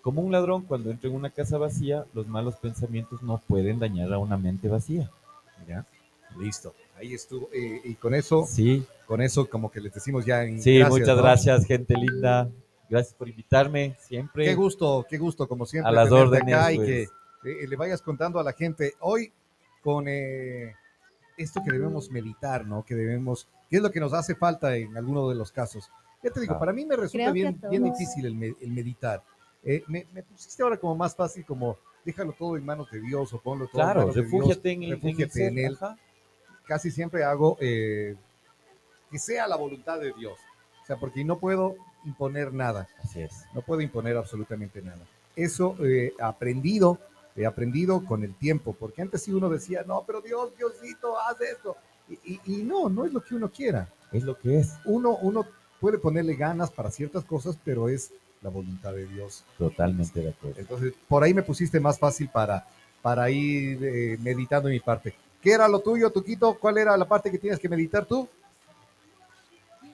Como 0.01 0.21
un 0.21 0.31
ladrón 0.31 0.63
cuando 0.63 0.91
entra 0.91 1.09
en 1.09 1.15
una 1.15 1.29
casa 1.29 1.57
vacía, 1.57 2.05
los 2.13 2.25
malos 2.27 2.55
pensamientos 2.55 3.21
no 3.21 3.37
pueden 3.37 3.79
dañar 3.79 4.13
a 4.13 4.17
una 4.17 4.37
mente 4.37 4.69
vacía. 4.69 5.11
Ya, 5.67 5.85
listo. 6.39 6.73
Ahí 6.97 7.13
estuvo. 7.13 7.49
eh, 7.53 7.81
y 7.83 7.95
con 7.95 8.13
eso, 8.15 8.45
Sí, 8.47 8.85
con 9.05 9.21
eso 9.21 9.49
como 9.49 9.69
que 9.69 9.81
les 9.81 9.93
decimos 9.93 10.25
ya 10.25 10.43
en 10.43 10.61
sí, 10.61 10.77
gracias, 10.79 10.99
muchas 10.99 11.15
¿no? 11.17 11.21
gracias, 11.23 11.65
gente 11.65 11.95
linda. 11.95 12.49
Gracias 12.89 13.13
por 13.13 13.27
invitarme 13.29 13.95
siempre. 13.99 14.45
Qué 14.45 14.55
gusto, 14.55 15.05
qué 15.07 15.17
gusto, 15.17 15.47
como 15.47 15.65
siempre, 15.65 15.89
A 15.89 15.91
las 15.91 16.11
órdenes, 16.11 16.55
acá 16.55 16.71
y 16.71 16.75
pues. 16.77 16.87
que 16.87 17.07
eh, 17.43 17.67
le 17.67 17.75
vayas 17.75 18.01
contando 18.01 18.39
a 18.39 18.43
la 18.43 18.53
gente 18.53 18.93
hoy 18.99 19.31
con 19.81 20.05
eh, 20.07 20.75
esto 21.37 21.61
que 21.63 21.71
debemos 21.71 22.09
meditar, 22.11 22.65
¿no? 22.65 22.83
Que 22.83 22.95
debemos, 22.95 23.47
¿qué 23.69 23.77
es 23.77 23.81
lo 23.81 23.91
que 23.91 23.99
nos 23.99 24.13
hace 24.13 24.35
falta 24.35 24.75
en 24.75 24.97
alguno 24.97 25.29
de 25.29 25.35
los 25.35 25.51
casos? 25.51 25.89
Ya 26.21 26.31
te 26.31 26.41
digo, 26.41 26.55
Ah. 26.55 26.59
para 26.59 26.73
mí 26.73 26.85
me 26.85 26.95
resulta 26.97 27.31
bien, 27.31 27.61
bien 27.69 27.83
difícil 27.83 28.25
el, 28.25 28.35
me- 28.35 28.55
el 28.59 28.71
meditar. 28.71 29.23
Eh, 29.63 29.83
me, 29.87 30.05
me 30.13 30.23
pusiste 30.23 30.63
ahora 30.63 30.77
como 30.77 30.95
más 30.95 31.15
fácil, 31.15 31.45
como 31.45 31.77
déjalo 32.03 32.33
todo 32.33 32.57
en 32.57 32.65
manos 32.65 32.89
de 32.91 32.99
Dios 33.01 33.31
o 33.33 33.41
ponlo 33.41 33.67
todo 33.67 33.81
en 33.81 33.85
Claro, 33.87 33.99
manos 34.01 34.15
de 34.15 34.21
Dios. 34.21 34.31
refúgiate 34.33 34.71
en, 34.71 34.83
el- 34.83 34.87
en 34.89 34.93
el 34.95 35.01
refúgiate 35.01 35.31
ser, 35.33 35.51
en 35.51 35.57
Él. 35.59 35.77
ajá. 35.79 35.97
Casi 36.65 36.91
siempre 36.91 37.23
hago 37.23 37.57
eh, 37.61 38.15
que 39.09 39.17
sea 39.17 39.47
la 39.47 39.55
voluntad 39.55 39.99
de 39.99 40.13
Dios. 40.13 40.37
O 40.81 40.85
sea, 40.85 40.97
porque 40.97 41.23
no 41.23 41.39
puedo 41.39 41.75
imponer 42.05 42.53
nada. 42.53 42.87
Así 43.03 43.21
es. 43.21 43.45
No 43.53 43.61
puedo 43.61 43.81
imponer 43.81 44.17
absolutamente 44.17 44.81
nada. 44.81 45.05
Eso 45.35 45.75
eh, 45.83 46.13
aprendido, 46.19 46.99
he 47.39 47.45
aprendido 47.45 48.03
con 48.05 48.23
el 48.23 48.35
tiempo, 48.35 48.75
porque 48.77 49.01
antes 49.01 49.23
sí 49.23 49.31
uno 49.33 49.49
decía, 49.49 49.83
no, 49.87 50.03
pero 50.05 50.21
Dios, 50.21 50.51
Diosito, 50.57 51.19
haz 51.19 51.39
esto. 51.41 51.75
Y, 52.09 52.33
y- 52.33 52.41
y 52.45 52.63
no, 52.63 52.89
no 52.89 53.05
es 53.05 53.13
lo 53.13 53.21
que 53.23 53.35
uno 53.35 53.49
quiera. 53.49 53.87
Es 54.11 54.23
lo 54.23 54.37
que 54.37 54.59
es. 54.59 54.73
Uno, 54.85 55.17
uno 55.21 55.45
puede 55.79 55.97
ponerle 55.97 56.35
ganas 56.35 56.71
para 56.71 56.91
ciertas 56.91 57.23
cosas, 57.23 57.57
pero 57.63 57.87
es 57.89 58.11
la 58.41 58.49
voluntad 58.49 58.93
de 58.93 59.05
Dios. 59.05 59.43
Totalmente 59.57 60.19
de 60.21 60.29
acuerdo. 60.29 60.59
Entonces, 60.59 60.93
por 61.07 61.23
ahí 61.23 61.33
me 61.33 61.43
pusiste 61.43 61.79
más 61.79 61.99
fácil 61.99 62.29
para, 62.29 62.65
para 63.01 63.29
ir 63.29 63.83
eh, 63.83 64.17
meditando 64.21 64.67
en 64.69 64.73
mi 64.73 64.79
parte. 64.79 65.13
¿Qué 65.41 65.51
era 65.53 65.67
lo 65.67 65.79
tuyo, 65.79 66.09
Tuquito? 66.11 66.57
¿Cuál 66.59 66.77
era 66.79 66.97
la 66.97 67.07
parte 67.07 67.31
que 67.31 67.37
tienes 67.37 67.59
que 67.59 67.69
meditar 67.69 68.05
tú? 68.05 68.27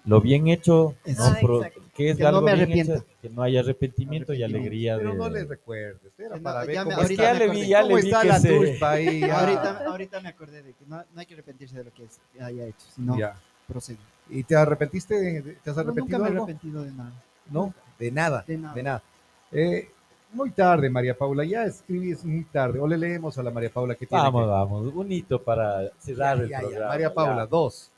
Lo 0.06 0.22
bien 0.22 0.48
hecho, 0.48 0.96
no 1.06 1.14
Ah, 1.26 1.38
pro-. 1.42 1.62
¿qué 1.96 2.12
es 2.12 2.18
Que 2.18 2.24
no 2.24 2.42
me 2.42 2.54
bien 2.66 2.72
hecho? 2.80 3.06
Que 3.22 3.30
no 3.30 3.42
haya 3.42 3.62
arrepentimiento 3.62 4.34
y 4.34 4.44
alegría 4.44 4.98
Pero 4.98 5.12
de... 5.12 5.18
no 5.18 5.30
le 5.30 5.46
recuerdes. 5.46 6.12
Era 6.18 6.30
Que 6.36 6.38
no, 6.38 6.44
para 6.44 6.66
ver 6.66 6.78
cómo 6.78 6.90
que 6.90 6.96
ahorita 6.96 7.24
ya 7.24 7.34
le 7.34 7.50
vi, 7.50 7.68
ya 7.68 7.82
¿Cómo 7.82 7.96
le 7.96 8.02
vi 8.04 8.08
está 8.12 8.22
que 8.22 8.40
se... 8.40 8.86
ahí? 8.86 9.20
Ya. 9.22 9.40
Ahorita, 9.40 9.86
ahorita 9.88 10.22
me 10.22 10.30
acordé 10.30 10.62
de 10.64 10.74
que 10.74 10.86
no, 10.86 10.98
no 10.98 11.20
hay 11.20 11.26
que 11.26 11.34
arrepentirse 11.34 11.78
de 11.78 11.84
lo 11.86 11.92
que 11.94 12.08
haya 12.40 12.66
hecho, 12.68 12.86
sino 12.96 13.18
Ya. 13.18 13.36
procede. 13.68 13.98
¿Y 14.30 14.44
te 14.44 14.56
arrepentiste? 14.56 15.16
de- 15.16 15.42
¿Te 15.64 15.70
has 15.70 15.76
No, 15.76 15.82
arrepentido 15.84 16.18
nunca 16.20 16.30
me 16.32 16.36
he 16.36 16.38
arrepentido 16.42 16.84
de 16.84 16.92
nada. 16.92 17.12
No, 17.50 17.74
de 18.00 18.12
nada, 18.12 18.44
De 18.48 18.58
nada. 18.58 18.74
de 18.76 18.84
nada. 18.84 19.04
Eh, 19.52 19.90
muy 20.34 20.52
tarde, 20.52 20.90
María 20.90 21.18
Paula, 21.18 21.46
ya 21.46 21.64
escribís 21.66 22.26
muy 22.26 22.44
tarde. 22.46 22.80
O 22.80 22.88
le 22.88 22.98
leemos 22.98 23.38
a 23.38 23.44
la 23.44 23.52
María 23.52 23.70
Paula 23.70 23.96
que 23.96 24.06
tiene 24.06 24.22
Vamos, 24.24 24.44
que- 24.44 24.50
vamos, 24.50 24.94
un 24.94 25.12
hito 25.12 25.42
para 25.42 25.90
cerrar 26.00 26.38
Ya, 26.38 26.44
el 26.44 26.50
ya, 26.50 26.58
ya. 26.58 26.60
programa. 26.68 26.88
María 26.90 27.14
Paula, 27.14 27.44
ya. 27.44 27.46
dos. 27.48 27.92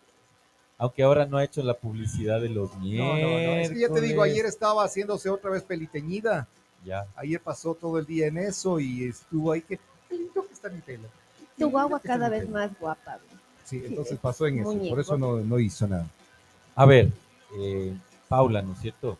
Aunque 0.78 1.03
ahora 1.03 1.25
no 1.25 1.38
ha 1.38 1.43
hecho 1.43 1.63
la 1.63 1.73
publicidad 1.73 2.39
de 2.39 2.49
los 2.49 2.71
No, 2.75 2.80
no, 2.80 3.21
no. 3.21 3.28
Es 3.55 3.71
que 3.71 3.80
ya 3.80 3.88
te 3.89 3.95
digo, 4.01 4.21
miércoles. 4.21 4.34
ayer 4.34 4.45
estaba 4.45 4.84
haciéndose 4.84 5.30
otra 5.30 5.49
vez 5.49 5.63
peliteñida. 5.63 6.47
Ya. 6.86 7.07
Ayer 7.15 7.41
pasó 7.41 7.73
todo 7.73 7.97
el 7.97 8.05
día 8.05 8.28
en 8.28 8.38
eso 8.38 8.80
y 8.80 9.05
estuvo 9.05 9.51
ahí 9.51 9.61
que. 9.61 9.80
qué 10.07 10.15
lindo 10.15 10.45
que 10.47 10.53
está 10.53 10.69
mi 10.69 10.80
pelo. 10.82 11.07
Tu 11.57 11.69
guagua 11.69 11.99
cada 11.99 12.30
vez 12.30 12.41
pelo. 12.41 12.53
más 12.53 12.71
guapa. 12.80 13.19
Sí, 13.65 13.82
entonces 13.86 14.17
pasó 14.19 14.45
en 14.45 14.59
eso. 14.59 14.78
Por 14.89 14.99
eso 14.99 15.17
no, 15.17 15.38
no 15.38 15.59
hizo 15.59 15.88
nada. 15.88 16.07
A 16.75 16.86
ver, 16.86 17.11
eh, 17.59 17.93
Paula, 18.30 18.61
¿no 18.61 18.73
es 18.73 18.80
cierto? 18.80 19.17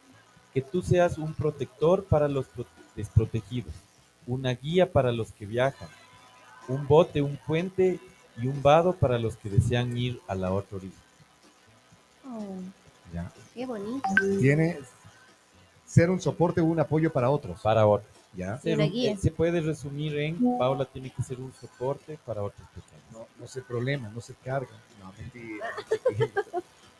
Que 0.53 0.62
tú 0.62 0.82
seas 0.84 1.18
un 1.18 1.34
protector 1.34 2.05
para 2.05 2.28
los 2.28 2.45
pro- 2.45 2.66
desprotegidos, 2.95 3.74
una 4.28 4.51
guía 4.53 4.91
para 4.91 5.12
los 5.12 5.32
que 5.32 5.45
viajan, 5.47 5.89
un 6.68 6.88
bote, 6.88 7.22
un 7.24 7.38
puente 7.38 7.99
y 8.38 8.47
un 8.47 8.62
vado 8.62 8.93
para 8.93 9.18
los 9.18 9.36
que 9.38 9.49
desean 9.49 9.97
ir 9.97 10.22
a 10.28 10.36
la 10.36 10.53
otra 10.53 10.78
orilla. 10.78 10.93
Oh, 12.30 12.59
Ya. 13.13 13.32
qué 13.53 13.65
bonito. 13.65 14.07
Tiene 14.39 14.80
ser 15.86 16.09
un 16.09 16.19
soporte 16.19 16.61
o 16.61 16.65
un 16.65 16.80
apoyo 16.80 17.11
para 17.11 17.30
otros. 17.30 17.59
Para 17.61 17.86
otros. 17.88 18.09
Ya. 18.36 18.45
Y 18.45 18.49
una 18.49 18.57
Ser 18.59 18.80
un- 18.80 18.91
guía. 18.91 19.11
eh, 19.13 19.17
se 19.17 19.32
puede 19.32 19.61
resumir 19.61 20.17
en 20.19 20.57
Paula 20.57 20.86
tiene 20.86 21.09
que 21.11 21.23
ser 21.23 21.39
un 21.39 21.53
soporte 21.53 22.19
para 22.25 22.43
otras 22.43 22.67
personas. 22.69 23.03
No, 23.11 23.25
no 23.39 23.47
se 23.47 23.61
problema, 23.61 24.09
no 24.09 24.21
se 24.21 24.34
carga. 24.36 24.69
No, 25.01 25.11
mentira. 25.17 25.65
mentira. 26.09 26.43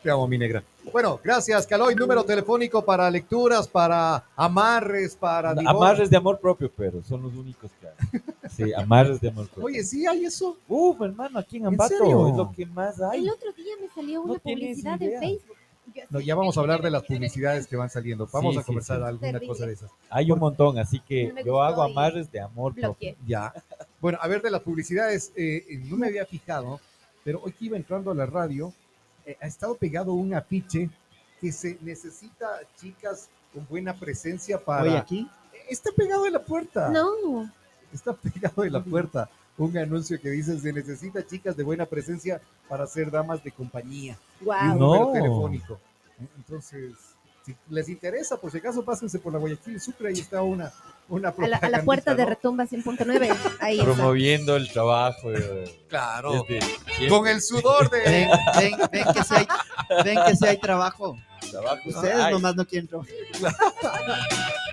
Te 0.02 0.12
amo, 0.12 0.28
mi 0.28 0.38
negra. 0.38 0.64
Bueno, 0.94 1.20
gracias, 1.24 1.68
Caloy. 1.68 1.94
Número 1.96 2.24
telefónico 2.24 2.86
para 2.86 3.10
lecturas, 3.12 3.68
para 3.68 4.24
amarres, 4.36 5.16
para 5.16 5.54
divorcio. 5.54 5.70
Amarres 5.84 6.10
de 6.10 6.18
amor 6.18 6.40
propio, 6.40 6.72
pero 6.76 7.04
son 7.04 7.24
los 7.24 7.34
únicos 7.34 7.70
que 7.82 7.88
hay. 7.88 8.22
Sí, 8.58 8.74
amarres 8.74 9.22
de 9.22 9.30
amor 9.30 9.48
propio. 9.48 9.66
Oye, 9.66 9.84
sí 9.84 10.06
hay 10.08 10.26
eso. 10.26 10.58
Uf, 10.68 11.02
hermano, 11.02 11.40
aquí 11.40 11.58
en 11.58 11.64
¿En 11.64 11.68
Ambato 11.70 11.94
es 12.28 12.36
lo 12.36 12.52
que 12.52 12.66
más 12.66 13.00
hay. 13.02 13.24
El 13.24 13.30
otro 13.30 13.52
día 13.54 13.74
me 13.80 13.88
salió 13.90 14.22
una 14.24 14.40
publicidad 14.40 15.02
en 15.02 15.20
Facebook. 15.20 15.56
No, 16.10 16.20
ya 16.20 16.36
vamos 16.36 16.58
a 16.58 16.60
hablar 16.62 16.82
de 16.82 16.92
las 16.92 17.04
publicidades 17.04 17.66
que 17.66 17.76
van 17.78 17.90
saliendo. 17.90 18.28
Vamos 18.32 18.54
Sí, 18.56 18.60
a 18.60 18.64
conversar 18.64 18.98
sí. 18.98 19.04
alguna 19.04 19.32
Terrible. 19.32 19.48
cosa 19.48 19.66
de 19.66 19.74
esas. 19.74 19.92
Hay 20.10 20.32
un 20.32 20.40
montón, 20.40 20.78
así 20.80 21.00
que 21.00 21.32
No 21.34 21.42
yo 21.42 21.62
hago 21.62 21.82
amarres 21.82 22.30
de 22.32 22.42
amor 22.42 22.74
propio. 22.76 23.16
Ya. 23.26 23.54
Bueno, 24.00 24.20
a 24.22 24.28
ver, 24.28 24.44
de 24.44 24.52
las 24.52 24.62
publicidades, 24.62 25.32
eh, 25.36 25.66
no 25.86 25.98
me 25.98 26.06
había 26.06 26.24
fijado, 26.24 26.80
pero 27.24 27.42
hoy 27.44 27.52
que 27.52 27.66
iba 27.66 27.78
entrando 27.78 28.12
a 28.12 28.14
la 28.14 28.28
radio, 28.28 28.72
eh, 29.26 29.36
ha 29.42 29.48
estado 29.48 29.74
pegado 29.74 30.14
un 30.14 30.36
afiche 30.36 30.88
que 31.42 31.52
se 31.52 31.80
necesita 31.82 32.48
chicas 32.80 33.28
con 33.52 33.66
buena 33.68 33.96
presencia 34.00 34.64
para... 34.64 34.84
Hoy 34.84 34.90
aquí, 34.98 35.28
Está 35.68 35.90
pegado 35.92 36.28
en 36.28 36.34
la 36.34 36.44
puerta. 36.44 36.90
No, 36.90 37.52
Está 37.94 38.14
pegado 38.14 38.64
en 38.64 38.74
la 38.74 38.84
puerta 38.84 39.30
un 39.58 39.76
anuncio 39.78 40.20
que 40.22 40.30
dice 40.30 40.60
se 40.60 40.72
necesita 40.72 41.26
chicas 41.26 41.58
de 41.58 41.64
buena 41.64 41.86
presencia 41.86 42.40
para 42.70 42.86
ser 42.86 43.10
damas 43.10 43.44
de 43.44 43.52
compañía. 43.52 44.18
Y 44.40 44.44
un 44.44 44.48
wow. 44.48 44.78
No. 44.80 44.96
número 44.96 45.12
telefónico. 45.14 45.80
Entonces, 46.38 46.94
si 47.46 47.56
les 47.70 47.88
interesa, 47.90 48.38
por 48.38 48.52
si 48.52 48.58
acaso, 48.58 48.84
pásense 48.84 49.20
por 49.20 49.32
la 49.34 49.40
Guayaquil 49.40 49.80
Sucre, 49.80 50.10
ahí 50.10 50.20
está 50.20 50.42
una, 50.44 50.72
una 51.08 51.30
A 51.30 51.48
la, 51.48 51.58
a 51.58 51.70
la 51.70 51.82
puerta 51.84 52.14
de 52.14 52.26
Retumba 52.26 52.66
100.9. 52.66 53.36
Ahí 53.60 53.80
está. 53.80 53.86
Promoviendo 53.94 54.56
el 54.58 54.70
trabajo. 54.72 55.32
eh, 55.34 55.86
Claro. 55.88 56.46
desde. 56.48 57.08
Con 57.08 57.28
el 57.28 57.42
sudor 57.42 57.90
de... 57.90 58.00
ven, 58.02 58.30
ven, 58.60 58.74
ven 58.92 59.06
que 59.14 59.24
si 59.24 59.34
hay, 59.34 59.48
ven 60.04 60.20
que 60.28 60.36
si 60.36 60.46
hay 60.46 60.58
trabajo. 60.60 61.18
Trabajo. 61.50 61.82
Ustedes 61.88 62.16
Ay, 62.16 62.34
nomás 62.34 62.56
no 62.56 62.66
quieren 62.66 62.88
trabajar. 62.88 63.14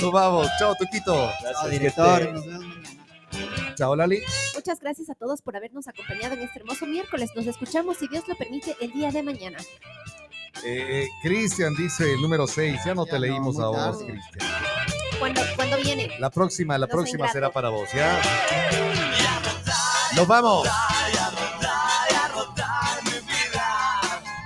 Nos 0.00 0.12
vamos. 0.12 0.48
Chao, 0.58 0.74
Tuquito. 0.74 1.14
gracias, 1.40 1.52
Chao, 1.60 1.68
director. 1.68 2.32
Nos 2.32 2.46
vemos 2.46 2.66
mañana. 2.66 3.74
Chao, 3.76 3.96
Lali. 3.96 4.22
Muchas 4.54 4.80
gracias 4.80 5.10
a 5.10 5.14
todos 5.14 5.42
por 5.42 5.56
habernos 5.56 5.86
acompañado 5.88 6.34
en 6.34 6.42
este 6.42 6.60
hermoso 6.60 6.86
miércoles. 6.86 7.30
Nos 7.34 7.46
escuchamos, 7.46 7.98
si 7.98 8.08
Dios 8.08 8.26
lo 8.28 8.34
permite, 8.36 8.76
el 8.80 8.92
día 8.92 9.10
de 9.10 9.22
mañana. 9.22 9.58
Eh, 10.64 11.08
Cristian 11.22 11.74
dice 11.76 12.12
el 12.14 12.20
número 12.22 12.46
6. 12.46 12.80
Ya 12.86 12.94
no 12.94 13.04
Ya 13.04 13.10
te 13.12 13.16
no, 13.18 13.26
leímos 13.26 13.58
a 13.60 13.66
vos. 13.66 13.98
Cristian. 13.98 14.50
¿Cuándo, 15.18 15.42
¿cuándo 15.56 15.76
viene? 15.78 16.10
La 16.18 16.30
próxima, 16.30 16.76
la 16.78 16.86
próxima 16.86 17.30
será 17.30 17.50
para 17.50 17.68
vos, 17.70 17.88
¿ya? 17.94 18.20
Nos 20.14 20.26
vamos. 20.26 20.66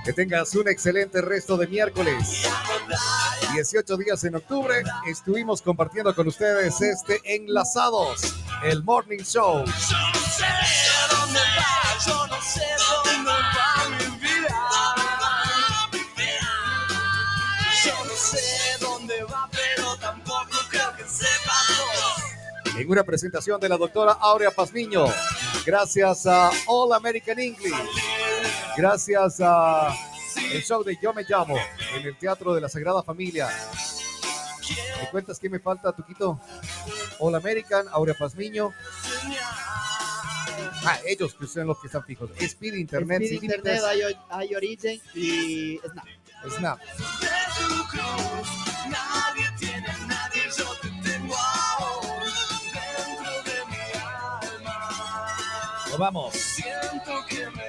Que 0.04 0.12
tengas 0.12 0.54
un 0.54 0.66
excelente 0.68 1.20
resto 1.20 1.56
de 1.56 1.66
miércoles. 1.68 2.44
18 3.54 3.96
días 3.96 4.22
en 4.24 4.36
octubre 4.36 4.82
estuvimos 5.06 5.60
compartiendo 5.60 6.14
con 6.14 6.28
ustedes 6.28 6.80
este 6.80 7.20
Enlazados, 7.24 8.34
el 8.62 8.82
Morning 8.84 9.18
Show. 9.18 9.64
En 22.76 22.90
una 22.90 23.04
presentación 23.04 23.60
de 23.60 23.68
la 23.68 23.76
doctora 23.76 24.12
Aurea 24.12 24.50
Pazmiño. 24.50 25.06
Gracias 25.66 26.26
a 26.26 26.50
All 26.66 26.92
American 26.92 27.38
English. 27.38 27.74
Gracias 28.76 29.40
a 29.40 29.94
el 30.36 30.62
show 30.62 30.82
de 30.82 30.96
Yo 31.00 31.12
Me 31.12 31.24
Llamo 31.28 31.56
en 31.94 32.06
el 32.06 32.16
Teatro 32.16 32.54
de 32.54 32.60
la 32.60 32.68
Sagrada 32.68 33.02
Familia. 33.02 33.48
¿Me 35.00 35.10
cuentas 35.10 35.38
qué 35.38 35.48
me 35.48 35.58
falta, 35.58 35.92
Tuquito? 35.92 36.40
All 37.18 37.34
American, 37.34 37.86
Aurea 37.90 38.14
Pazmiño. 38.14 38.72
Ah, 40.84 40.98
ellos 41.06 41.34
que 41.34 41.46
son 41.46 41.66
los 41.66 41.78
que 41.78 41.88
están 41.88 42.04
fijos. 42.04 42.30
Speed 42.38 42.74
Internet, 42.74 43.22
Speed 43.22 43.42
Internet, 43.42 43.82
hay, 43.86 44.00
hay 44.30 44.54
Origin 44.54 45.00
y 45.14 45.78
Snap. 45.78 46.06
Snap. 46.48 46.80
Nos 55.90 55.98
vamos. 55.98 56.34
Siento 56.34 57.26
que 57.28 57.50
me 57.50 57.59